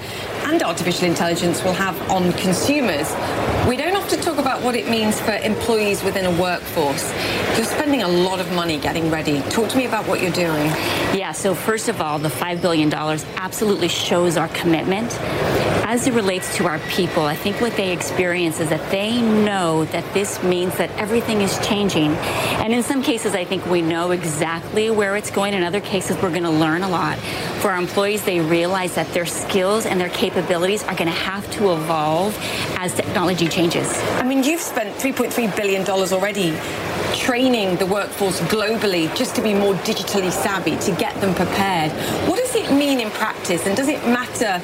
and 0.46 0.62
artificial 0.62 1.08
intelligence 1.08 1.64
will 1.64 1.74
have 1.74 2.00
on 2.10 2.32
consumers. 2.34 3.12
We 3.68 3.78
don't 3.78 3.96
often 3.96 4.20
talk 4.22 4.38
about 4.38 4.62
what 4.62 4.76
it 4.76 4.88
means 4.88 5.20
for 5.20 5.32
employees 5.32 6.04
within 6.04 6.26
a 6.26 6.42
workforce. 6.42 7.12
You're 7.58 7.66
spending 7.66 8.04
a 8.04 8.08
lot 8.08 8.40
of 8.40 8.52
money 8.54 8.78
getting 8.78 9.10
ready. 9.10 9.42
Talk 9.50 9.70
to 9.70 9.78
me 9.78 9.88
about 9.88 10.08
what 10.08 10.22
you're 10.22 10.32
doing. 10.32 10.68
Yeah, 11.18 11.32
so 11.32 11.56
first 11.56 11.90
of 11.90 12.00
all, 12.00 12.20
the 12.20 12.30
$5 12.30 12.62
billion 12.62 12.94
absolutely 12.94 13.88
shows 13.88 14.38
our 14.38 14.50
commitment. 14.50 15.18
As 15.88 16.08
it 16.08 16.14
relates 16.14 16.56
to 16.58 16.68
our 16.68 16.80
people, 16.90 17.24
I 17.24 17.36
think 17.36 17.62
what 17.62 17.76
they 17.76 17.92
experience 17.92 18.60
is 18.60 18.70
that 18.70 18.92
they 18.92 19.22
know 19.22 19.86
that 19.86 20.14
this 20.14 20.42
means 20.44 20.78
that 20.78 20.92
everything 20.92 21.42
is 21.42 21.58
changing. 21.66 22.12
And 22.62 22.74
in 22.74 22.84
some 22.84 23.02
cases, 23.02 23.34
I 23.34 23.46
think 23.46 23.66
we 23.68 23.82
know 23.82 24.12
exactly 24.12 24.90
where 24.90 25.16
it's 25.16 25.32
going. 25.32 25.54
In 25.54 25.64
other 25.64 25.82
cases, 25.82 26.18
we're 26.22 26.32
going 26.32 26.44
to 26.44 26.50
learn 26.50 26.84
a 26.84 26.90
lot. 26.90 27.18
For 27.62 27.72
our 27.72 27.78
employees, 27.78 28.24
they 28.24 28.42
realize 28.42 28.96
that 28.96 29.08
their 29.14 29.26
skills 29.26 29.86
and 29.86 30.00
their 30.00 30.10
capabilities 30.10 30.35
are 30.38 30.96
going 30.96 31.08
to 31.08 31.12
have 31.12 31.50
to 31.52 31.74
evolve 31.74 32.38
as 32.78 32.94
technology 32.94 33.48
changes. 33.48 33.88
I 34.20 34.24
mean, 34.24 34.44
you've 34.44 34.62
spent 34.62 34.96
$3.3 35.00 35.56
billion 35.56 35.88
already 35.88 36.58
training 37.16 37.78
the 37.78 37.86
workforce 37.86 38.42
globally 38.42 39.14
just 39.16 39.36
to 39.36 39.42
be 39.42 39.54
more 39.54 39.74
digitally 39.76 40.32
savvy, 40.32 40.76
to 40.78 40.92
get 41.00 41.20
them 41.22 41.34
prepared. 41.34 41.92
What 42.28 42.38
does 42.38 42.56
it 42.56 42.72
mean 42.72 43.00
in 43.00 43.10
practice? 43.12 43.66
And 43.66 43.76
does 43.76 43.88
it 43.88 44.06
matter, 44.06 44.62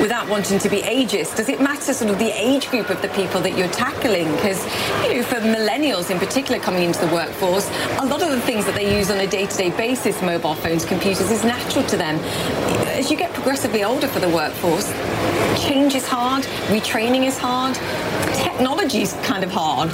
without 0.00 0.28
wanting 0.28 0.58
to 0.60 0.68
be 0.68 0.78
ageist, 0.78 1.36
does 1.36 1.48
it 1.48 1.60
matter 1.60 1.92
sort 1.92 2.10
of 2.10 2.18
the 2.18 2.30
age 2.30 2.70
group 2.70 2.88
of 2.88 3.02
the 3.02 3.08
people 3.08 3.40
that 3.42 3.56
you're 3.56 3.68
tackling? 3.68 4.32
Because, 4.36 4.64
you 5.04 5.14
know, 5.14 5.22
for 5.22 5.36
millennials 5.36 6.10
in 6.10 6.18
particular 6.18 6.58
coming 6.58 6.84
into 6.84 7.04
the 7.04 7.12
workforce, 7.12 7.68
a 7.98 8.06
lot 8.06 8.22
of 8.22 8.30
the 8.30 8.40
things 8.40 8.64
that 8.64 8.74
they 8.74 8.96
use 8.98 9.10
on 9.10 9.18
a 9.18 9.26
day-to-day 9.26 9.70
basis, 9.70 10.22
mobile 10.22 10.54
phones, 10.54 10.84
computers, 10.84 11.30
is 11.30 11.44
natural 11.44 11.84
to 11.84 11.96
them. 11.96 12.18
As 13.00 13.10
you 13.10 13.16
get 13.16 13.32
progressively 13.32 13.82
older 13.82 14.06
for 14.06 14.20
the 14.20 14.28
workforce, 14.28 14.92
change 15.58 15.94
is 15.94 16.06
hard, 16.06 16.42
retraining 16.68 17.24
is 17.26 17.38
hard, 17.38 17.74
technology 18.36 19.00
is 19.00 19.14
kind 19.22 19.42
of 19.42 19.50
hard. 19.50 19.90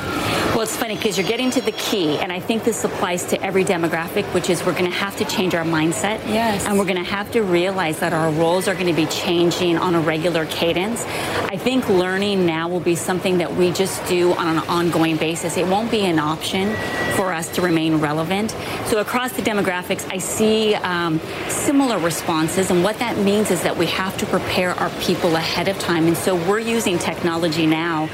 Well, 0.57 0.63
it's 0.63 0.77
funny 0.77 0.97
because 0.97 1.17
you're 1.17 1.27
getting 1.27 1.51
to 1.53 1.61
the 1.61 1.73
key, 1.73 2.19
and 2.19 2.33
I 2.33 2.41
think 2.41 2.65
this 2.65 2.83
applies 2.83 3.25
to 3.27 3.41
every 3.43 3.65
demographic, 3.65 4.25
which 4.35 4.51
is 4.51 4.65
we're 4.65 4.73
going 4.73 4.91
to 4.91 4.97
have 4.97 5.17
to 5.19 5.25
change 5.25 5.55
our 5.55 5.65
mindset. 5.65 6.19
Yes. 6.27 6.65
And 6.67 6.79
we're 6.79 6.85
going 6.85 6.97
to 6.97 7.11
have 7.11 7.31
to 7.33 7.43
realize 7.43 8.01
that 8.01 8.13
our 8.13 8.31
roles 8.33 8.67
are 8.67 8.75
going 8.75 8.87
to 8.87 8.93
be 8.93 9.07
changing 9.07 9.77
on 9.77 9.95
a 9.95 10.01
regular 10.01 10.47
cadence. 10.47 11.05
I 11.05 11.57
think 11.57 11.89
learning 11.89 12.45
now 12.45 12.69
will 12.69 12.81
be 12.81 12.97
something 12.97 13.39
that 13.39 13.55
we 13.55 13.71
just 13.71 14.05
do 14.07 14.33
on 14.33 14.57
an 14.57 14.69
ongoing 14.69 15.17
basis. 15.17 15.57
It 15.57 15.67
won't 15.67 15.91
be 15.91 16.01
an 16.07 16.19
option 16.19 16.75
for 17.17 17.33
us 17.33 17.49
to 17.51 17.63
remain 17.63 17.97
relevant. 17.97 18.51
So 18.87 18.99
across 18.99 19.33
the 19.33 19.43
demographics, 19.43 20.11
I 20.13 20.19
see 20.19 20.75
um, 20.77 21.21
similar 21.49 21.99
responses, 21.99 22.71
and 22.71 22.83
what 22.83 22.96
that 22.99 23.19
means 23.19 23.51
is 23.51 23.63
that 23.63 23.77
we 23.77 23.87
have 23.87 24.17
to 24.19 24.27
prepare 24.27 24.71
our 24.75 24.91
people 25.01 25.37
ahead 25.37 25.69
of 25.69 25.79
time. 25.79 26.07
And 26.07 26.17
so 26.17 26.35
we're 26.49 26.61
using 26.61 26.99
technology 26.99 27.67
now 27.67 28.09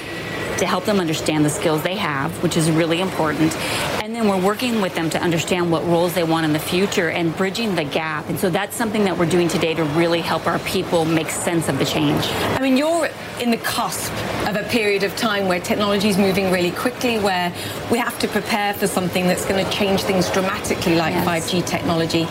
to 0.59 0.67
help 0.67 0.85
them 0.85 1.01
understand 1.01 1.45
the 1.45 1.51
skills 1.51 1.83
they 1.83 1.97
have, 1.97 2.31
which 2.43 2.57
is 2.57 2.71
really 2.71 3.01
important. 3.01 3.57
And 4.03 4.15
then 4.15 4.29
we're 4.29 4.41
working 4.41 4.81
with 4.81 4.95
them 4.95 5.11
to 5.11 5.21
understand 5.21 5.73
what 5.73 5.85
roles 5.87 6.15
they 6.15 6.23
want 6.23 6.45
in 6.45 6.53
the 6.53 6.59
future 6.59 7.11
and 7.11 7.37
bridging 7.37 7.75
the 7.75 7.85
gap. 7.85 8.29
And 8.29 8.39
so 8.39 8.51
that's 8.51 8.77
something 8.77 9.05
that 9.05 9.17
we're 9.19 9.27
doing 9.27 9.49
today 9.49 9.75
to 9.75 9.83
really 9.85 10.21
help 10.21 10.47
our 10.47 10.59
people 10.61 11.05
make 11.05 11.31
sense 11.31 11.69
of 11.69 11.79
the 11.79 11.85
change. 11.85 12.25
I 12.27 12.61
mean, 12.61 12.77
you're 12.77 13.09
in 13.41 13.51
the 13.51 13.57
cusp 13.57 14.13
of 14.47 14.55
a 14.55 14.63
period 14.69 15.03
of 15.03 15.17
time 15.17 15.49
where 15.49 15.59
technology 15.59 16.09
is 16.09 16.19
moving 16.19 16.53
really 16.53 16.71
quickly, 16.71 17.19
where 17.19 17.53
we 17.91 17.99
have 17.99 18.17
to 18.21 18.29
prepare 18.29 18.75
for 18.75 18.87
something 18.87 19.27
that's 19.27 19.47
going 19.47 19.65
to 19.65 19.71
change 19.73 20.03
things 20.03 20.31
dramatically, 20.31 20.95
like 20.95 21.15
Yes. 21.15 21.27
5G 21.51 21.67
technology. 21.67 22.27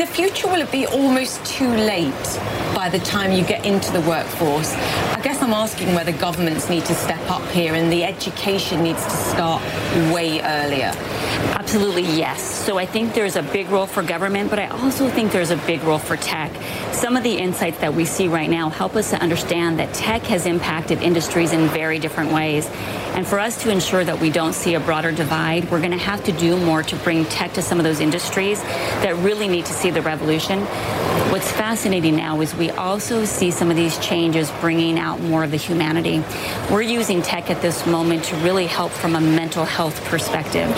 The 0.00 0.06
future, 0.06 0.46
will 0.46 0.62
it 0.62 0.72
be 0.72 0.86
almost 0.86 1.44
too 1.44 1.68
late 1.68 2.40
by 2.74 2.88
the 2.88 3.00
time 3.00 3.32
you 3.32 3.44
get 3.44 3.66
into 3.66 3.92
the 3.92 4.00
workforce? 4.00 4.72
I 4.72 5.20
guess 5.22 5.42
I'm 5.42 5.52
asking 5.52 5.94
whether 5.94 6.10
governments 6.12 6.70
need 6.70 6.86
to 6.86 6.94
step 6.94 7.20
up 7.30 7.46
here 7.50 7.74
and 7.74 7.92
the 7.92 8.04
education 8.04 8.82
needs 8.82 9.04
to 9.04 9.10
start 9.10 9.59
way 10.12 10.40
earlier. 10.40 10.92
Absolutely, 11.58 12.02
yes. 12.02 12.42
So 12.42 12.78
I 12.78 12.86
think 12.86 13.14
there's 13.14 13.36
a 13.36 13.42
big 13.42 13.68
role 13.68 13.86
for 13.86 14.02
government, 14.02 14.50
but 14.50 14.58
I 14.58 14.66
also 14.66 15.08
think 15.08 15.32
there's 15.32 15.50
a 15.50 15.56
big 15.56 15.82
role 15.82 15.98
for 15.98 16.16
tech. 16.16 16.50
Some 16.92 17.16
of 17.16 17.22
the 17.22 17.36
insights 17.36 17.78
that 17.78 17.94
we 17.94 18.04
see 18.04 18.28
right 18.28 18.50
now 18.50 18.68
help 18.68 18.96
us 18.96 19.10
to 19.10 19.20
understand 19.20 19.78
that 19.78 19.94
tech 19.94 20.22
has 20.22 20.46
impacted 20.46 21.00
industries 21.02 21.52
in 21.52 21.68
very 21.68 21.98
different 21.98 22.32
ways. 22.32 22.68
And 23.14 23.26
for 23.26 23.38
us 23.38 23.60
to 23.62 23.70
ensure 23.70 24.04
that 24.04 24.20
we 24.20 24.30
don't 24.30 24.52
see 24.52 24.74
a 24.74 24.80
broader 24.80 25.12
divide, 25.12 25.70
we're 25.70 25.80
going 25.80 25.90
to 25.90 25.98
have 25.98 26.22
to 26.24 26.32
do 26.32 26.56
more 26.56 26.82
to 26.82 26.96
bring 26.96 27.24
tech 27.26 27.52
to 27.54 27.62
some 27.62 27.78
of 27.78 27.84
those 27.84 28.00
industries 28.00 28.62
that 28.62 29.14
really 29.16 29.48
need 29.48 29.66
to 29.66 29.72
see 29.72 29.90
the 29.90 30.02
revolution. 30.02 30.60
What's 31.30 31.50
fascinating 31.50 32.16
now 32.16 32.40
is 32.40 32.54
we 32.54 32.70
also 32.70 33.24
see 33.24 33.50
some 33.50 33.70
of 33.70 33.76
these 33.76 33.98
changes 33.98 34.50
bringing 34.60 34.98
out 34.98 35.20
more 35.20 35.44
of 35.44 35.50
the 35.50 35.56
humanity. 35.56 36.22
We're 36.70 36.82
using 36.82 37.22
tech 37.22 37.50
at 37.50 37.62
this 37.62 37.86
moment 37.86 38.24
to 38.24 38.36
really 38.36 38.66
help 38.66 38.90
from 38.90 39.14
a 39.14 39.20
mental 39.20 39.64
health 39.64 39.79
perspective. 39.88 40.68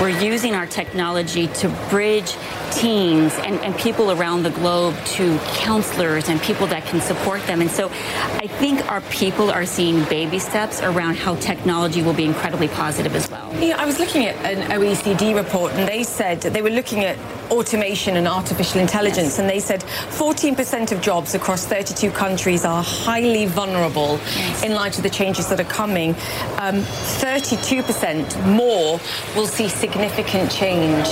We're 0.00 0.18
using 0.18 0.54
our 0.54 0.66
technology 0.66 1.48
to 1.48 1.68
bridge 1.90 2.34
teams 2.72 3.34
and, 3.34 3.56
and 3.60 3.76
people 3.76 4.10
around 4.10 4.44
the 4.44 4.50
globe 4.50 4.94
to 5.04 5.38
counselors 5.54 6.28
and 6.30 6.40
people 6.40 6.66
that 6.68 6.84
can 6.86 7.00
support 7.02 7.46
them. 7.46 7.60
And 7.60 7.70
so 7.70 7.90
I 7.90 8.45
think 8.58 8.90
our 8.90 9.02
people 9.02 9.50
are 9.50 9.66
seeing 9.66 10.02
baby 10.04 10.38
steps 10.38 10.80
around 10.80 11.16
how 11.16 11.34
technology 11.36 12.02
will 12.02 12.14
be 12.14 12.24
incredibly 12.24 12.68
positive 12.68 13.14
as 13.14 13.30
well. 13.30 13.54
Yeah, 13.62 13.76
I 13.78 13.84
was 13.84 13.98
looking 13.98 14.26
at 14.26 14.36
an 14.44 14.70
OECD 14.70 15.36
report 15.36 15.72
and 15.74 15.86
they 15.86 16.02
said 16.02 16.40
they 16.40 16.62
were 16.62 16.70
looking 16.70 17.04
at 17.04 17.18
automation 17.50 18.16
and 18.16 18.26
artificial 18.26 18.80
intelligence 18.80 19.38
and 19.38 19.48
they 19.48 19.60
said 19.60 19.80
14% 19.80 20.92
of 20.92 21.00
jobs 21.00 21.34
across 21.34 21.66
32 21.66 22.10
countries 22.10 22.64
are 22.64 22.82
highly 22.82 23.46
vulnerable 23.46 24.18
in 24.64 24.72
light 24.72 24.96
of 24.96 25.02
the 25.02 25.10
changes 25.10 25.48
that 25.48 25.60
are 25.60 25.64
coming. 25.64 26.10
Um, 26.58 26.80
32% 27.20 28.56
more 28.56 29.00
will 29.34 29.46
see 29.46 29.68
significant 29.68 30.50
change. 30.50 31.06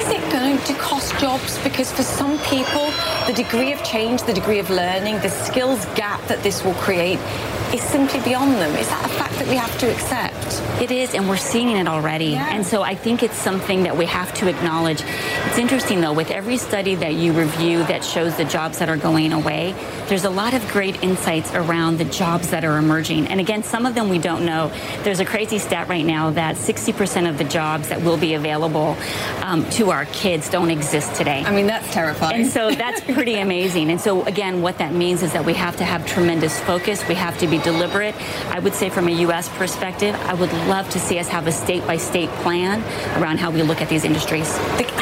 Is 0.00 0.08
it 0.08 0.22
going 0.32 0.41
to 0.66 0.74
cost 0.74 1.18
jobs? 1.18 1.58
Because 1.62 1.90
for 1.92 2.02
some 2.02 2.38
people, 2.40 2.92
the 3.26 3.32
degree 3.34 3.72
of 3.72 3.82
change, 3.82 4.22
the 4.22 4.32
degree 4.32 4.58
of 4.58 4.70
learning, 4.70 5.18
the 5.20 5.28
skills 5.28 5.84
gap 5.94 6.20
that 6.28 6.42
this 6.42 6.64
will 6.64 6.74
create 6.74 7.18
is 7.74 7.82
simply 7.82 8.20
beyond 8.20 8.52
them. 8.54 8.74
Is 8.76 8.88
that 8.88 9.06
a 9.06 9.08
fact 9.08 9.34
that 9.38 9.48
we 9.48 9.56
have 9.56 9.78
to 9.78 9.90
accept? 9.90 10.82
It 10.82 10.90
is, 10.90 11.14
and 11.14 11.28
we're 11.28 11.36
seeing 11.36 11.70
it 11.70 11.88
already. 11.88 12.34
And 12.34 12.66
so 12.66 12.82
I 12.82 12.94
think 12.94 13.22
it's 13.22 13.36
something 13.36 13.84
that 13.84 13.96
we 13.96 14.04
have 14.06 14.32
to 14.34 14.48
acknowledge. 14.48 15.02
It's 15.46 15.58
interesting, 15.58 16.00
though, 16.00 16.12
with 16.12 16.30
every 16.30 16.58
study 16.58 16.94
that 16.96 17.14
you 17.14 17.32
review 17.32 17.78
that 17.84 18.04
shows 18.04 18.36
the 18.36 18.44
jobs 18.44 18.78
that 18.78 18.88
are 18.90 18.96
going 18.96 19.32
away, 19.32 19.74
there's 20.08 20.24
a 20.24 20.30
lot 20.30 20.52
of 20.52 20.66
great 20.68 21.02
insights 21.02 21.54
around 21.54 21.96
the 21.96 22.04
jobs 22.04 22.50
that 22.50 22.64
are 22.64 22.76
emerging. 22.76 23.28
And 23.28 23.40
again, 23.40 23.62
some 23.62 23.86
of 23.86 23.94
them 23.94 24.10
we 24.10 24.18
don't 24.18 24.44
know. 24.44 24.70
There's 25.02 25.20
a 25.20 25.24
crazy 25.24 25.58
stat 25.58 25.88
right 25.88 26.04
now 26.04 26.30
that 26.30 26.56
60% 26.56 27.28
of 27.28 27.38
the 27.38 27.44
jobs 27.44 27.88
that 27.88 28.02
will 28.02 28.18
be 28.18 28.34
available 28.34 28.96
um, 29.42 29.68
to 29.70 29.90
our 29.90 30.04
kids 30.06 30.50
don't 30.52 30.70
exist 30.70 31.14
today. 31.16 31.42
I 31.44 31.50
mean, 31.50 31.66
that's 31.66 31.92
terrifying. 31.92 32.42
And 32.42 32.50
so 32.50 32.70
that's 32.70 33.00
pretty 33.14 33.36
amazing. 33.36 33.90
And 33.90 34.00
so, 34.00 34.22
again, 34.24 34.62
what 34.62 34.78
that 34.78 34.92
means 34.92 35.22
is 35.22 35.32
that 35.32 35.44
we 35.44 35.54
have 35.54 35.76
to 35.78 35.84
have 35.84 36.06
tremendous 36.06 36.60
focus. 36.60 37.08
We 37.08 37.14
have 37.14 37.36
to 37.38 37.46
be 37.46 37.58
deliberate. 37.58 38.14
I 38.50 38.58
would 38.58 38.74
say, 38.74 38.90
from 38.90 39.08
a 39.08 39.12
U.S. 39.26 39.48
perspective, 39.48 40.14
I 40.14 40.34
would 40.34 40.52
love 40.68 40.88
to 40.90 41.00
see 41.00 41.18
us 41.18 41.28
have 41.28 41.46
a 41.46 41.52
state 41.52 41.84
by 41.86 41.96
state 41.96 42.28
plan 42.44 42.82
around 43.20 43.38
how 43.38 43.50
we 43.50 43.62
look 43.62 43.80
at 43.80 43.88
these 43.88 44.04
industries. 44.04 44.48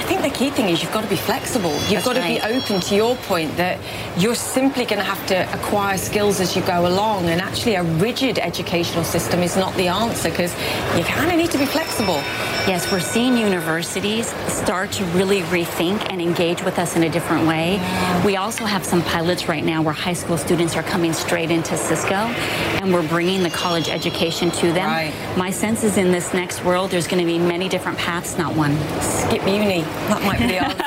I 0.00 0.02
think 0.02 0.22
the 0.22 0.30
key 0.30 0.50
thing 0.50 0.68
is 0.68 0.82
you've 0.82 0.92
got 0.92 1.02
to 1.02 1.10
be 1.10 1.16
flexible. 1.16 1.72
You've 1.72 2.04
That's 2.04 2.06
got 2.06 2.14
to 2.14 2.20
right. 2.20 2.42
be 2.42 2.54
open 2.54 2.80
to 2.80 2.94
your 2.94 3.16
point 3.16 3.56
that 3.56 3.78
you're 4.16 4.34
simply 4.34 4.84
going 4.84 4.98
to 4.98 5.04
have 5.04 5.24
to 5.28 5.52
acquire 5.54 5.98
skills 5.98 6.40
as 6.40 6.54
you 6.56 6.62
go 6.62 6.86
along. 6.86 7.26
And 7.26 7.40
actually, 7.40 7.74
a 7.74 7.82
rigid 7.82 8.38
educational 8.38 9.04
system 9.04 9.40
is 9.40 9.56
not 9.56 9.74
the 9.74 9.88
answer 9.88 10.30
because 10.30 10.52
you 10.96 11.04
kind 11.04 11.30
of 11.30 11.36
need 11.36 11.50
to 11.50 11.58
be 11.58 11.66
flexible. 11.66 12.20
Yes, 12.66 12.90
we're 12.92 13.00
seeing 13.00 13.36
universities 13.36 14.28
start 14.48 14.92
to 14.92 15.04
really 15.06 15.29
rethink 15.38 16.06
and 16.10 16.20
engage 16.20 16.62
with 16.62 16.78
us 16.78 16.96
in 16.96 17.04
a 17.04 17.08
different 17.08 17.46
way. 17.46 17.80
We 18.24 18.36
also 18.36 18.64
have 18.64 18.84
some 18.84 19.02
pilots 19.02 19.48
right 19.48 19.64
now 19.64 19.82
where 19.82 19.94
high 19.94 20.12
school 20.12 20.36
students 20.36 20.76
are 20.76 20.82
coming 20.82 21.12
straight 21.12 21.50
into 21.50 21.76
Cisco 21.76 22.14
and 22.14 22.92
we're 22.92 23.06
bringing 23.08 23.42
the 23.42 23.50
college 23.50 23.88
education 23.88 24.50
to 24.50 24.72
them. 24.72 24.88
Right. 24.88 25.14
My 25.36 25.50
sense 25.50 25.84
is 25.84 25.96
in 25.96 26.10
this 26.10 26.34
next 26.34 26.64
world, 26.64 26.90
there's 26.90 27.06
going 27.06 27.20
to 27.20 27.26
be 27.26 27.38
many 27.38 27.68
different 27.68 27.98
paths, 27.98 28.36
not 28.36 28.54
one. 28.56 28.76
Skip 29.00 29.46
uni. 29.46 29.82
That 30.10 30.22
might 30.22 30.38
be 30.38 30.46
the 30.48 30.64
answer. 30.64 30.80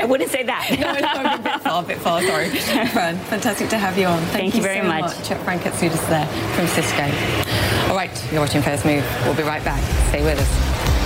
I 0.00 0.04
wouldn't 0.06 0.30
say 0.30 0.42
that. 0.42 0.68
no, 0.80 1.22
no, 1.22 1.34
a 1.34 1.38
bit 1.38 1.60
far, 1.60 1.82
a 1.82 1.86
bit 1.86 1.98
far. 1.98 2.22
Sorry, 2.22 2.48
Fran. 2.88 3.16
Fantastic 3.18 3.68
to 3.70 3.78
have 3.78 3.96
you 3.98 4.06
on. 4.06 4.18
Thank, 4.24 4.32
Thank 4.32 4.54
you 4.56 4.62
very 4.62 4.80
so 4.80 4.88
much. 4.88 5.02
much. 5.30 5.38
Fran 5.44 5.58
Katsoudas 5.60 6.08
there 6.08 6.26
from 6.54 6.66
Cisco. 6.66 7.04
All 7.90 7.96
right, 7.96 8.32
you're 8.32 8.40
watching 8.40 8.62
First 8.62 8.84
Move. 8.84 9.04
We'll 9.24 9.34
be 9.34 9.42
right 9.42 9.64
back. 9.64 9.82
Stay 10.08 10.22
with 10.24 10.38
us. 10.40 11.03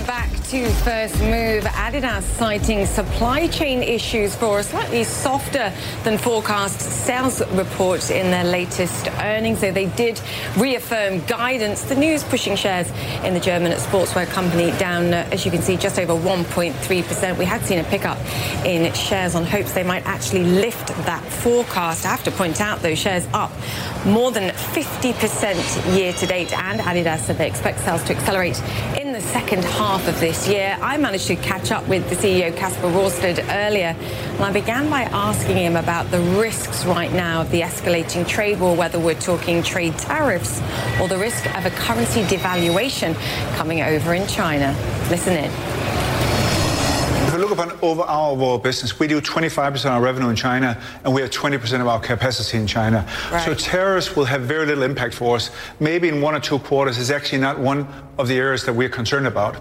Welcome 0.00 0.30
back 0.30 0.44
to 0.46 0.66
First 0.82 1.20
Move. 1.20 1.62
Adidas 1.64 2.22
citing 2.22 2.86
supply 2.86 3.46
chain 3.48 3.82
issues 3.82 4.34
for 4.34 4.60
a 4.60 4.62
slightly 4.62 5.04
softer 5.04 5.72
than 6.04 6.16
forecast 6.16 6.80
sales 6.80 7.40
report 7.52 8.10
in 8.10 8.30
their 8.30 8.44
latest 8.44 9.08
earnings. 9.20 9.60
Though 9.60 9.72
they 9.72 9.86
did 9.86 10.18
reaffirm 10.56 11.20
guidance. 11.26 11.82
The 11.82 11.96
news 11.96 12.24
pushing 12.24 12.56
shares 12.56 12.90
in 13.24 13.34
the 13.34 13.40
German 13.40 13.72
sportswear 13.72 14.26
company 14.28 14.70
down, 14.78 15.12
uh, 15.12 15.28
as 15.30 15.44
you 15.44 15.50
can 15.50 15.60
see, 15.60 15.76
just 15.76 15.98
over 15.98 16.14
1.3%. 16.14 17.36
We 17.36 17.44
had 17.44 17.62
seen 17.62 17.78
a 17.78 17.84
pickup 17.84 18.18
in 18.64 18.92
shares 18.94 19.34
on 19.34 19.44
hopes 19.44 19.72
they 19.72 19.84
might 19.84 20.06
actually 20.06 20.44
lift 20.44 20.88
that 21.04 21.22
forecast. 21.22 22.06
I 22.06 22.08
have 22.08 22.24
to 22.24 22.30
point 22.30 22.62
out 22.62 22.80
those 22.80 22.98
shares 22.98 23.28
up 23.34 23.52
more 24.06 24.32
than 24.32 24.50
50% 24.50 25.96
year 25.96 26.14
to 26.14 26.26
date. 26.26 26.56
And 26.56 26.80
Adidas 26.80 27.20
said 27.20 27.36
they 27.36 27.46
expect 27.46 27.80
sales 27.80 28.02
to 28.04 28.16
accelerate 28.16 28.60
in 28.98 29.12
the 29.12 29.20
second 29.20 29.62
half 29.64 29.89
of 29.90 30.20
this 30.20 30.46
year. 30.46 30.78
I 30.80 30.96
managed 30.98 31.26
to 31.26 31.36
catch 31.36 31.72
up 31.72 31.86
with 31.88 32.08
the 32.08 32.14
CEO 32.14 32.56
Kasper 32.56 32.86
Rorsted 32.86 33.40
earlier, 33.48 33.96
and 33.98 34.40
I 34.40 34.52
began 34.52 34.88
by 34.88 35.02
asking 35.02 35.56
him 35.56 35.74
about 35.74 36.08
the 36.12 36.20
risks 36.20 36.84
right 36.84 37.12
now 37.12 37.40
of 37.40 37.50
the 37.50 37.62
escalating 37.62 38.26
trade 38.26 38.60
war, 38.60 38.76
whether 38.76 39.00
we're 39.00 39.18
talking 39.18 39.64
trade 39.64 39.98
tariffs 39.98 40.60
or 41.00 41.08
the 41.08 41.18
risk 41.18 41.44
of 41.56 41.66
a 41.66 41.70
currency 41.70 42.22
devaluation 42.22 43.16
coming 43.56 43.82
over 43.82 44.14
in 44.14 44.28
China. 44.28 44.76
Listen 45.10 45.32
in. 45.32 45.50
If 47.26 47.34
you 47.34 47.40
look 47.40 47.52
upon 47.52 47.72
over 47.82 48.02
our 48.02 48.32
overall 48.32 48.58
business, 48.58 48.98
we 48.98 49.06
do 49.06 49.20
25% 49.20 49.76
of 49.76 49.86
our 49.86 50.00
revenue 50.00 50.30
in 50.30 50.36
China, 50.36 50.80
and 51.04 51.14
we 51.14 51.20
have 51.20 51.30
20% 51.30 51.80
of 51.80 51.86
our 51.86 52.00
capacity 52.00 52.58
in 52.58 52.66
China. 52.66 53.06
So 53.44 53.54
tariffs 53.54 54.16
will 54.16 54.24
have 54.24 54.42
very 54.42 54.66
little 54.66 54.82
impact 54.82 55.14
for 55.14 55.36
us. 55.36 55.50
Maybe 55.78 56.08
in 56.08 56.20
one 56.20 56.34
or 56.34 56.40
two 56.40 56.58
quarters, 56.58 56.98
it's 56.98 57.10
actually 57.10 57.38
not 57.38 57.58
one 57.58 57.86
of 58.20 58.28
the 58.28 58.36
areas 58.36 58.64
that 58.64 58.74
we're 58.74 58.88
concerned 58.88 59.26
about. 59.26 59.56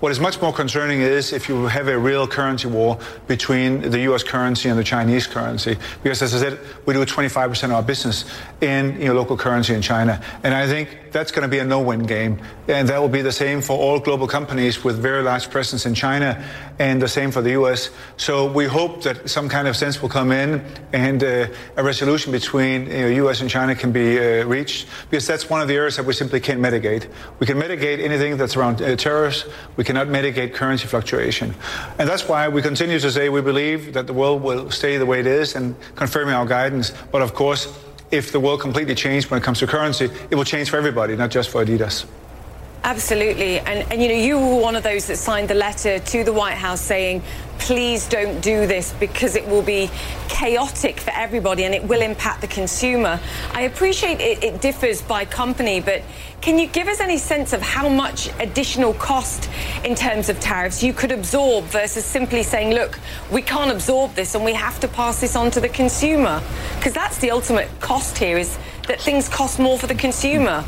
What 0.00 0.12
is 0.12 0.20
much 0.20 0.40
more 0.40 0.52
concerning 0.52 1.00
is 1.00 1.32
if 1.32 1.48
you 1.48 1.66
have 1.66 1.88
a 1.88 1.98
real 1.98 2.26
currency 2.26 2.68
war 2.68 2.98
between 3.26 3.90
the 3.90 4.00
U.S. 4.00 4.22
currency 4.22 4.68
and 4.68 4.78
the 4.78 4.84
Chinese 4.84 5.26
currency, 5.26 5.76
because 6.02 6.22
as 6.22 6.34
I 6.34 6.38
said, 6.38 6.58
we 6.86 6.94
do 6.94 7.04
25% 7.04 7.64
of 7.64 7.72
our 7.72 7.82
business 7.82 8.24
in 8.60 9.00
you 9.00 9.08
know, 9.08 9.14
local 9.14 9.36
currency 9.36 9.74
in 9.74 9.82
China, 9.82 10.22
and 10.42 10.54
I 10.54 10.66
think 10.66 11.04
that's 11.14 11.30
going 11.30 11.42
to 11.42 11.48
be 11.48 11.60
a 11.60 11.64
no-win 11.64 12.02
game, 12.02 12.40
and 12.66 12.88
that 12.88 13.00
will 13.00 13.08
be 13.08 13.22
the 13.22 13.32
same 13.32 13.62
for 13.62 13.78
all 13.78 14.00
global 14.00 14.26
companies 14.26 14.82
with 14.82 14.98
very 14.98 15.22
large 15.22 15.48
presence 15.48 15.86
in 15.86 15.94
China, 15.94 16.44
and 16.80 17.00
the 17.00 17.08
same 17.08 17.30
for 17.30 17.40
the 17.40 17.50
U.S. 17.50 17.90
So 18.16 18.50
we 18.50 18.66
hope 18.66 19.04
that 19.04 19.30
some 19.30 19.48
kind 19.48 19.68
of 19.68 19.76
sense 19.76 20.02
will 20.02 20.08
come 20.08 20.32
in, 20.32 20.60
and 20.92 21.22
uh, 21.22 21.46
a 21.76 21.84
resolution 21.84 22.32
between 22.32 22.86
you 22.86 23.02
know, 23.02 23.06
U.S. 23.06 23.40
and 23.40 23.48
China 23.48 23.76
can 23.76 23.92
be 23.92 24.18
uh, 24.18 24.44
reached, 24.44 24.88
because 25.08 25.26
that's 25.26 25.48
one 25.48 25.60
of 25.60 25.68
the 25.68 25.74
areas 25.74 25.96
that 25.96 26.04
we 26.04 26.12
simply 26.12 26.40
can't 26.40 26.60
mitigate. 26.60 27.08
We 27.38 27.46
can 27.46 27.58
mitigate 27.58 28.00
anything 28.04 28.36
that's 28.36 28.56
around 28.56 28.80
uh, 28.80 28.94
tariffs. 28.96 29.44
We 29.76 29.84
cannot 29.84 30.08
mitigate 30.08 30.54
currency 30.54 30.86
fluctuation, 30.86 31.54
and 31.98 32.08
that's 32.08 32.28
why 32.28 32.48
we 32.48 32.62
continue 32.62 32.98
to 32.98 33.10
say 33.10 33.28
we 33.28 33.40
believe 33.40 33.94
that 33.94 34.06
the 34.06 34.12
world 34.12 34.42
will 34.42 34.70
stay 34.70 34.96
the 34.98 35.06
way 35.06 35.20
it 35.20 35.26
is, 35.26 35.56
and 35.56 35.74
confirming 35.96 36.34
our 36.34 36.46
guidance. 36.46 36.92
But 37.10 37.22
of 37.22 37.34
course 37.34 37.66
if 38.10 38.30
the 38.30 38.38
world 38.38 38.60
completely 38.60 38.94
changed 38.94 39.30
when 39.30 39.40
it 39.40 39.44
comes 39.44 39.58
to 39.58 39.66
currency, 39.66 40.08
it 40.30 40.36
will 40.36 40.44
change 40.44 40.70
for 40.70 40.76
everybody, 40.76 41.16
not 41.16 41.30
just 41.30 41.50
for 41.50 41.64
Adidas. 41.64 42.06
Absolutely. 42.84 43.60
And, 43.60 43.90
and, 43.90 44.02
you 44.02 44.08
know, 44.08 44.14
you 44.14 44.38
were 44.38 44.60
one 44.60 44.76
of 44.76 44.82
those 44.82 45.06
that 45.06 45.16
signed 45.16 45.48
the 45.48 45.54
letter 45.54 45.98
to 45.98 46.22
the 46.22 46.34
White 46.34 46.58
House 46.58 46.82
saying, 46.82 47.22
please 47.56 48.06
don't 48.06 48.42
do 48.42 48.66
this 48.66 48.92
because 49.00 49.36
it 49.36 49.48
will 49.48 49.62
be 49.62 49.90
chaotic 50.28 51.00
for 51.00 51.10
everybody 51.12 51.64
and 51.64 51.74
it 51.74 51.82
will 51.82 52.02
impact 52.02 52.42
the 52.42 52.46
consumer. 52.46 53.18
I 53.54 53.62
appreciate 53.62 54.20
it, 54.20 54.44
it 54.44 54.60
differs 54.60 55.00
by 55.00 55.24
company, 55.24 55.80
but 55.80 56.02
can 56.42 56.58
you 56.58 56.66
give 56.66 56.86
us 56.88 57.00
any 57.00 57.16
sense 57.16 57.54
of 57.54 57.62
how 57.62 57.88
much 57.88 58.28
additional 58.38 58.92
cost 58.92 59.48
in 59.82 59.94
terms 59.94 60.28
of 60.28 60.38
tariffs 60.40 60.82
you 60.82 60.92
could 60.92 61.10
absorb 61.10 61.64
versus 61.64 62.04
simply 62.04 62.42
saying, 62.42 62.74
look, 62.74 63.00
we 63.32 63.40
can't 63.40 63.70
absorb 63.70 64.14
this 64.14 64.34
and 64.34 64.44
we 64.44 64.52
have 64.52 64.78
to 64.80 64.88
pass 64.88 65.22
this 65.22 65.36
on 65.36 65.50
to 65.52 65.60
the 65.60 65.70
consumer? 65.70 66.42
Because 66.76 66.92
that's 66.92 67.16
the 67.16 67.30
ultimate 67.30 67.70
cost 67.80 68.18
here 68.18 68.36
is 68.36 68.58
that 68.88 69.00
things 69.00 69.26
cost 69.26 69.58
more 69.58 69.78
for 69.78 69.86
the 69.86 69.94
consumer. 69.94 70.62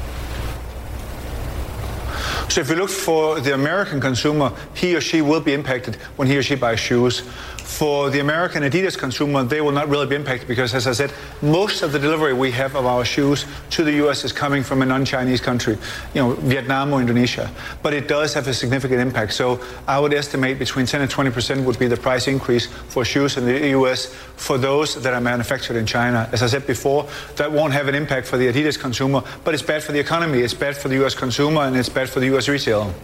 So 2.49 2.61
if 2.61 2.71
you 2.71 2.77
look 2.77 2.91
for 2.91 3.41
the 3.41 3.53
American 3.53 4.01
consumer, 4.01 4.53
he 4.75 4.95
or 4.97 5.01
she 5.01 5.21
will 5.21 5.41
be 5.41 5.53
impacted 5.53 5.97
when 6.17 6.27
he 6.27 6.37
or 6.37 6.43
she 6.43 6.55
buys 6.55 6.81
shoes. 6.81 7.23
For 7.67 8.11
the 8.11 8.21
American 8.21 8.63
Adidas 8.63 8.97
consumer, 8.97 9.43
they 9.43 9.61
will 9.61 9.73
not 9.73 9.89
really 9.89 10.07
be 10.07 10.15
impacted 10.15 10.49
because, 10.49 10.73
as 10.73 10.87
I 10.87 10.93
said, 10.93 11.13
most 11.43 11.83
of 11.83 11.93
the 11.93 11.99
delivery 11.99 12.33
we 12.33 12.51
have 12.53 12.75
of 12.77 12.87
our 12.87 13.05
shoes 13.05 13.45
to 13.71 13.85
the 13.85 13.93
U.S. 14.05 14.25
is 14.25 14.33
coming 14.33 14.63
from 14.63 14.83
a 14.83 14.87
non-Chinese 14.87 15.41
country, 15.41 15.77
you 16.15 16.23
know, 16.23 16.33
Vietnam 16.35 16.93
or 16.93 17.01
Indonesia. 17.01 17.51
But 17.83 17.93
it 17.93 18.09
does 18.09 18.33
have 18.35 18.47
a 18.47 18.55
significant 18.55 19.01
impact. 19.01 19.35
So 19.35 19.61
I 19.87 19.99
would 19.99 20.15
estimate 20.15 20.59
between 20.59 20.87
10 20.87 21.03
and 21.03 21.11
20 21.11 21.31
percent 21.31 21.67
would 21.67 21.79
be 21.79 21.89
the 21.89 21.97
price 21.97 22.29
increase 22.29 22.67
for 22.67 23.05
shoes 23.05 23.37
in 23.37 23.45
the 23.45 23.69
U.S. 23.71 24.07
for 24.37 24.57
those 24.57 24.95
that 25.03 25.13
are 25.13 25.21
manufactured 25.21 25.77
in 25.77 25.87
China. 25.87 26.29
As 26.33 26.43
I 26.43 26.47
said 26.47 26.67
before, 26.67 27.09
that 27.35 27.51
won't 27.51 27.73
have 27.73 27.89
an 27.89 27.95
impact 27.95 28.29
for 28.29 28.39
the 28.39 28.47
Adidas 28.51 28.79
consumer, 28.79 29.23
but 29.45 29.55
it's 29.55 29.63
bad 29.63 29.83
for 29.83 29.93
the 29.93 30.01
economy, 30.01 30.39
it's 30.39 30.55
bad 30.55 30.77
for 30.77 30.89
the 30.89 30.95
U.S. 30.97 31.15
consumer, 31.15 31.63
and 31.63 31.77
it's 31.77 31.91
bad 31.91 32.09
for 32.09 32.21
the 32.21 32.27
U.S. 32.27 32.49
retailer. 32.49 32.95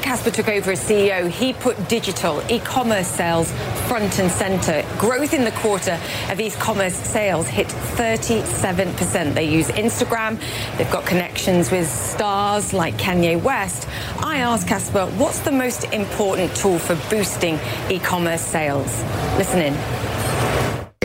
Moment 0.00 0.18
Kasper 0.18 0.30
took 0.30 0.48
over 0.48 0.70
as 0.70 0.80
CEO, 0.80 1.28
he 1.28 1.52
put 1.52 1.88
digital 1.88 2.42
e-commerce 2.50 3.06
sales 3.06 3.52
front 3.86 4.18
and 4.18 4.30
center. 4.30 4.82
Growth 4.98 5.34
in 5.34 5.44
the 5.44 5.50
quarter 5.50 6.00
of 6.30 6.40
e-commerce 6.40 6.94
sales 6.94 7.46
hit 7.46 7.66
37%. 7.66 9.34
They 9.34 9.44
use 9.44 9.68
Instagram. 9.68 10.40
They've 10.78 10.90
got 10.90 11.04
connections 11.04 11.70
with 11.70 11.86
stars 11.86 12.72
like 12.72 12.94
Kanye 12.96 13.42
West. 13.42 13.88
I 14.20 14.38
asked 14.38 14.68
Kasper, 14.68 15.04
what's 15.18 15.40
the 15.40 15.52
most 15.52 15.84
important 15.92 16.56
tool 16.56 16.78
for 16.78 16.94
boosting 17.10 17.58
e-commerce 17.90 18.40
sales? 18.42 19.02
Listen 19.36 19.60
in 19.60 20.10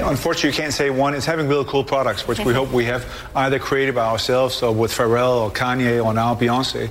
unfortunately, 0.05 0.49
you 0.49 0.55
can't 0.55 0.73
say 0.73 0.89
one. 0.89 1.13
It's 1.13 1.25
having 1.25 1.47
really 1.47 1.65
cool 1.65 1.83
products, 1.83 2.27
which 2.27 2.39
we 2.39 2.53
hope 2.59 2.71
we 2.71 2.85
have 2.85 3.05
either 3.35 3.59
created 3.59 3.95
by 3.95 4.05
ourselves 4.05 4.61
or 4.61 4.71
with 4.73 4.91
Pharrell 4.91 5.41
or 5.41 5.51
Kanye 5.51 6.03
or 6.03 6.13
now 6.13 6.35
Beyonce. 6.35 6.89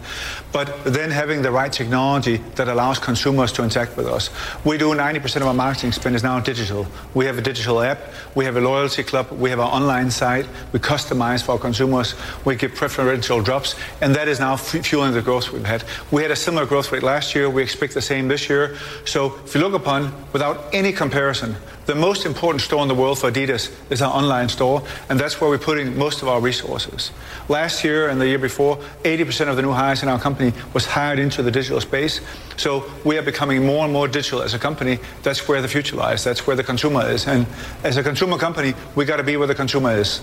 But 0.55 0.85
then 0.85 1.11
having 1.11 1.43
the 1.43 1.51
right 1.51 1.73
technology 1.73 2.37
that 2.55 2.69
allows 2.69 3.01
consumers 3.01 3.51
to 3.55 3.65
interact 3.65 3.97
with 3.97 4.07
us. 4.07 4.31
We 4.65 4.79
do 4.79 4.95
90% 4.95 5.39
of 5.39 5.49
our 5.49 5.53
marketing 5.53 5.91
spend 5.91 6.15
is 6.15 6.23
now 6.23 6.39
digital. 6.39 6.87
We 7.13 7.27
have 7.27 7.39
a 7.39 7.43
digital 7.43 7.81
app. 7.81 7.99
We 8.37 8.45
have 8.45 8.57
a 8.57 8.61
loyalty 8.61 9.03
club. 9.03 9.33
We 9.33 9.51
have 9.51 9.59
our 9.59 9.69
online 9.69 10.13
site. 10.13 10.47
We 10.71 10.79
customize 10.79 11.43
for 11.43 11.53
our 11.53 11.59
consumers. 11.59 12.15
We 12.45 12.55
give 12.55 12.73
preferential 12.77 13.43
drops. 13.43 13.75
And 14.01 14.15
that 14.15 14.29
is 14.29 14.39
now 14.39 14.55
fueling 14.55 15.13
the 15.13 15.23
growth 15.23 15.51
we've 15.51 15.67
had. 15.67 15.83
We 16.13 16.23
had 16.23 16.31
a 16.31 16.37
similar 16.37 16.67
growth 16.67 16.93
rate 16.93 17.03
last 17.03 17.35
year. 17.35 17.51
We 17.51 17.61
expect 17.61 17.95
the 17.95 18.03
same 18.03 18.29
this 18.29 18.49
year. 18.49 18.77
So 19.07 19.41
if 19.45 19.57
you 19.57 19.61
look 19.61 19.75
upon, 19.75 20.15
without 20.33 20.73
any 20.73 20.93
comparison, 20.93 21.57
the 21.87 21.95
most 21.95 22.25
important 22.25 22.63
store 22.63 22.81
in 22.81 22.89
the 22.89 22.95
world 22.95 23.19
for 23.19 23.31
Adidas 23.31 23.71
is 23.91 24.01
our 24.01 24.11
online 24.11 24.49
store, 24.49 24.83
and 25.11 25.21
that's 25.21 25.39
where 25.39 25.51
we're 25.51 25.59
putting 25.59 25.99
most 25.99 26.23
of 26.23 26.29
our 26.29 26.41
resources. 26.41 27.11
Last 27.49 27.85
year 27.85 28.09
and 28.09 28.19
the 28.19 28.27
year 28.27 28.39
before, 28.39 28.79
80% 29.03 29.49
of 29.49 29.57
the 29.57 29.63
new 29.63 29.73
hires 29.73 30.03
in 30.03 30.09
our 30.09 30.19
company 30.19 30.44
was 30.73 30.87
hired 30.87 31.19
into 31.19 31.43
the 31.43 31.51
digital 31.51 31.81
space. 31.81 32.21
So 32.57 32.91
we 33.05 33.17
are 33.19 33.23
becoming 33.23 33.65
more 33.65 33.85
and 33.85 33.93
more 33.93 34.09
digital 34.09 34.43
as 34.43 34.55
a 34.55 34.59
company. 34.59 34.99
That's 35.23 35.49
where 35.49 35.63
the 35.63 35.69
future 35.69 35.97
lies. 35.97 36.25
That's 36.25 36.47
where 36.47 36.57
the 36.57 36.65
consumer 36.65 37.09
is. 37.09 37.27
And 37.27 37.47
as 37.85 37.97
a 37.97 38.03
consumer 38.03 38.39
company, 38.39 38.75
we 38.95 39.05
got 39.05 39.17
to 39.17 39.23
be 39.23 39.37
where 39.37 39.49
the 39.49 39.55
consumer 39.55 39.93
is. 39.93 40.21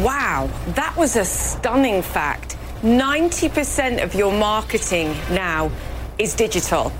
Wow, 0.00 0.50
that 0.74 0.96
was 0.96 1.16
a 1.16 1.24
stunning 1.24 2.02
fact. 2.02 2.56
90% 2.82 4.02
of 4.02 4.14
your 4.14 4.32
marketing 4.32 5.14
now 5.30 5.70
is 6.18 6.34
digital. 6.34 6.92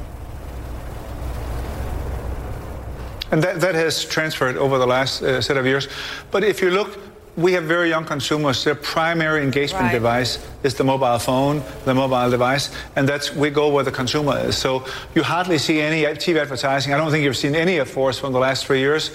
And 3.31 3.43
that, 3.43 3.61
that 3.61 3.75
has 3.75 4.05
transferred 4.05 4.57
over 4.57 4.79
the 4.79 4.87
last 4.87 5.23
uh, 5.23 5.41
set 5.41 5.57
of 5.57 5.67
years. 5.67 5.89
But 6.31 6.45
if 6.45 6.63
you 6.63 6.71
look, 6.71 6.99
we 7.37 7.53
have 7.53 7.65
very 7.65 7.89
young 7.89 8.05
consumers. 8.05 8.63
Their 8.63 8.75
primary 8.75 9.43
engagement 9.43 9.85
right. 9.85 9.93
device 9.93 10.39
is 10.63 10.75
the 10.75 10.85
mobile 10.85 11.19
phone, 11.19 11.63
the 11.85 11.95
mobile 11.95 12.31
device, 12.31 12.71
and 12.97 13.09
that's 13.09 13.35
we 13.35 13.51
go 13.51 13.69
where 13.69 13.85
the 13.85 13.93
consumer 13.93 14.39
is. 14.39 14.57
So 14.57 14.87
you 15.15 15.23
hardly 15.23 15.59
see 15.59 15.81
any 15.81 16.03
TV 16.03 16.41
advertising. 16.41 16.93
I 16.93 16.97
don't 16.97 17.11
think 17.11 17.25
you've 17.25 17.37
seen 17.37 17.55
any 17.55 17.79
of 17.79 17.97
us 17.99 18.19
from 18.19 18.33
the 18.33 18.39
last 18.39 18.67
three 18.67 18.81
years. 18.81 19.11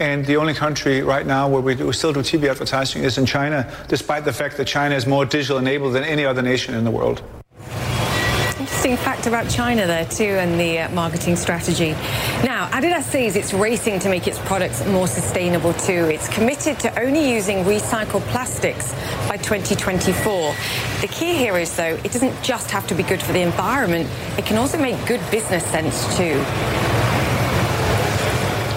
And 0.00 0.26
the 0.26 0.36
only 0.36 0.54
country 0.54 1.02
right 1.02 1.24
now 1.24 1.48
where 1.48 1.60
we, 1.60 1.76
do, 1.76 1.86
we 1.86 1.92
still 1.92 2.12
do 2.12 2.18
TV 2.18 2.50
advertising 2.50 3.04
is 3.04 3.16
in 3.16 3.26
China, 3.26 3.72
despite 3.86 4.24
the 4.24 4.32
fact 4.32 4.56
that 4.56 4.66
China 4.66 4.94
is 4.96 5.06
more 5.06 5.24
digital 5.24 5.58
enabled 5.58 5.94
than 5.94 6.02
any 6.02 6.24
other 6.24 6.42
nation 6.42 6.74
in 6.74 6.82
the 6.82 6.90
world 6.90 7.22
interesting 8.84 9.12
fact 9.12 9.26
about 9.26 9.48
China 9.48 9.86
there 9.86 10.04
too 10.04 10.24
and 10.24 10.60
the 10.60 10.80
uh, 10.80 10.90
marketing 10.90 11.36
strategy. 11.36 11.92
Now, 12.44 12.68
Adidas 12.70 13.04
says 13.04 13.34
it's 13.34 13.54
racing 13.54 13.98
to 14.00 14.10
make 14.10 14.26
its 14.26 14.38
products 14.40 14.86
more 14.88 15.08
sustainable 15.08 15.72
too. 15.72 16.10
It's 16.12 16.28
committed 16.28 16.78
to 16.80 17.00
only 17.00 17.32
using 17.32 17.64
recycled 17.64 18.20
plastics 18.28 18.92
by 19.26 19.38
2024. 19.38 20.54
The 21.00 21.08
key 21.08 21.34
here 21.34 21.56
is 21.56 21.74
though, 21.74 21.98
it 22.04 22.12
doesn't 22.12 22.42
just 22.42 22.70
have 22.72 22.86
to 22.88 22.94
be 22.94 23.04
good 23.04 23.22
for 23.22 23.32
the 23.32 23.40
environment, 23.40 24.06
it 24.36 24.44
can 24.44 24.58
also 24.58 24.76
make 24.76 24.96
good 25.06 25.22
business 25.30 25.64
sense 25.64 26.14
too. 26.18 26.83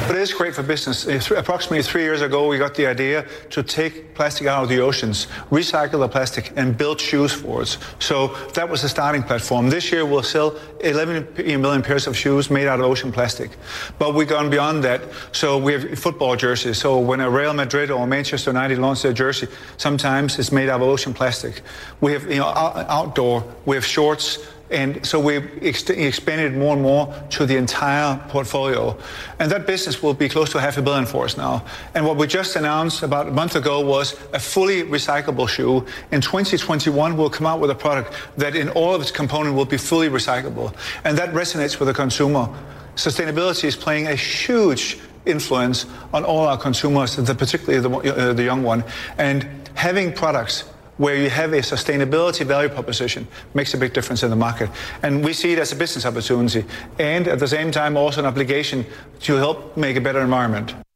But 0.08 0.16
it 0.16 0.22
is 0.22 0.32
great 0.32 0.56
for 0.56 0.64
business. 0.64 1.06
Approximately 1.30 1.84
three 1.84 2.04
years 2.04 2.22
ago, 2.22 2.48
we 2.48 2.58
got 2.58 2.76
the 2.76 2.88
idea 2.88 3.26
to 3.50 3.62
take 3.62 4.16
plastic 4.16 4.48
out 4.48 4.64
of 4.64 4.70
the 4.70 4.80
oceans, 4.80 5.28
recycle 5.52 6.00
the 6.00 6.08
plastic, 6.08 6.54
and 6.56 6.78
build 6.78 7.02
shoes 7.02 7.34
for 7.34 7.64
it. 7.64 7.78
So 8.00 8.28
that 8.54 8.70
was 8.70 8.84
the 8.84 8.88
starting 8.88 9.22
platform. 9.22 9.70
This 9.70 9.92
year, 9.92 10.06
we'll 10.06 10.24
sell 10.24 10.58
11 10.80 11.34
million 11.62 11.82
pairs 11.82 12.08
of 12.08 12.16
shoes 12.16 12.50
made 12.50 12.68
out 12.68 12.80
of 12.80 12.86
ocean 12.86 13.12
plastic. 13.12 13.52
But 14.00 14.14
we've 14.14 14.30
gone 14.30 14.50
beyond 14.50 14.82
that. 14.86 15.02
So 15.34 15.58
we 15.58 15.74
have 15.74 16.00
football 16.00 16.38
jerseys. 16.38 16.78
So 16.78 17.00
when 17.00 17.20
a 17.20 17.30
Real 17.30 17.54
Madrid 17.54 17.92
or 17.92 18.08
Manchester 18.08 18.52
United 18.52 18.78
launch 18.78 19.02
their 19.02 19.12
jersey, 19.12 19.50
sometimes 19.76 20.40
it's 20.40 20.54
made 20.54 20.70
out 20.70 20.80
of 20.80 20.88
ocean 20.88 21.14
plastic. 21.14 21.62
We 22.00 22.14
have 22.14 22.32
you 22.32 22.38
know 22.38 22.48
outdoor. 22.48 23.44
We 23.66 23.76
have 23.76 23.86
shorts 23.86 24.40
and 24.70 25.06
so 25.06 25.20
we've 25.20 25.64
ex- 25.64 25.90
expanded 25.90 26.56
more 26.56 26.74
and 26.74 26.82
more 26.82 27.14
to 27.32 27.46
the 27.46 27.56
entire 27.56 28.18
portfolio. 28.28 28.98
And 29.40 29.50
that 29.52 29.66
business 29.66 30.04
will 30.04 30.14
be 30.14 30.28
close 30.28 30.52
to 30.52 30.60
half 30.60 30.78
a 30.78 30.82
billion 30.82 31.06
for 31.06 31.24
us 31.24 31.38
now. 31.38 31.64
And 31.94 32.06
what 32.06 32.18
we 32.18 32.28
just 32.28 32.56
announced 32.56 33.02
about 33.02 33.28
a 33.28 33.32
month 33.32 33.56
ago 33.56 33.80
was 33.80 34.14
a 34.34 34.40
fully 34.40 34.84
recyclable 34.84 35.48
shoe. 35.48 35.86
In 36.12 36.20
2021, 36.20 37.16
we'll 37.16 37.30
come 37.30 37.48
out 37.48 37.62
with 37.62 37.70
a 37.70 37.76
product 37.76 38.14
that 38.36 38.56
in 38.56 38.70
all 38.70 38.94
of 38.94 39.02
its 39.02 39.12
components 39.12 39.56
will 39.56 39.66
be 39.66 39.78
fully 39.78 40.10
recyclable. 40.10 40.76
And 41.06 41.18
that 41.18 41.30
resonates 41.30 41.80
with 41.80 41.88
the 41.88 41.94
consumer. 41.94 42.50
Sustainability 42.96 43.66
is 43.66 43.76
playing 43.76 44.08
a 44.08 44.16
huge 44.16 45.00
influence 45.26 45.86
on 46.14 46.26
all 46.26 46.46
our 46.46 46.58
consumers, 46.58 47.16
particularly 47.16 47.80
the, 47.80 47.90
uh, 47.90 48.34
the 48.34 48.44
young 48.44 48.64
one. 48.64 48.84
And 49.18 49.48
having 49.76 50.12
products 50.12 50.66
where 50.98 51.16
you 51.16 51.30
have 51.30 51.54
a 51.54 51.60
sustainability 51.60 52.46
value 52.46 52.70
proposition 52.70 53.28
makes 53.54 53.74
a 53.74 53.78
big 53.78 53.94
difference 53.94 54.24
in 54.24 54.30
the 54.30 54.36
market. 54.36 54.70
And 55.04 55.24
we 55.24 55.34
see 55.34 55.54
it 55.54 55.60
as 55.60 55.72
a 55.72 55.76
business 55.76 56.06
opportunity 56.06 56.66
and 57.00 57.28
at 57.28 57.40
the 57.40 57.48
same 57.48 57.72
time 57.72 57.98
also 57.98 58.22
an 58.22 58.26
obligation 58.26 58.86
to 59.22 59.36
help 59.36 59.78
make 59.78 59.96
a 59.96 60.02
better 60.02 60.22
environment. 60.22 60.87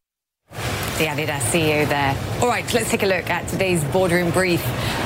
The 1.02 1.08
Adidas 1.08 1.39
CEO 1.49 1.89
there. 1.89 2.16
All 2.43 2.47
right, 2.47 2.72
let's 2.76 2.91
take 2.91 3.02
a 3.02 3.08
look 3.08 3.28
at 3.28 3.47
today's 3.47 3.84
boardroom 3.86 4.30
brief. 4.30 4.62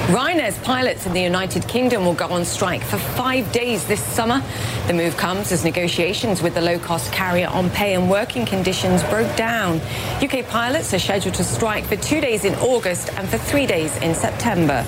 Ryanair's 0.08 0.58
pilots 0.58 1.06
in 1.06 1.14
the 1.14 1.22
United 1.22 1.66
Kingdom 1.70 2.04
will 2.04 2.14
go 2.14 2.28
on 2.28 2.44
strike 2.44 2.84
for 2.84 2.98
five 2.98 3.50
days 3.54 3.88
this 3.88 4.04
summer. 4.04 4.44
The 4.88 4.94
move 4.94 5.16
comes 5.16 5.54
as 5.54 5.64
negotiations 5.64 6.42
with 6.42 6.54
the 6.54 6.60
low-cost 6.60 7.14
carrier 7.14 7.48
on 7.48 7.70
pay 7.70 7.94
and 7.94 8.10
working 8.10 8.46
conditions 8.46 9.04
broke 9.04 9.34
down. 9.38 9.80
UK 10.22 10.46
pilots 10.48 10.94
are 10.94 11.00
scheduled 11.00 11.36
to 11.36 11.46
strike 11.46 11.86
for 11.86 11.96
two 11.96 12.20
days 12.20 12.44
in 12.44 12.56
August 12.56 13.14
and 13.14 13.30
for 13.30 13.38
three 13.38 13.66
days 13.66 13.96
in 13.98 14.14
September. 14.14 14.86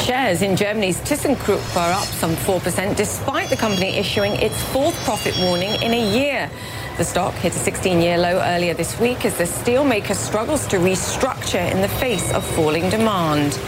Shares 0.00 0.40
in 0.40 0.56
Germany's 0.56 0.98
ThyssenKrupp 1.02 1.76
are 1.76 1.92
up 1.92 2.04
some 2.04 2.34
4% 2.36 2.96
despite 2.96 3.50
the 3.50 3.56
company 3.56 3.98
issuing 3.98 4.32
its 4.36 4.58
fourth 4.72 4.96
profit 5.04 5.38
warning 5.40 5.80
in 5.82 5.92
a 5.92 6.16
year. 6.16 6.50
The 6.98 7.04
stock 7.04 7.32
hit 7.34 7.56
a 7.56 7.58
16-year 7.58 8.18
low 8.18 8.38
earlier 8.40 8.74
this 8.74 9.00
week 9.00 9.24
as 9.24 9.38
the 9.38 9.44
steelmaker 9.44 10.14
struggles 10.14 10.66
to 10.66 10.76
restructure 10.76 11.72
in 11.72 11.80
the 11.80 11.88
face 11.88 12.32
of 12.34 12.44
falling 12.54 12.90
demand. 12.90 13.58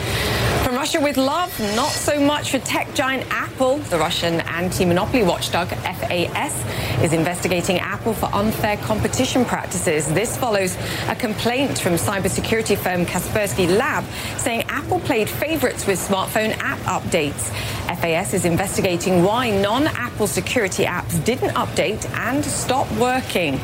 From 0.65 0.77
Russia 0.77 0.99
with 0.99 1.19
love, 1.19 1.61
not 1.77 1.91
so 1.91 2.19
much 2.19 2.51
for 2.51 2.59
tech 2.59 2.95
giant 2.95 3.27
Apple. 3.31 3.77
The 3.77 3.99
Russian 3.99 4.41
anti-monopoly 4.41 5.23
watchdog 5.23 5.69
FAS 5.69 7.03
is 7.03 7.13
investigating 7.13 7.81
Apple 7.81 8.15
for 8.15 8.35
unfair 8.35 8.79
competition 8.79 9.45
practices. 9.45 10.11
This 10.15 10.39
follows 10.39 10.75
a 11.09 11.17
complaint 11.17 11.79
from 11.79 11.93
cybersecurity 11.93 12.79
firm 12.79 13.05
Kaspersky 13.05 13.77
Lab 13.77 14.05
saying 14.39 14.63
Apple 14.71 15.01
played 15.01 15.29
favorites 15.29 15.87
with 15.87 15.99
smartphone 15.99 16.57
app 16.61 16.79
updates. 16.81 17.51
FAS 17.99 18.33
is 18.33 18.47
investigating 18.47 19.23
why 19.23 19.51
non-Apple 19.51 20.27
security 20.27 20.87
apps 20.87 21.23
didn't 21.27 21.51
update 21.51 22.09
and 22.17 22.43
stop 22.43 22.91
working. 22.93 23.61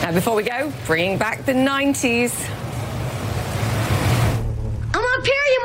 Now, 0.00 0.10
before 0.10 0.34
we 0.34 0.42
go, 0.42 0.72
bringing 0.86 1.18
back 1.18 1.46
the 1.46 1.52
90s. 1.52 2.71
Up 5.22 5.26
here, 5.26 5.34
you 5.52 5.62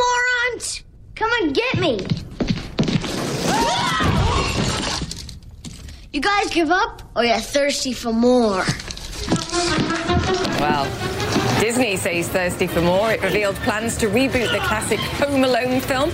morons! 0.53 0.83
Come 1.15 1.31
and 1.41 1.55
get 1.55 1.79
me! 1.79 1.97
You 6.13 6.21
guys 6.21 6.51
give 6.51 6.69
up, 6.69 7.01
or 7.15 7.25
you're 7.25 7.39
thirsty 7.39 7.93
for 7.93 8.13
more? 8.13 8.63
Disney 11.59 11.95
says 11.97 12.29
thirsty 12.29 12.67
for 12.67 12.81
more. 12.81 13.11
It 13.11 13.23
revealed 13.23 13.55
plans 13.57 13.97
to 13.97 14.07
reboot 14.07 14.51
the 14.51 14.59
classic 14.59 14.99
Home 14.99 15.43
Alone 15.43 15.81
film 15.81 16.11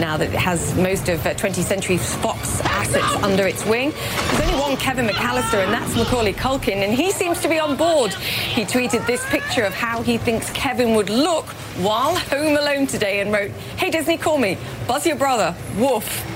now 0.00 0.16
that 0.16 0.28
it 0.32 0.38
has 0.38 0.74
most 0.76 1.10
of 1.10 1.24
uh, 1.26 1.34
20th 1.34 1.64
Century 1.64 1.98
Fox 1.98 2.60
assets 2.62 3.22
under 3.22 3.46
its 3.46 3.64
wing. 3.66 3.90
There's 3.90 4.48
only 4.48 4.58
one 4.58 4.76
Kevin 4.78 5.06
McAllister, 5.06 5.62
and 5.62 5.72
that's 5.72 5.94
Macaulay 5.94 6.32
Culkin, 6.32 6.76
and 6.76 6.94
he 6.94 7.10
seems 7.10 7.42
to 7.42 7.48
be 7.48 7.58
on 7.58 7.76
board. 7.76 8.14
He 8.14 8.64
tweeted 8.64 9.06
this 9.06 9.24
picture 9.28 9.64
of 9.64 9.74
how 9.74 10.00
he 10.00 10.16
thinks 10.16 10.50
Kevin 10.50 10.94
would 10.94 11.10
look 11.10 11.44
while 11.76 12.16
home 12.16 12.56
alone 12.56 12.86
today 12.86 13.20
and 13.20 13.30
wrote, 13.30 13.50
Hey 13.76 13.90
Disney, 13.90 14.16
call 14.16 14.38
me. 14.38 14.56
Buzz 14.86 15.06
your 15.06 15.16
brother. 15.16 15.54
Woof. 15.76 16.35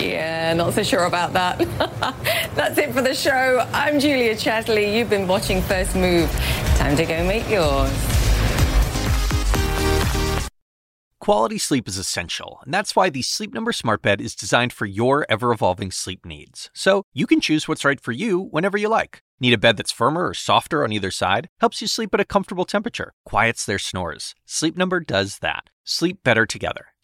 Yeah, 0.00 0.54
not 0.54 0.72
so 0.72 0.82
sure 0.82 1.04
about 1.04 1.34
that. 1.34 1.58
That's 2.54 2.78
it 2.78 2.92
for 2.92 3.02
the 3.02 3.14
show. 3.14 3.66
I'm 3.72 4.00
Julia 4.00 4.34
Chatterley. 4.34 4.96
You've 4.96 5.10
been 5.10 5.28
watching 5.28 5.60
First 5.62 5.94
Move. 5.94 6.30
Time 6.76 6.96
to 6.96 7.04
go 7.04 7.26
make 7.26 7.48
yours. 7.50 7.90
Quality 11.20 11.58
sleep 11.58 11.86
is 11.86 11.98
essential, 11.98 12.60
and 12.64 12.72
that's 12.72 12.96
why 12.96 13.10
the 13.10 13.20
Sleep 13.20 13.52
Number 13.52 13.72
Smart 13.72 14.00
Bed 14.00 14.22
is 14.22 14.34
designed 14.34 14.72
for 14.72 14.86
your 14.86 15.26
ever 15.28 15.52
evolving 15.52 15.90
sleep 15.90 16.24
needs. 16.24 16.70
So 16.72 17.02
you 17.12 17.26
can 17.26 17.42
choose 17.42 17.68
what's 17.68 17.84
right 17.84 18.00
for 18.00 18.12
you 18.12 18.40
whenever 18.40 18.78
you 18.78 18.88
like. 18.88 19.22
Need 19.38 19.52
a 19.52 19.58
bed 19.58 19.76
that's 19.76 19.92
firmer 19.92 20.28
or 20.28 20.34
softer 20.34 20.82
on 20.82 20.92
either 20.92 21.10
side? 21.10 21.48
Helps 21.60 21.82
you 21.82 21.88
sleep 21.88 22.14
at 22.14 22.20
a 22.20 22.24
comfortable 22.24 22.64
temperature, 22.64 23.12
quiets 23.26 23.66
their 23.66 23.78
snores. 23.78 24.34
Sleep 24.46 24.78
Number 24.78 24.98
does 24.98 25.40
that. 25.40 25.64
Sleep 25.84 26.24
better 26.24 26.46
together. 26.46 26.86